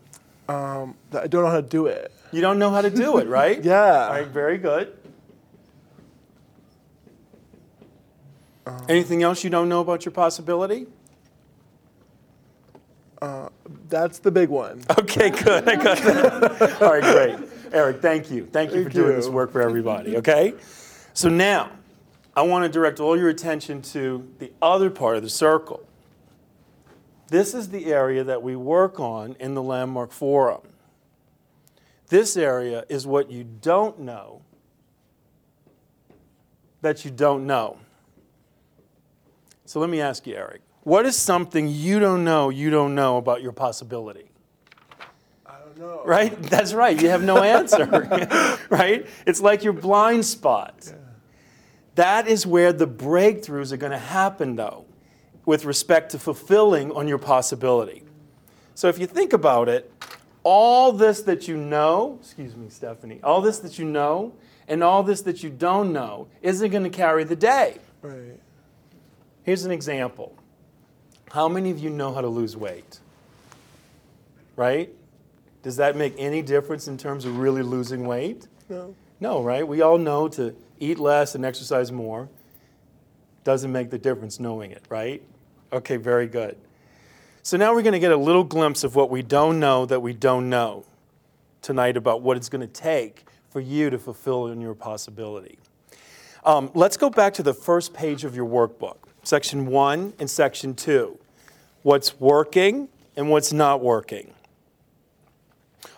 Um, 0.49 0.95
that 1.11 1.23
I 1.23 1.27
don't 1.27 1.43
know 1.43 1.49
how 1.49 1.61
to 1.61 1.67
do 1.67 1.85
it. 1.85 2.11
You 2.31 2.41
don't 2.41 2.57
know 2.57 2.71
how 2.71 2.81
to 2.81 2.89
do 2.89 3.17
it, 3.19 3.27
right? 3.27 3.63
Yeah. 3.63 4.05
All 4.07 4.09
right, 4.13 4.27
very 4.27 4.57
good. 4.57 4.97
Anything 8.87 9.23
else 9.23 9.43
you 9.43 9.49
don't 9.49 9.69
know 9.69 9.81
about 9.81 10.05
your 10.05 10.11
possibility? 10.11 10.87
Uh, 13.21 13.49
that's 13.89 14.19
the 14.19 14.31
big 14.31 14.49
one. 14.49 14.81
Okay, 14.99 15.29
good. 15.29 15.67
I 15.67 15.75
got 15.75 15.97
that. 15.99 16.81
All 16.81 16.91
right, 16.91 17.03
great. 17.03 17.49
Eric, 17.73 18.01
thank 18.01 18.31
you. 18.31 18.47
Thank 18.51 18.71
you 18.71 18.83
for 18.83 18.89
Thank 18.89 18.93
doing 18.93 19.09
you. 19.09 19.15
this 19.15 19.27
work 19.27 19.51
for 19.51 19.61
everybody, 19.61 20.17
okay? 20.17 20.53
So 21.13 21.29
now, 21.29 21.71
I 22.35 22.41
want 22.43 22.63
to 22.65 22.69
direct 22.69 22.99
all 22.99 23.17
your 23.17 23.29
attention 23.29 23.81
to 23.83 24.27
the 24.39 24.51
other 24.61 24.89
part 24.89 25.17
of 25.17 25.23
the 25.23 25.29
circle. 25.29 25.85
This 27.27 27.53
is 27.53 27.69
the 27.69 27.85
area 27.93 28.23
that 28.23 28.41
we 28.43 28.55
work 28.55 28.99
on 28.99 29.35
in 29.39 29.53
the 29.53 29.63
Landmark 29.63 30.11
Forum. 30.11 30.61
This 32.07 32.35
area 32.35 32.85
is 32.89 33.07
what 33.07 33.31
you 33.31 33.43
don't 33.43 33.99
know 33.99 34.41
that 36.81 37.05
you 37.05 37.11
don't 37.11 37.45
know. 37.45 37.77
So 39.71 39.79
let 39.79 39.89
me 39.89 40.01
ask 40.01 40.27
you, 40.27 40.35
Eric, 40.35 40.59
what 40.83 41.05
is 41.05 41.15
something 41.15 41.69
you 41.69 41.99
don't 41.99 42.25
know 42.25 42.49
you 42.49 42.69
don't 42.69 42.93
know 42.93 43.15
about 43.15 43.41
your 43.41 43.53
possibility? 43.53 44.29
I 45.45 45.59
don't 45.59 45.77
know. 45.77 46.01
Right? 46.03 46.37
That's 46.43 46.73
right. 46.73 47.01
You 47.01 47.07
have 47.07 47.23
no 47.23 47.41
answer. 47.57 47.85
right? 48.69 49.07
It's 49.25 49.39
like 49.39 49.63
your 49.63 49.71
blind 49.71 50.25
spot. 50.25 50.91
That 51.95 52.27
is 52.27 52.45
where 52.45 52.73
the 52.73 52.85
breakthroughs 52.85 53.71
are 53.71 53.77
going 53.77 53.93
to 53.93 53.97
happen, 53.97 54.57
though, 54.57 54.83
with 55.45 55.63
respect 55.63 56.11
to 56.11 56.19
fulfilling 56.19 56.91
on 56.91 57.07
your 57.07 57.17
possibility. 57.17 58.03
So 58.75 58.89
if 58.89 58.99
you 58.99 59.07
think 59.07 59.31
about 59.31 59.69
it, 59.69 59.89
all 60.43 60.91
this 60.91 61.21
that 61.21 61.47
you 61.47 61.55
know, 61.55 62.17
excuse 62.19 62.57
me, 62.57 62.67
Stephanie, 62.67 63.21
all 63.23 63.39
this 63.39 63.59
that 63.59 63.79
you 63.79 63.85
know 63.85 64.33
and 64.67 64.83
all 64.83 65.01
this 65.01 65.21
that 65.21 65.43
you 65.43 65.49
don't 65.49 65.93
know 65.93 66.27
isn't 66.41 66.71
going 66.71 66.83
to 66.83 66.89
carry 66.89 67.23
the 67.23 67.37
day. 67.37 67.77
Right. 68.01 68.37
Here's 69.43 69.65
an 69.65 69.71
example. 69.71 70.35
How 71.31 71.47
many 71.47 71.71
of 71.71 71.79
you 71.79 71.89
know 71.89 72.13
how 72.13 72.21
to 72.21 72.27
lose 72.27 72.55
weight? 72.55 72.99
Right? 74.55 74.89
Does 75.63 75.77
that 75.77 75.95
make 75.95 76.13
any 76.17 76.41
difference 76.41 76.87
in 76.87 76.97
terms 76.97 77.25
of 77.25 77.37
really 77.37 77.61
losing 77.63 78.05
weight? 78.05 78.47
No. 78.69 78.95
No, 79.19 79.43
right? 79.43 79.67
We 79.67 79.81
all 79.81 79.97
know 79.97 80.27
to 80.29 80.55
eat 80.79 80.99
less 80.99 81.35
and 81.35 81.45
exercise 81.45 81.91
more. 81.91 82.27
Doesn't 83.43 83.71
make 83.71 83.89
the 83.89 83.97
difference 83.97 84.39
knowing 84.39 84.71
it, 84.71 84.83
right? 84.89 85.21
Okay, 85.71 85.97
very 85.97 86.27
good. 86.27 86.57
So 87.43 87.57
now 87.57 87.73
we're 87.73 87.81
going 87.81 87.93
to 87.93 87.99
get 87.99 88.11
a 88.11 88.17
little 88.17 88.43
glimpse 88.43 88.83
of 88.83 88.95
what 88.95 89.09
we 89.09 89.21
don't 89.21 89.59
know 89.59 89.85
that 89.85 89.99
we 90.01 90.13
don't 90.13 90.49
know 90.49 90.85
tonight 91.61 91.97
about 91.97 92.21
what 92.21 92.37
it's 92.37 92.49
going 92.49 92.61
to 92.61 92.67
take 92.67 93.25
for 93.49 93.59
you 93.59 93.89
to 93.89 93.97
fulfill 93.97 94.47
in 94.47 94.61
your 94.61 94.75
possibility. 94.75 95.57
Um, 96.45 96.71
let's 96.73 96.97
go 96.97 97.09
back 97.09 97.33
to 97.35 97.43
the 97.43 97.53
first 97.53 97.93
page 97.93 98.23
of 98.23 98.35
your 98.35 98.47
workbook, 98.47 98.97
section 99.23 99.67
one 99.67 100.13
and 100.19 100.29
section 100.29 100.73
two. 100.73 101.17
What's 101.83 102.19
working 102.19 102.89
and 103.15 103.29
what's 103.29 103.51
not 103.51 103.81
working. 103.81 104.33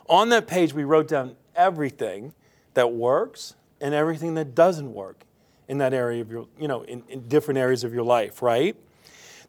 On 0.07 0.29
that 0.29 0.47
page, 0.47 0.73
we 0.73 0.83
wrote 0.83 1.07
down 1.07 1.35
everything 1.55 2.33
that 2.73 2.91
works 2.93 3.55
and 3.79 3.93
everything 3.93 4.33
that 4.35 4.55
doesn't 4.55 4.93
work 4.93 5.23
in 5.67 5.77
that 5.77 5.93
area 5.93 6.21
of 6.21 6.31
your, 6.31 6.47
you 6.59 6.67
know, 6.67 6.83
in, 6.83 7.03
in 7.09 7.27
different 7.27 7.57
areas 7.57 7.83
of 7.83 7.93
your 7.93 8.03
life, 8.03 8.41
right? 8.41 8.75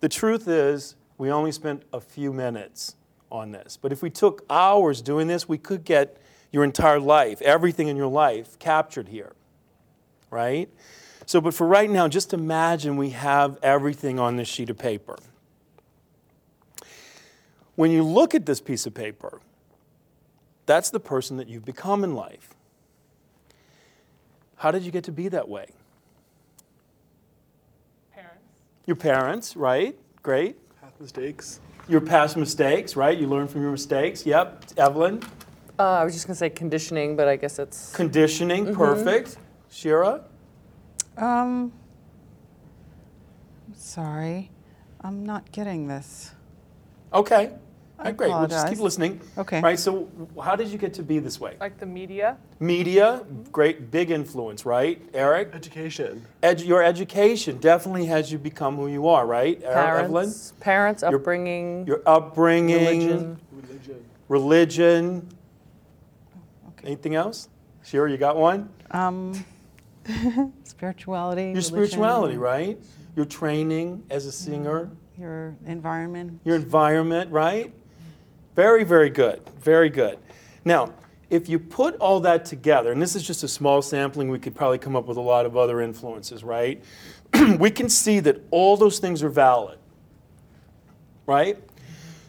The 0.01 0.09
truth 0.09 0.49
is, 0.49 0.97
we 1.19 1.31
only 1.31 1.53
spent 1.53 1.83
a 1.93 2.01
few 2.01 2.33
minutes 2.33 2.97
on 3.31 3.53
this. 3.53 3.79
But 3.81 3.93
if 3.93 4.03
we 4.03 4.11
took 4.11 4.45
hours 4.51 5.03
doing 5.03 5.27
this, 5.27 5.49
we 5.49 5.59
could 5.59 5.85
get 5.85 6.17
your 6.53 6.65
entire 6.65 7.01
life, 7.01 7.43
everything 7.43 7.89
in 7.89 7.97
your 7.97 8.07
life, 8.07 8.59
captured 8.59 9.09
here, 9.09 9.33
right? 10.31 10.69
So, 11.27 11.41
but 11.41 11.55
for 11.55 11.67
right 11.67 11.89
now, 11.91 12.07
just 12.09 12.33
imagine 12.35 12.97
we 12.97 13.11
have 13.11 13.59
everything 13.63 14.19
on 14.19 14.37
this 14.37 14.49
sheet 14.49 14.71
of 14.71 14.79
paper. 14.79 15.17
when 17.77 17.91
you 17.91 18.03
look 18.05 18.35
at 18.35 18.47
this 18.47 18.61
piece 18.61 18.87
of 18.87 18.95
paper, 18.95 19.41
that's 20.67 20.91
the 20.91 21.01
person 21.01 21.37
that 21.39 21.49
you've 21.49 21.65
become 21.65 22.05
in 22.05 22.15
life. 22.15 22.51
How 24.57 24.71
did 24.71 24.83
you 24.85 24.93
get 24.93 25.05
to 25.05 25.13
be 25.13 25.29
that 25.29 25.49
way? 25.49 25.67
Parents. 28.15 28.39
Your 28.87 28.97
parents, 28.97 29.57
right? 29.57 29.97
Great. 30.23 30.57
Past 30.81 31.01
mistakes. 31.01 31.61
Your 31.89 32.01
past 32.01 32.37
mistakes, 32.37 32.97
right? 32.97 33.19
You 33.19 33.27
learn 33.27 33.49
from 33.49 33.63
your 33.63 33.73
mistakes. 33.73 34.25
Yep. 34.25 34.65
Evelyn, 34.77 35.21
Uh, 35.79 35.83
I 35.83 36.05
was 36.05 36.15
just 36.15 36.27
going 36.27 36.35
to 36.35 36.39
say 36.39 36.51
conditioning, 36.51 37.17
but 37.17 37.27
I 37.27 37.35
guess 37.37 37.59
it's. 37.59 37.93
conditioning, 37.95 38.73
perfect. 38.75 39.37
Shira, 39.71 40.23
Um, 41.17 41.73
sorry, 43.75 44.51
I'm 45.01 45.25
not 45.25 45.51
getting 45.53 45.89
this. 45.89 46.33
okay. 47.13 47.53
I 47.97 48.07
Right, 48.07 48.17
great. 48.17 48.31
We'll 48.31 48.49
just 48.49 48.67
keep 48.67 48.75
apologize. 48.79 48.81
listening. 48.81 49.21
Okay. 49.39 49.61
Right. 49.61 49.79
So, 49.79 50.09
how 50.43 50.57
did 50.57 50.67
you 50.69 50.79
get 50.79 50.93
to 50.95 51.03
be 51.05 51.21
this 51.21 51.39
way? 51.41 51.57
Like 51.61 51.79
the 51.79 51.87
media. 51.87 52.37
Media, 52.59 53.25
great, 53.53 53.93
big 53.93 54.11
influence, 54.11 54.67
right? 54.67 55.01
Eric, 55.15 55.51
Education. 55.55 56.27
Edu- 56.43 56.67
your 56.67 56.83
education 56.83 57.59
definitely 57.59 58.07
has 58.07 58.33
you 58.33 58.39
become 58.39 58.75
who 58.77 58.89
you 58.89 59.07
are, 59.07 59.25
right? 59.25 59.63
Er- 59.63 59.69
Evelyn, 59.69 60.25
Parents, 60.25 60.53
parents, 60.59 61.03
Your- 61.03 61.15
upbringing, 61.15 61.87
your 61.87 62.03
upbringing, 62.05 62.81
religion. 62.85 63.41
Religion. 63.53 64.05
religion. 64.29 65.29
Okay. 66.71 66.89
Anything 66.89 67.15
else? 67.15 67.49
Sure, 67.85 68.09
you 68.09 68.17
got 68.17 68.37
one? 68.37 68.69
Um, 68.91 69.45
spirituality. 70.65 71.43
Your 71.43 71.49
religion, 71.51 71.71
spirituality, 71.71 72.37
right? 72.37 72.79
Your 73.17 73.27
training 73.27 74.05
as 74.11 74.27
a 74.27 74.33
singer, 74.33 74.87
mm-hmm. 74.87 75.23
Your 75.23 75.57
environment. 75.67 76.41
your 76.45 76.57
environment, 76.57 77.31
right? 77.31 77.73
Very, 78.57 78.83
very 78.85 79.11
good. 79.11 79.43
Very 79.61 79.89
good. 79.89 80.19
Now, 80.65 80.93
if 81.31 81.49
you 81.49 81.59
put 81.59 81.97
all 81.97 82.21
that 82.21 82.45
together, 82.45 82.93
and 82.93 83.01
this 83.01 83.17
is 83.17 83.27
just 83.27 83.43
a 83.43 83.49
small 83.49 83.83
sampling, 83.83 84.29
we 84.29 84.39
could 84.39 84.55
probably 84.55 84.79
come 84.79 84.97
up 84.97 85.07
with 85.07 85.17
a 85.17 85.23
lot 85.23 85.47
of 85.47 85.57
other 85.57 85.81
influences, 85.81 86.45
right? 86.45 86.83
we 87.59 87.71
can 87.71 87.89
see 87.89 88.21
that 88.21 88.41
all 88.51 88.77
those 88.77 88.99
things 88.99 89.23
are 89.23 89.29
valid, 89.29 89.79
right? 91.27 91.59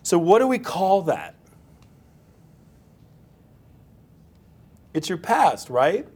So, 0.03 0.17
what 0.17 0.39
do 0.39 0.47
we 0.47 0.59
call 0.59 1.03
that? 1.03 1.35
It's 4.93 5.09
your 5.09 5.17
past, 5.17 5.69
right? 5.69 6.07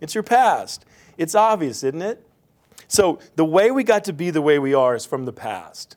It's 0.00 0.14
your 0.14 0.22
past. 0.22 0.84
It's 1.16 1.34
obvious, 1.34 1.82
isn't 1.84 2.02
it? 2.02 2.24
So, 2.88 3.18
the 3.36 3.44
way 3.44 3.70
we 3.70 3.84
got 3.84 4.04
to 4.04 4.12
be 4.12 4.30
the 4.30 4.42
way 4.42 4.58
we 4.58 4.74
are 4.74 4.94
is 4.94 5.06
from 5.06 5.24
the 5.24 5.32
past. 5.32 5.96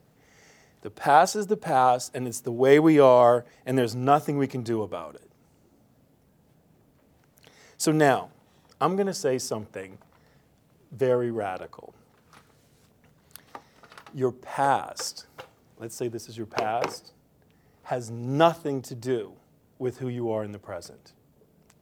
The 0.82 0.90
past 0.90 1.36
is 1.36 1.48
the 1.48 1.58
past, 1.58 2.16
and 2.16 2.28
it's 2.28 2.40
the 2.40 2.52
way 2.52 2.80
we 2.80 3.00
are, 3.00 3.46
and 3.66 3.78
there's 3.78 3.96
nothing 3.96 4.38
we 4.38 4.48
can 4.48 4.64
do 4.64 4.84
about 4.84 5.16
it. 5.16 5.30
So, 7.78 7.92
now, 7.92 8.30
I'm 8.80 8.96
going 8.96 9.08
to 9.08 9.14
say 9.14 9.38
something 9.38 9.98
very 10.92 11.32
radical. 11.32 11.94
Your 14.14 14.32
past, 14.32 15.26
let's 15.80 15.96
say 15.96 16.08
this 16.08 16.30
is 16.30 16.38
your 16.38 16.48
past, 16.48 17.12
has 17.84 18.10
nothing 18.10 18.82
to 18.84 18.96
do 18.96 19.34
with 19.80 20.00
who 20.00 20.08
you 20.08 20.32
are 20.32 20.44
in 20.44 20.52
the 20.52 20.60
present. 20.60 21.14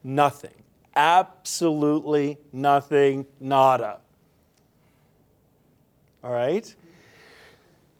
Nothing. 0.04 0.65
Absolutely 0.96 2.38
nothing, 2.54 3.26
nada. 3.40 4.00
All 6.24 6.32
right? 6.32 6.74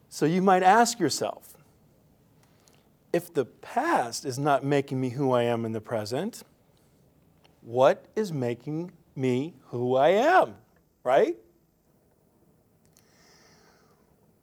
So 0.10 0.26
you 0.26 0.42
might 0.42 0.64
ask 0.64 1.00
yourself 1.00 1.56
if 3.12 3.34
the 3.34 3.46
past 3.46 4.26
is 4.26 4.40
not 4.40 4.64
making 4.64 5.00
me 5.00 5.10
who 5.10 5.32
I 5.32 5.44
am 5.44 5.66
in 5.66 5.72
the 5.72 5.82
present, 5.82 6.44
what 7.62 8.06
is 8.16 8.32
making 8.32 8.92
me 9.16 9.54
who 9.68 9.96
I 9.96 10.10
am? 10.10 10.56
Right? 11.04 11.38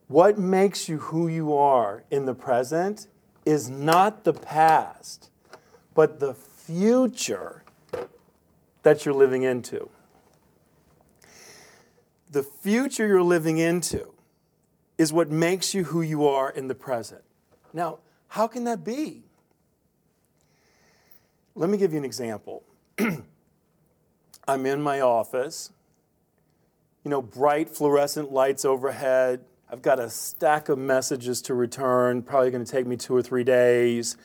What 0.08 0.38
makes 0.38 0.88
you 0.88 0.98
who 0.98 1.28
you 1.28 1.54
are 1.54 2.04
in 2.10 2.26
the 2.26 2.34
present 2.34 3.06
is 3.44 3.70
not 3.70 4.24
the 4.24 4.32
past, 4.32 5.30
but 5.94 6.20
the 6.20 6.34
future 6.34 7.61
that 8.82 9.04
you're 9.04 9.14
living 9.14 9.42
into. 9.42 9.88
The 12.30 12.42
future 12.42 13.06
you're 13.06 13.22
living 13.22 13.58
into 13.58 14.12
is 14.98 15.12
what 15.12 15.30
makes 15.30 15.74
you 15.74 15.84
who 15.84 16.00
you 16.00 16.26
are 16.26 16.50
in 16.50 16.68
the 16.68 16.74
present. 16.74 17.22
Now, 17.72 17.98
how 18.28 18.46
can 18.46 18.64
that 18.64 18.84
be? 18.84 19.22
Let 21.54 21.68
me 21.68 21.76
give 21.76 21.92
you 21.92 21.98
an 21.98 22.04
example. 22.04 22.62
I'm 24.48 24.66
in 24.66 24.82
my 24.82 25.00
office, 25.00 25.70
you 27.04 27.10
know, 27.10 27.22
bright 27.22 27.68
fluorescent 27.68 28.32
lights 28.32 28.64
overhead. 28.64 29.44
I've 29.70 29.82
got 29.82 30.00
a 30.00 30.10
stack 30.10 30.68
of 30.68 30.78
messages 30.78 31.42
to 31.42 31.54
return, 31.54 32.22
probably 32.22 32.50
going 32.50 32.64
to 32.64 32.70
take 32.70 32.86
me 32.86 32.96
two 32.96 33.14
or 33.14 33.22
three 33.22 33.44
days. 33.44 34.16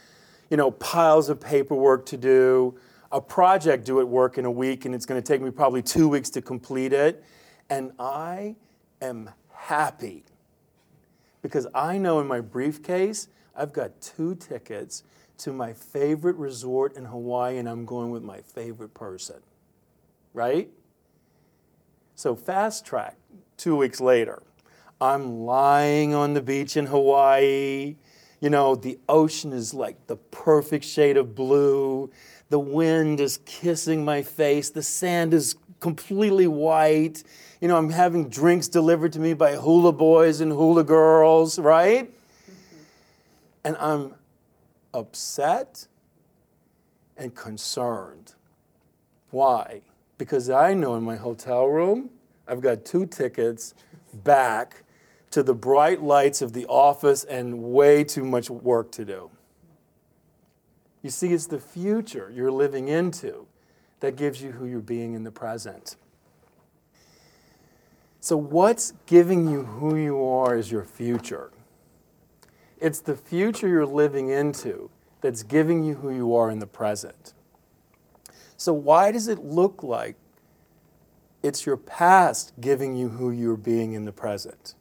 You 0.49 0.57
know, 0.57 0.71
piles 0.71 1.29
of 1.29 1.41
paperwork 1.41 2.05
to 2.07 2.17
do, 2.17 2.77
a 3.11 3.21
project 3.21 3.85
due 3.85 3.99
at 3.99 4.07
work 4.07 4.37
in 4.37 4.45
a 4.45 4.51
week, 4.51 4.85
and 4.85 4.93
it's 4.93 5.05
going 5.05 5.21
to 5.21 5.25
take 5.25 5.41
me 5.41 5.51
probably 5.51 5.81
two 5.81 6.07
weeks 6.09 6.29
to 6.31 6.41
complete 6.41 6.93
it. 6.93 7.23
And 7.69 7.91
I 7.99 8.55
am 9.01 9.29
happy 9.53 10.23
because 11.41 11.67
I 11.73 11.97
know 11.97 12.19
in 12.19 12.27
my 12.27 12.41
briefcase 12.41 13.27
I've 13.55 13.73
got 13.73 13.99
two 14.01 14.35
tickets 14.35 15.03
to 15.39 15.53
my 15.53 15.73
favorite 15.73 16.35
resort 16.35 16.95
in 16.95 17.05
Hawaii, 17.05 17.57
and 17.57 17.67
I'm 17.69 17.85
going 17.85 18.11
with 18.11 18.23
my 18.23 18.41
favorite 18.41 18.93
person. 18.93 19.37
Right? 20.33 20.69
So, 22.15 22.35
fast 22.35 22.85
track, 22.85 23.15
two 23.57 23.75
weeks 23.75 24.01
later, 24.01 24.41
I'm 24.99 25.41
lying 25.41 26.15
on 26.15 26.33
the 26.33 26.41
beach 26.41 26.75
in 26.75 26.87
Hawaii. 26.87 27.95
You 28.39 28.49
know, 28.49 28.75
the 28.75 28.99
ocean 29.07 29.53
is 29.53 29.73
like 29.73 30.07
the 30.07 30.15
perfect 30.15 30.85
shade 30.85 31.17
of 31.17 31.35
blue. 31.35 32.11
The 32.49 32.59
wind 32.59 33.19
is 33.19 33.39
kissing 33.45 34.05
my 34.05 34.21
face. 34.21 34.69
The 34.69 34.83
sand 34.83 35.33
is 35.33 35.55
completely 35.79 36.47
white. 36.47 37.23
You 37.61 37.67
know, 37.67 37.77
I'm 37.77 37.89
having 37.89 38.29
drinks 38.29 38.67
delivered 38.67 39.13
to 39.13 39.19
me 39.19 39.33
by 39.33 39.55
hula 39.55 39.91
boys 39.91 40.41
and 40.41 40.51
hula 40.51 40.83
girls, 40.83 41.59
right? 41.59 42.11
And 43.63 43.75
I'm 43.77 44.13
upset 44.93 45.87
and 47.17 47.35
concerned. 47.35 48.33
Why? 49.31 49.81
Because 50.17 50.49
I 50.49 50.73
know 50.73 50.95
in 50.95 51.03
my 51.03 51.15
hotel 51.15 51.65
room, 51.65 52.09
I've 52.47 52.61
got 52.61 52.85
two 52.85 53.05
tickets 53.05 53.73
back 54.13 54.83
to 55.31 55.43
the 55.43 55.53
bright 55.53 56.01
lights 56.01 56.41
of 56.41 56.53
the 56.53 56.65
office 56.67 57.23
and 57.25 57.61
way 57.61 58.03
too 58.03 58.23
much 58.23 58.49
work 58.49 58.91
to 58.93 59.05
do. 59.05 59.29
You 61.07 61.11
see, 61.11 61.31
it's 61.31 61.47
the 61.47 61.57
future 61.57 62.29
you're 62.35 62.51
living 62.51 62.89
into 62.89 63.47
that 64.01 64.17
gives 64.17 64.41
you 64.41 64.51
who 64.51 64.65
you're 64.65 64.81
being 64.81 65.13
in 65.13 65.23
the 65.23 65.31
present. 65.31 65.95
So, 68.19 68.35
what's 68.35 68.91
giving 69.05 69.49
you 69.49 69.63
who 69.63 69.95
you 69.95 70.21
are 70.21 70.57
is 70.57 70.69
your 70.69 70.83
future. 70.83 71.51
It's 72.77 72.99
the 72.99 73.15
future 73.15 73.69
you're 73.69 73.85
living 73.85 74.27
into 74.27 74.89
that's 75.21 75.43
giving 75.43 75.81
you 75.81 75.93
who 75.93 76.09
you 76.09 76.35
are 76.35 76.51
in 76.51 76.59
the 76.59 76.67
present. 76.67 77.33
So, 78.57 78.73
why 78.73 79.13
does 79.13 79.29
it 79.29 79.39
look 79.39 79.83
like 79.83 80.17
it's 81.41 81.65
your 81.65 81.77
past 81.77 82.51
giving 82.59 82.97
you 82.97 83.07
who 83.07 83.31
you're 83.31 83.55
being 83.55 83.93
in 83.93 84.03
the 84.03 84.11
present? 84.11 84.75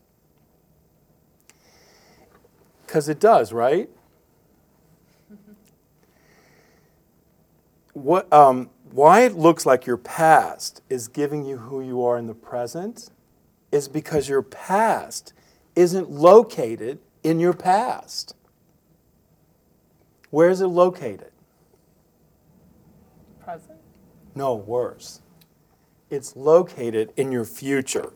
Because 2.85 3.09
it 3.09 3.21
does, 3.21 3.53
right? 3.53 3.89
What, 7.97 8.31
um, 8.31 8.69
why 8.91 9.23
it 9.23 9.37
looks 9.37 9.65
like 9.65 9.87
your 9.87 9.97
past 9.97 10.83
is 10.91 11.09
giving 11.09 11.47
you 11.47 11.57
who 11.57 11.81
you 11.81 12.05
are 12.05 12.19
in 12.19 12.27
the 12.27 12.35
present 12.35 13.09
is 13.73 13.89
because 13.89 14.29
your 14.29 14.43
past 14.43 15.33
isn't 15.75 16.11
located 16.11 16.99
in 17.23 17.41
your 17.41 17.55
past. 17.55 18.35
Where 20.29 20.51
is 20.51 20.61
it 20.61 20.67
located? 20.67 21.31
Present. 23.43 23.79
No, 24.35 24.55
worse. 24.55 25.23
It's 26.11 26.37
located 26.37 27.15
in 27.17 27.33
your 27.33 27.47
future. 27.47 28.13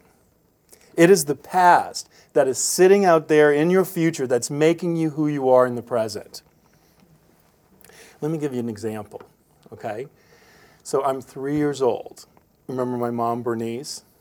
It 0.94 1.08
is 1.08 1.24
the 1.24 1.34
past 1.34 2.10
that 2.34 2.46
is 2.46 2.58
sitting 2.58 3.06
out 3.06 3.28
there 3.28 3.50
in 3.50 3.70
your 3.70 3.86
future 3.86 4.26
that's 4.26 4.50
making 4.50 4.96
you 4.96 5.08
who 5.08 5.26
you 5.26 5.48
are 5.48 5.66
in 5.66 5.74
the 5.74 5.82
present. 5.82 6.42
Let 8.20 8.30
me 8.30 8.36
give 8.36 8.52
you 8.52 8.60
an 8.60 8.68
example, 8.68 9.22
okay? 9.72 10.06
So 10.82 11.04
I'm 11.04 11.20
three 11.20 11.56
years 11.56 11.82
old. 11.82 12.26
Remember 12.66 12.96
my 12.96 13.10
mom, 13.10 13.42
Bernice? 13.42 14.04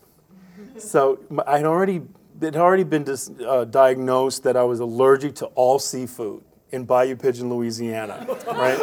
So 0.76 1.18
I'd 1.46 1.64
already 1.64 2.02
it 2.40 2.54
had 2.54 2.56
already 2.56 2.84
been 2.84 3.04
dis, 3.04 3.30
uh, 3.46 3.64
diagnosed 3.64 4.42
that 4.44 4.56
I 4.56 4.62
was 4.64 4.80
allergic 4.80 5.34
to 5.36 5.46
all 5.46 5.78
seafood 5.78 6.42
in 6.70 6.84
Bayou 6.84 7.16
Pigeon, 7.16 7.50
Louisiana, 7.50 8.26
right? 8.46 8.78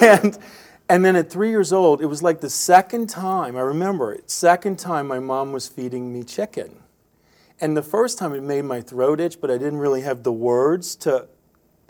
and, 0.02 0.38
and 0.88 1.04
then 1.04 1.16
at 1.16 1.30
three 1.30 1.50
years 1.50 1.72
old, 1.72 2.02
it 2.02 2.06
was 2.06 2.22
like 2.22 2.40
the 2.40 2.50
second 2.50 3.08
time, 3.08 3.56
I 3.56 3.60
remember 3.60 4.12
it, 4.12 4.30
second 4.30 4.78
time 4.78 5.06
my 5.06 5.20
mom 5.20 5.52
was 5.52 5.68
feeding 5.68 6.12
me 6.12 6.24
chicken. 6.24 6.76
And 7.60 7.76
the 7.76 7.82
first 7.82 8.18
time 8.18 8.32
it 8.34 8.42
made 8.42 8.64
my 8.64 8.80
throat 8.80 9.20
itch, 9.20 9.40
but 9.40 9.50
I 9.50 9.58
didn't 9.58 9.78
really 9.78 10.00
have 10.02 10.22
the 10.22 10.32
words 10.32 10.96
to 10.96 11.28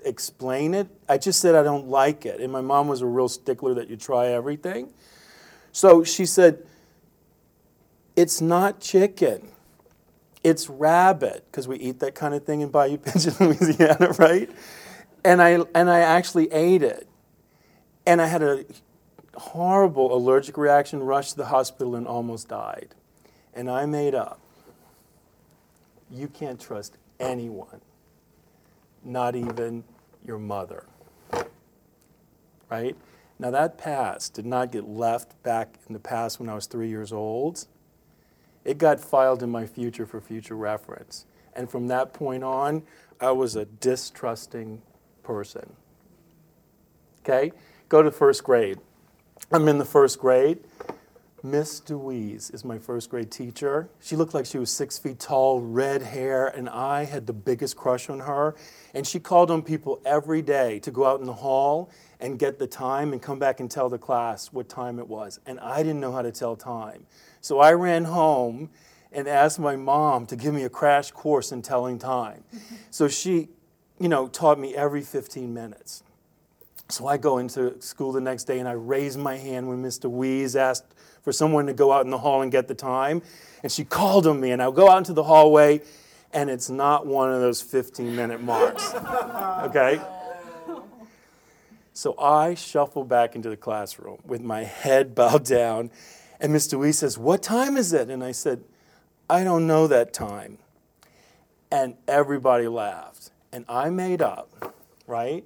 explain 0.04 0.74
it. 0.74 0.88
I 1.08 1.18
just 1.18 1.40
said 1.40 1.54
I 1.54 1.62
don't 1.62 1.88
like 1.88 2.26
it. 2.26 2.40
And 2.40 2.52
my 2.52 2.60
mom 2.60 2.88
was 2.88 3.00
a 3.00 3.06
real 3.06 3.28
stickler 3.28 3.74
that 3.74 3.88
you 3.88 3.96
try 3.96 4.28
everything. 4.28 4.92
So 5.72 6.04
she 6.04 6.26
said, 6.26 6.64
It's 8.16 8.40
not 8.40 8.80
chicken, 8.80 9.48
it's 10.42 10.68
rabbit, 10.68 11.44
because 11.50 11.68
we 11.68 11.76
eat 11.76 12.00
that 12.00 12.14
kind 12.14 12.34
of 12.34 12.44
thing 12.44 12.60
in 12.60 12.70
Bayou 12.70 12.98
Pigeon, 12.98 13.34
Louisiana, 13.40 14.14
right? 14.18 14.50
And 15.24 15.42
I, 15.42 15.60
and 15.74 15.90
I 15.90 16.00
actually 16.00 16.52
ate 16.52 16.82
it. 16.82 17.06
And 18.06 18.20
I 18.20 18.26
had 18.26 18.42
a 18.42 18.64
horrible 19.36 20.14
allergic 20.14 20.56
reaction, 20.56 21.02
rushed 21.02 21.32
to 21.32 21.36
the 21.36 21.46
hospital, 21.46 21.94
and 21.94 22.06
almost 22.06 22.48
died. 22.48 22.94
And 23.54 23.70
I 23.70 23.86
made 23.86 24.14
up 24.14 24.40
you 26.10 26.28
can't 26.28 26.60
trust 26.60 26.96
anyone, 27.18 27.80
not 29.04 29.34
even 29.34 29.84
your 30.24 30.38
mother. 30.38 30.84
Right? 32.70 32.96
Now, 33.38 33.50
that 33.50 33.78
past 33.78 34.34
did 34.34 34.46
not 34.46 34.70
get 34.70 34.86
left 34.86 35.42
back 35.42 35.76
in 35.88 35.94
the 35.94 35.98
past 35.98 36.38
when 36.38 36.48
I 36.48 36.54
was 36.54 36.66
three 36.66 36.88
years 36.88 37.12
old. 37.12 37.66
It 38.64 38.78
got 38.78 39.00
filed 39.00 39.42
in 39.42 39.50
my 39.50 39.66
future 39.66 40.06
for 40.06 40.20
future 40.20 40.56
reference. 40.56 41.24
And 41.54 41.70
from 41.70 41.88
that 41.88 42.12
point 42.12 42.44
on, 42.44 42.82
I 43.20 43.32
was 43.32 43.56
a 43.56 43.64
distrusting 43.64 44.82
person. 45.22 45.72
Okay? 47.22 47.52
Go 47.88 48.02
to 48.02 48.10
first 48.10 48.44
grade. 48.44 48.78
I'm 49.50 49.68
in 49.68 49.78
the 49.78 49.84
first 49.84 50.18
grade. 50.18 50.58
Miss 51.42 51.80
DeWeese 51.80 52.50
is 52.50 52.66
my 52.66 52.78
first 52.78 53.08
grade 53.08 53.30
teacher. 53.30 53.88
She 54.00 54.14
looked 54.14 54.34
like 54.34 54.44
she 54.44 54.58
was 54.58 54.70
six 54.70 54.98
feet 54.98 55.18
tall, 55.18 55.60
red 55.60 56.02
hair, 56.02 56.48
and 56.48 56.68
I 56.68 57.04
had 57.04 57.26
the 57.26 57.32
biggest 57.32 57.76
crush 57.76 58.10
on 58.10 58.20
her. 58.20 58.54
And 58.92 59.06
she 59.06 59.18
called 59.18 59.50
on 59.50 59.62
people 59.62 60.02
every 60.04 60.42
day 60.42 60.80
to 60.80 60.90
go 60.90 61.06
out 61.06 61.20
in 61.20 61.26
the 61.26 61.32
hall 61.32 61.90
and 62.20 62.38
get 62.38 62.58
the 62.58 62.66
time 62.66 63.14
and 63.14 63.22
come 63.22 63.38
back 63.38 63.58
and 63.58 63.70
tell 63.70 63.88
the 63.88 63.98
class 63.98 64.52
what 64.52 64.68
time 64.68 64.98
it 64.98 65.08
was. 65.08 65.40
And 65.46 65.58
I 65.60 65.78
didn't 65.78 66.00
know 66.00 66.12
how 66.12 66.22
to 66.22 66.30
tell 66.32 66.56
time. 66.56 67.06
So 67.40 67.58
I 67.58 67.72
ran 67.72 68.04
home 68.04 68.68
and 69.10 69.26
asked 69.26 69.58
my 69.58 69.76
mom 69.76 70.26
to 70.26 70.36
give 70.36 70.52
me 70.52 70.64
a 70.64 70.68
crash 70.70 71.10
course 71.10 71.52
in 71.52 71.62
telling 71.62 71.98
time. 71.98 72.44
So 72.92 73.06
she, 73.06 73.48
you 74.00 74.08
know, 74.08 74.26
taught 74.26 74.58
me 74.58 74.74
every 74.74 75.02
15 75.02 75.54
minutes. 75.54 76.02
So 76.88 77.06
I 77.06 77.18
go 77.18 77.38
into 77.38 77.80
school 77.80 78.10
the 78.10 78.20
next 78.20 78.44
day 78.44 78.58
and 78.58 78.68
I 78.68 78.72
raise 78.72 79.16
my 79.16 79.36
hand 79.36 79.68
when 79.68 79.80
Mr. 79.80 80.10
Wees 80.10 80.56
asked 80.56 80.92
for 81.22 81.32
someone 81.32 81.66
to 81.66 81.72
go 81.72 81.92
out 81.92 82.04
in 82.04 82.10
the 82.10 82.18
hall 82.18 82.42
and 82.42 82.50
get 82.50 82.68
the 82.68 82.74
time. 82.74 83.22
And 83.62 83.70
she 83.70 83.84
called 83.84 84.26
on 84.26 84.40
me, 84.40 84.50
and 84.50 84.62
I'll 84.62 84.72
go 84.72 84.90
out 84.90 84.98
into 84.98 85.12
the 85.12 85.24
hallway, 85.24 85.82
and 86.32 86.48
it's 86.48 86.70
not 86.70 87.06
one 87.06 87.32
of 87.32 87.40
those 87.40 87.60
15 87.60 88.14
minute 88.14 88.42
marks. 88.42 88.94
Okay? 89.60 90.00
So 91.92 92.18
I 92.18 92.54
shuffle 92.54 93.04
back 93.04 93.36
into 93.36 93.50
the 93.50 93.58
classroom 93.58 94.20
with 94.24 94.40
my 94.40 94.64
head 94.64 95.14
bowed 95.14 95.44
down, 95.44 95.90
and 96.40 96.54
Mr. 96.54 96.78
Wee 96.78 96.92
says, 96.92 97.18
What 97.18 97.42
time 97.42 97.76
is 97.76 97.92
it? 97.92 98.08
And 98.08 98.24
I 98.24 98.32
said, 98.32 98.64
I 99.28 99.44
don't 99.44 99.66
know 99.66 99.86
that 99.86 100.14
time. 100.14 100.58
And 101.70 101.96
everybody 102.08 102.68
laughed. 102.68 103.30
And 103.52 103.64
I 103.68 103.90
made 103.90 104.22
up, 104.22 104.74
right, 105.06 105.44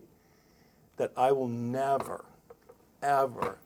that 0.97 1.11
I 1.17 1.33
will 1.33 1.49
never, 1.49 2.25
ever 3.03 3.59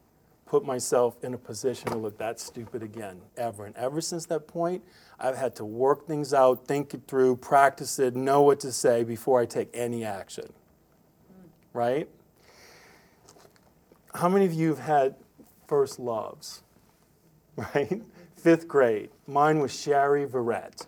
put 0.48 0.64
myself 0.64 1.22
in 1.22 1.34
a 1.34 1.38
position 1.38 1.90
to 1.90 1.96
look 1.96 2.16
that 2.16 2.40
stupid 2.40 2.82
again, 2.82 3.20
ever. 3.36 3.66
And 3.66 3.76
ever 3.76 4.00
since 4.00 4.24
that 4.26 4.48
point, 4.48 4.82
I've 5.20 5.36
had 5.36 5.54
to 5.56 5.64
work 5.64 6.06
things 6.06 6.32
out, 6.32 6.66
think 6.66 6.94
it 6.94 7.02
through, 7.06 7.36
practice 7.36 7.98
it, 7.98 8.16
know 8.16 8.40
what 8.40 8.58
to 8.60 8.72
say 8.72 9.04
before 9.04 9.40
I 9.40 9.44
take 9.44 9.68
any 9.74 10.06
action. 10.06 10.50
Right? 11.74 12.08
How 14.14 14.30
many 14.30 14.46
of 14.46 14.54
you 14.54 14.70
have 14.70 14.78
had 14.78 15.14
first 15.66 15.98
loves? 15.98 16.62
Right? 17.74 18.00
Fifth 18.36 18.68
grade. 18.68 19.10
Mine 19.26 19.58
was 19.58 19.76
Sherry 19.76 20.24
Verrett. 20.24 20.86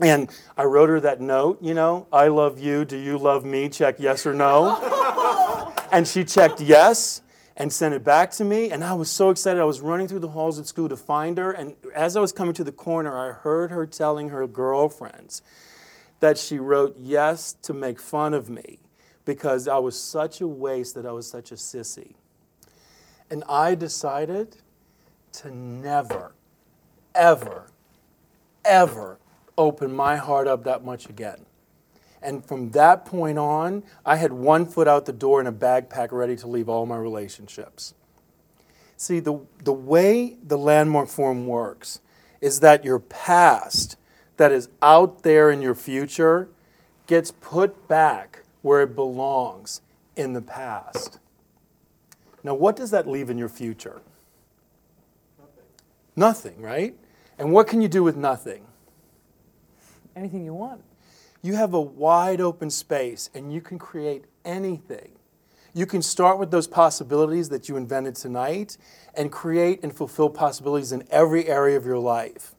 And 0.00 0.28
I 0.54 0.64
wrote 0.64 0.90
her 0.90 1.00
that 1.00 1.18
note, 1.18 1.62
you 1.62 1.72
know, 1.72 2.06
I 2.12 2.28
love 2.28 2.58
you, 2.58 2.84
do 2.84 2.98
you 2.98 3.16
love 3.16 3.46
me? 3.46 3.70
Check 3.70 3.96
yes 3.98 4.26
or 4.26 4.34
no. 4.34 4.76
and 5.92 6.06
she 6.06 6.24
checked 6.24 6.60
yes 6.60 7.22
and 7.58 7.72
sent 7.72 7.92
it 7.92 8.04
back 8.04 8.30
to 8.30 8.44
me. 8.44 8.70
And 8.70 8.84
I 8.84 8.94
was 8.94 9.10
so 9.10 9.30
excited. 9.30 9.60
I 9.60 9.64
was 9.64 9.80
running 9.80 10.06
through 10.06 10.20
the 10.20 10.28
halls 10.28 10.60
at 10.60 10.66
school 10.66 10.88
to 10.88 10.96
find 10.96 11.36
her. 11.36 11.50
And 11.50 11.74
as 11.94 12.16
I 12.16 12.20
was 12.20 12.32
coming 12.32 12.54
to 12.54 12.64
the 12.64 12.72
corner, 12.72 13.18
I 13.18 13.32
heard 13.32 13.72
her 13.72 13.84
telling 13.84 14.28
her 14.28 14.46
girlfriends 14.46 15.42
that 16.20 16.38
she 16.38 16.58
wrote 16.58 16.96
yes 16.98 17.52
to 17.62 17.74
make 17.74 18.00
fun 18.00 18.32
of 18.32 18.48
me 18.48 18.78
because 19.24 19.66
I 19.66 19.78
was 19.78 20.00
such 20.00 20.40
a 20.40 20.46
waste, 20.46 20.94
that 20.94 21.04
I 21.04 21.12
was 21.12 21.28
such 21.28 21.50
a 21.50 21.56
sissy. 21.56 22.14
And 23.28 23.42
I 23.48 23.74
decided 23.74 24.56
to 25.32 25.50
never, 25.50 26.32
ever, 27.14 27.66
ever 28.64 29.18
open 29.58 29.92
my 29.92 30.16
heart 30.16 30.46
up 30.46 30.64
that 30.64 30.84
much 30.84 31.08
again. 31.08 31.44
And 32.28 32.44
from 32.44 32.72
that 32.72 33.06
point 33.06 33.38
on, 33.38 33.84
I 34.04 34.16
had 34.16 34.34
one 34.34 34.66
foot 34.66 34.86
out 34.86 35.06
the 35.06 35.14
door 35.14 35.40
and 35.40 35.48
a 35.48 35.50
backpack 35.50 36.12
ready 36.12 36.36
to 36.36 36.46
leave 36.46 36.68
all 36.68 36.84
my 36.84 36.98
relationships. 36.98 37.94
See, 38.98 39.18
the, 39.18 39.40
the 39.64 39.72
way 39.72 40.36
the 40.42 40.58
landmark 40.58 41.08
forum 41.08 41.46
works 41.46 42.02
is 42.42 42.60
that 42.60 42.84
your 42.84 42.98
past 42.98 43.96
that 44.36 44.52
is 44.52 44.68
out 44.82 45.22
there 45.22 45.50
in 45.50 45.62
your 45.62 45.74
future 45.74 46.50
gets 47.06 47.30
put 47.30 47.88
back 47.88 48.42
where 48.60 48.82
it 48.82 48.94
belongs 48.94 49.80
in 50.14 50.34
the 50.34 50.42
past. 50.42 51.20
Now, 52.44 52.52
what 52.52 52.76
does 52.76 52.90
that 52.90 53.08
leave 53.08 53.30
in 53.30 53.38
your 53.38 53.48
future? 53.48 54.02
Nothing. 55.38 55.64
Nothing, 56.14 56.60
right? 56.60 56.94
And 57.38 57.52
what 57.52 57.68
can 57.68 57.80
you 57.80 57.88
do 57.88 58.02
with 58.02 58.18
nothing? 58.18 58.66
Anything 60.14 60.44
you 60.44 60.52
want 60.52 60.82
you 61.42 61.54
have 61.54 61.74
a 61.74 61.80
wide 61.80 62.40
open 62.40 62.70
space 62.70 63.30
and 63.34 63.52
you 63.52 63.60
can 63.60 63.78
create 63.78 64.24
anything. 64.44 65.12
You 65.74 65.86
can 65.86 66.02
start 66.02 66.38
with 66.38 66.50
those 66.50 66.66
possibilities 66.66 67.50
that 67.50 67.68
you 67.68 67.76
invented 67.76 68.16
tonight 68.16 68.76
and 69.14 69.30
create 69.30 69.80
and 69.82 69.94
fulfill 69.94 70.30
possibilities 70.30 70.92
in 70.92 71.04
every 71.10 71.46
area 71.46 71.76
of 71.76 71.84
your 71.84 71.98
life. 71.98 72.54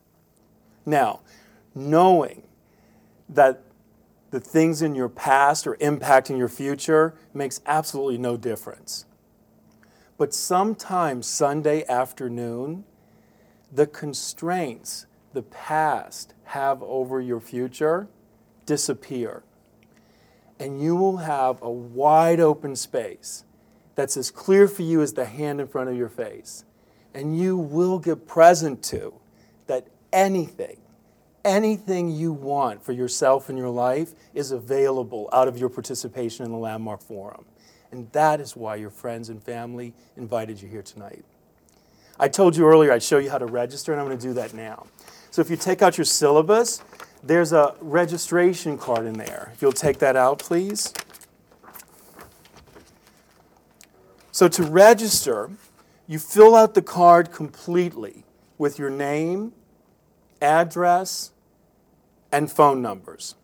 Now, 0.86 1.22
knowing 1.76 2.44
that 3.28 3.64
the 4.32 4.40
things 4.40 4.82
in 4.82 4.96
your 4.96 5.10
past 5.10 5.66
are 5.68 5.76
impacting 5.76 6.38
your 6.38 6.50
future 6.50 7.16
makes 7.34 7.62
absolutely 7.66 8.18
no 8.18 8.38
difference. 8.38 9.06
But 10.18 10.34
sometimes 10.34 11.28
Sunday 11.28 11.86
afternoon, 11.88 12.84
the 13.72 13.88
constraints 13.88 15.06
the 15.34 15.44
past 15.44 16.34
have 16.46 16.82
over 16.84 17.22
your 17.22 17.40
future 17.40 18.08
disappear. 18.70 19.42
And 20.60 20.80
you 20.80 20.96
will 20.96 21.18
have 21.18 21.60
a 21.64 21.72
wide 21.72 22.40
open 22.40 22.76
space 22.76 23.44
that's 23.96 24.16
as 24.16 24.30
clear 24.30 24.68
for 24.68 24.84
you 24.84 25.02
as 25.02 25.14
the 25.14 25.26
hand 25.26 25.60
in 25.60 25.68
front 25.68 25.90
of 25.90 25.98
your 25.98 26.08
face. 26.08 26.66
And 27.16 27.36
you 27.36 27.58
will 27.58 27.98
get 27.98 28.28
present 28.28 28.84
to 28.84 29.16
that 29.66 29.88
anything, 30.14 30.78
anything 31.44 32.12
you 32.12 32.32
want 32.32 32.86
for 32.86 32.92
yourself 32.92 33.50
and 33.50 33.58
your 33.58 33.72
life 33.72 34.14
is 34.36 34.52
available 34.52 35.30
out 35.34 35.48
of 35.48 35.58
your 35.58 35.70
participation 35.70 36.46
in 36.46 36.52
the 36.52 36.58
Landmark 36.60 37.02
Forum. 37.02 37.46
And 37.92 38.12
that 38.12 38.40
is 38.40 38.56
why 38.56 38.76
your 38.76 38.92
friends 38.92 39.30
and 39.30 39.42
family 39.42 39.96
invited 40.16 40.62
you 40.62 40.70
here 40.70 40.84
tonight. 40.84 41.26
I 42.20 42.28
told 42.28 42.56
you 42.56 42.68
earlier 42.68 42.92
I'd 42.92 43.02
show 43.02 43.18
you 43.18 43.32
how 43.32 43.40
to 43.40 43.48
register, 43.48 43.94
and 43.94 44.00
I'm 44.00 44.06
going 44.06 44.20
to 44.20 44.28
do 44.28 44.34
that 44.34 44.54
now. 44.54 44.86
So 45.32 45.42
if 45.42 45.50
you 45.50 45.56
take 45.56 45.82
out 45.82 45.98
your 45.98 46.06
syllabus, 46.06 46.84
there's 47.24 47.54
a 47.54 47.76
registration 47.82 48.78
card 48.78 49.06
in 49.06 49.14
there. 49.14 49.52
If 49.54 49.62
you'll 49.62 49.72
take 49.72 50.00
that 50.00 50.16
out, 50.16 50.40
please. 50.40 50.94
So 54.32 54.48
to 54.48 54.64
register, 54.64 55.50
you 56.08 56.18
fill 56.18 56.56
out 56.56 56.74
the 56.74 56.82
card 56.82 57.32
completely 57.32 58.24
with 58.58 58.80
your 58.80 58.90
name, 58.90 59.54
address, 60.42 61.32
and 62.32 62.52
phone 62.52 62.82
numbers. 62.82 63.36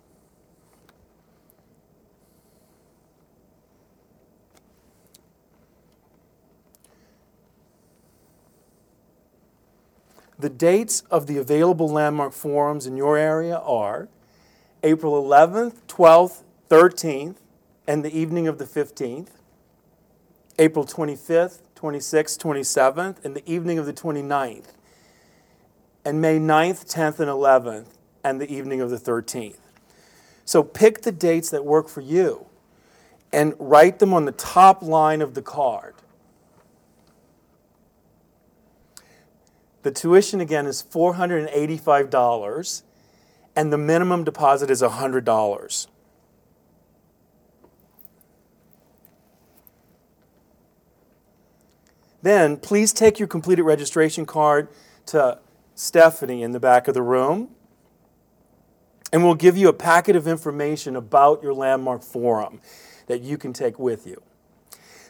The 10.38 10.50
dates 10.50 11.02
of 11.12 11.28
the 11.28 11.38
available 11.38 11.88
landmark 11.88 12.34
forums 12.34 12.86
in 12.86 12.98
your 12.98 13.18
area 13.18 13.58
are 13.58 14.10
April 14.84 15.22
11th, 15.24 15.82
12th, 15.88 16.44
13th, 16.70 17.38
and 17.88 18.04
the 18.04 18.18
evening 18.18 18.48
of 18.48 18.58
the 18.58 18.66
15th, 18.66 19.30
April 20.60 20.86
25th, 20.86 21.60
26th, 21.76 22.38
27th, 22.38 23.24
and 23.24 23.36
the 23.36 23.50
evening 23.52 23.78
of 23.78 23.86
the 23.86 23.94
29th, 23.94 24.74
and 26.04 26.22
May 26.22 26.40
9th, 26.40 26.86
10th, 26.86 27.20
and 27.20 27.30
11th, 27.30 27.88
and 28.24 28.42
the 28.42 28.52
evening 28.52 28.82
of 28.82 28.90
the 28.90 28.98
13th. 28.98 29.58
So 30.46 30.64
pick 30.64 31.02
the 31.02 31.12
dates 31.12 31.50
that 31.50 31.66
work 31.66 31.90
for 31.90 32.02
you 32.02 32.46
and 33.34 33.54
write 33.60 34.00
them 34.00 34.14
on 34.14 34.26
the 34.26 34.32
top 34.32 34.82
line 34.82 35.22
of 35.22 35.34
the 35.34 35.42
card. 35.42 35.96
The 39.86 39.92
tuition 39.92 40.42
again 40.42 40.66
is 40.66 40.82
$485 40.82 42.82
and 43.56 43.72
the 43.72 43.78
minimum 43.78 44.24
deposit 44.24 44.72
is 44.72 44.82
$100. 44.82 45.88
Then 52.24 52.58
please 52.58 52.94
take 52.94 53.20
your 53.20 53.28
completed 53.28 53.62
registration 53.62 54.26
card 54.26 54.70
to 55.06 55.38
Stephanie 55.76 56.42
in 56.42 56.52
the 56.52 56.60
back 56.60 56.88
of 56.88 56.96
the 56.96 57.04
room 57.04 57.50
and 59.14 59.24
we'll 59.24 59.36
give 59.36 59.56
you 59.56 59.70
a 59.70 59.74
packet 59.74 60.16
of 60.16 60.28
information 60.28 60.96
about 60.96 61.44
your 61.44 61.54
landmark 61.54 62.02
forum 62.02 62.60
that 63.06 63.22
you 63.22 63.38
can 63.38 63.54
take 63.54 63.78
with 63.78 64.08
you. 64.08 64.24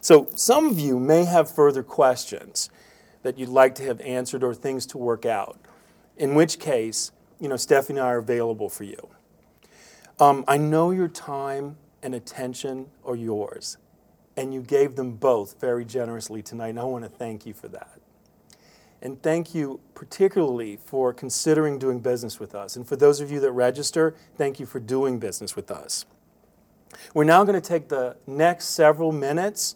So, 0.01 0.27
some 0.35 0.67
of 0.67 0.77
you 0.77 0.99
may 0.99 1.23
have 1.23 1.49
further 1.49 1.81
questions 1.81 2.69
that 3.25 3.39
you'd 3.39 3.49
like 3.49 3.73
to 3.73 3.83
have 3.83 3.99
answered 4.01 4.43
or 4.43 4.53
things 4.53 4.85
to 4.85 4.99
work 4.99 5.25
out, 5.25 5.57
in 6.15 6.35
which 6.35 6.59
case, 6.59 7.11
you 7.39 7.49
know, 7.49 7.57
Stephanie 7.57 7.97
and 7.97 8.07
I 8.07 8.11
are 8.11 8.17
available 8.19 8.69
for 8.69 8.83
you. 8.83 9.09
Um, 10.19 10.45
I 10.47 10.57
know 10.57 10.91
your 10.91 11.07
time 11.07 11.77
and 12.03 12.13
attention 12.13 12.85
are 13.03 13.15
yours, 13.15 13.77
and 14.37 14.53
you 14.53 14.61
gave 14.61 14.95
them 14.95 15.13
both 15.13 15.59
very 15.59 15.85
generously 15.85 16.43
tonight, 16.43 16.67
and 16.67 16.79
I 16.79 16.83
want 16.83 17.03
to 17.03 17.09
thank 17.09 17.47
you 17.47 17.55
for 17.55 17.67
that. 17.69 17.99
And 19.01 19.19
thank 19.23 19.55
you 19.55 19.79
particularly 19.95 20.77
for 20.85 21.11
considering 21.11 21.79
doing 21.79 22.01
business 22.01 22.39
with 22.39 22.53
us. 22.53 22.75
And 22.75 22.87
for 22.87 22.95
those 22.95 23.21
of 23.21 23.31
you 23.31 23.39
that 23.39 23.51
register, 23.53 24.13
thank 24.37 24.59
you 24.59 24.67
for 24.67 24.79
doing 24.79 25.17
business 25.17 25.55
with 25.55 25.71
us. 25.71 26.05
We're 27.15 27.23
now 27.23 27.43
going 27.43 27.59
to 27.59 27.67
take 27.67 27.89
the 27.89 28.17
next 28.27 28.65
several 28.65 29.11
minutes 29.11 29.75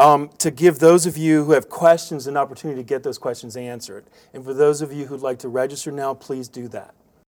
um, 0.00 0.30
to 0.38 0.50
give 0.50 0.78
those 0.78 1.04
of 1.04 1.18
you 1.18 1.44
who 1.44 1.52
have 1.52 1.68
questions 1.68 2.26
an 2.26 2.34
opportunity 2.34 2.80
to 2.80 2.86
get 2.86 3.02
those 3.02 3.18
questions 3.18 3.54
answered. 3.54 4.06
And 4.32 4.42
for 4.42 4.54
those 4.54 4.80
of 4.80 4.92
you 4.92 5.06
who'd 5.06 5.20
like 5.20 5.38
to 5.40 5.48
register 5.48 5.92
now, 5.92 6.14
please 6.14 6.48
do 6.48 6.68
that. 6.68 6.94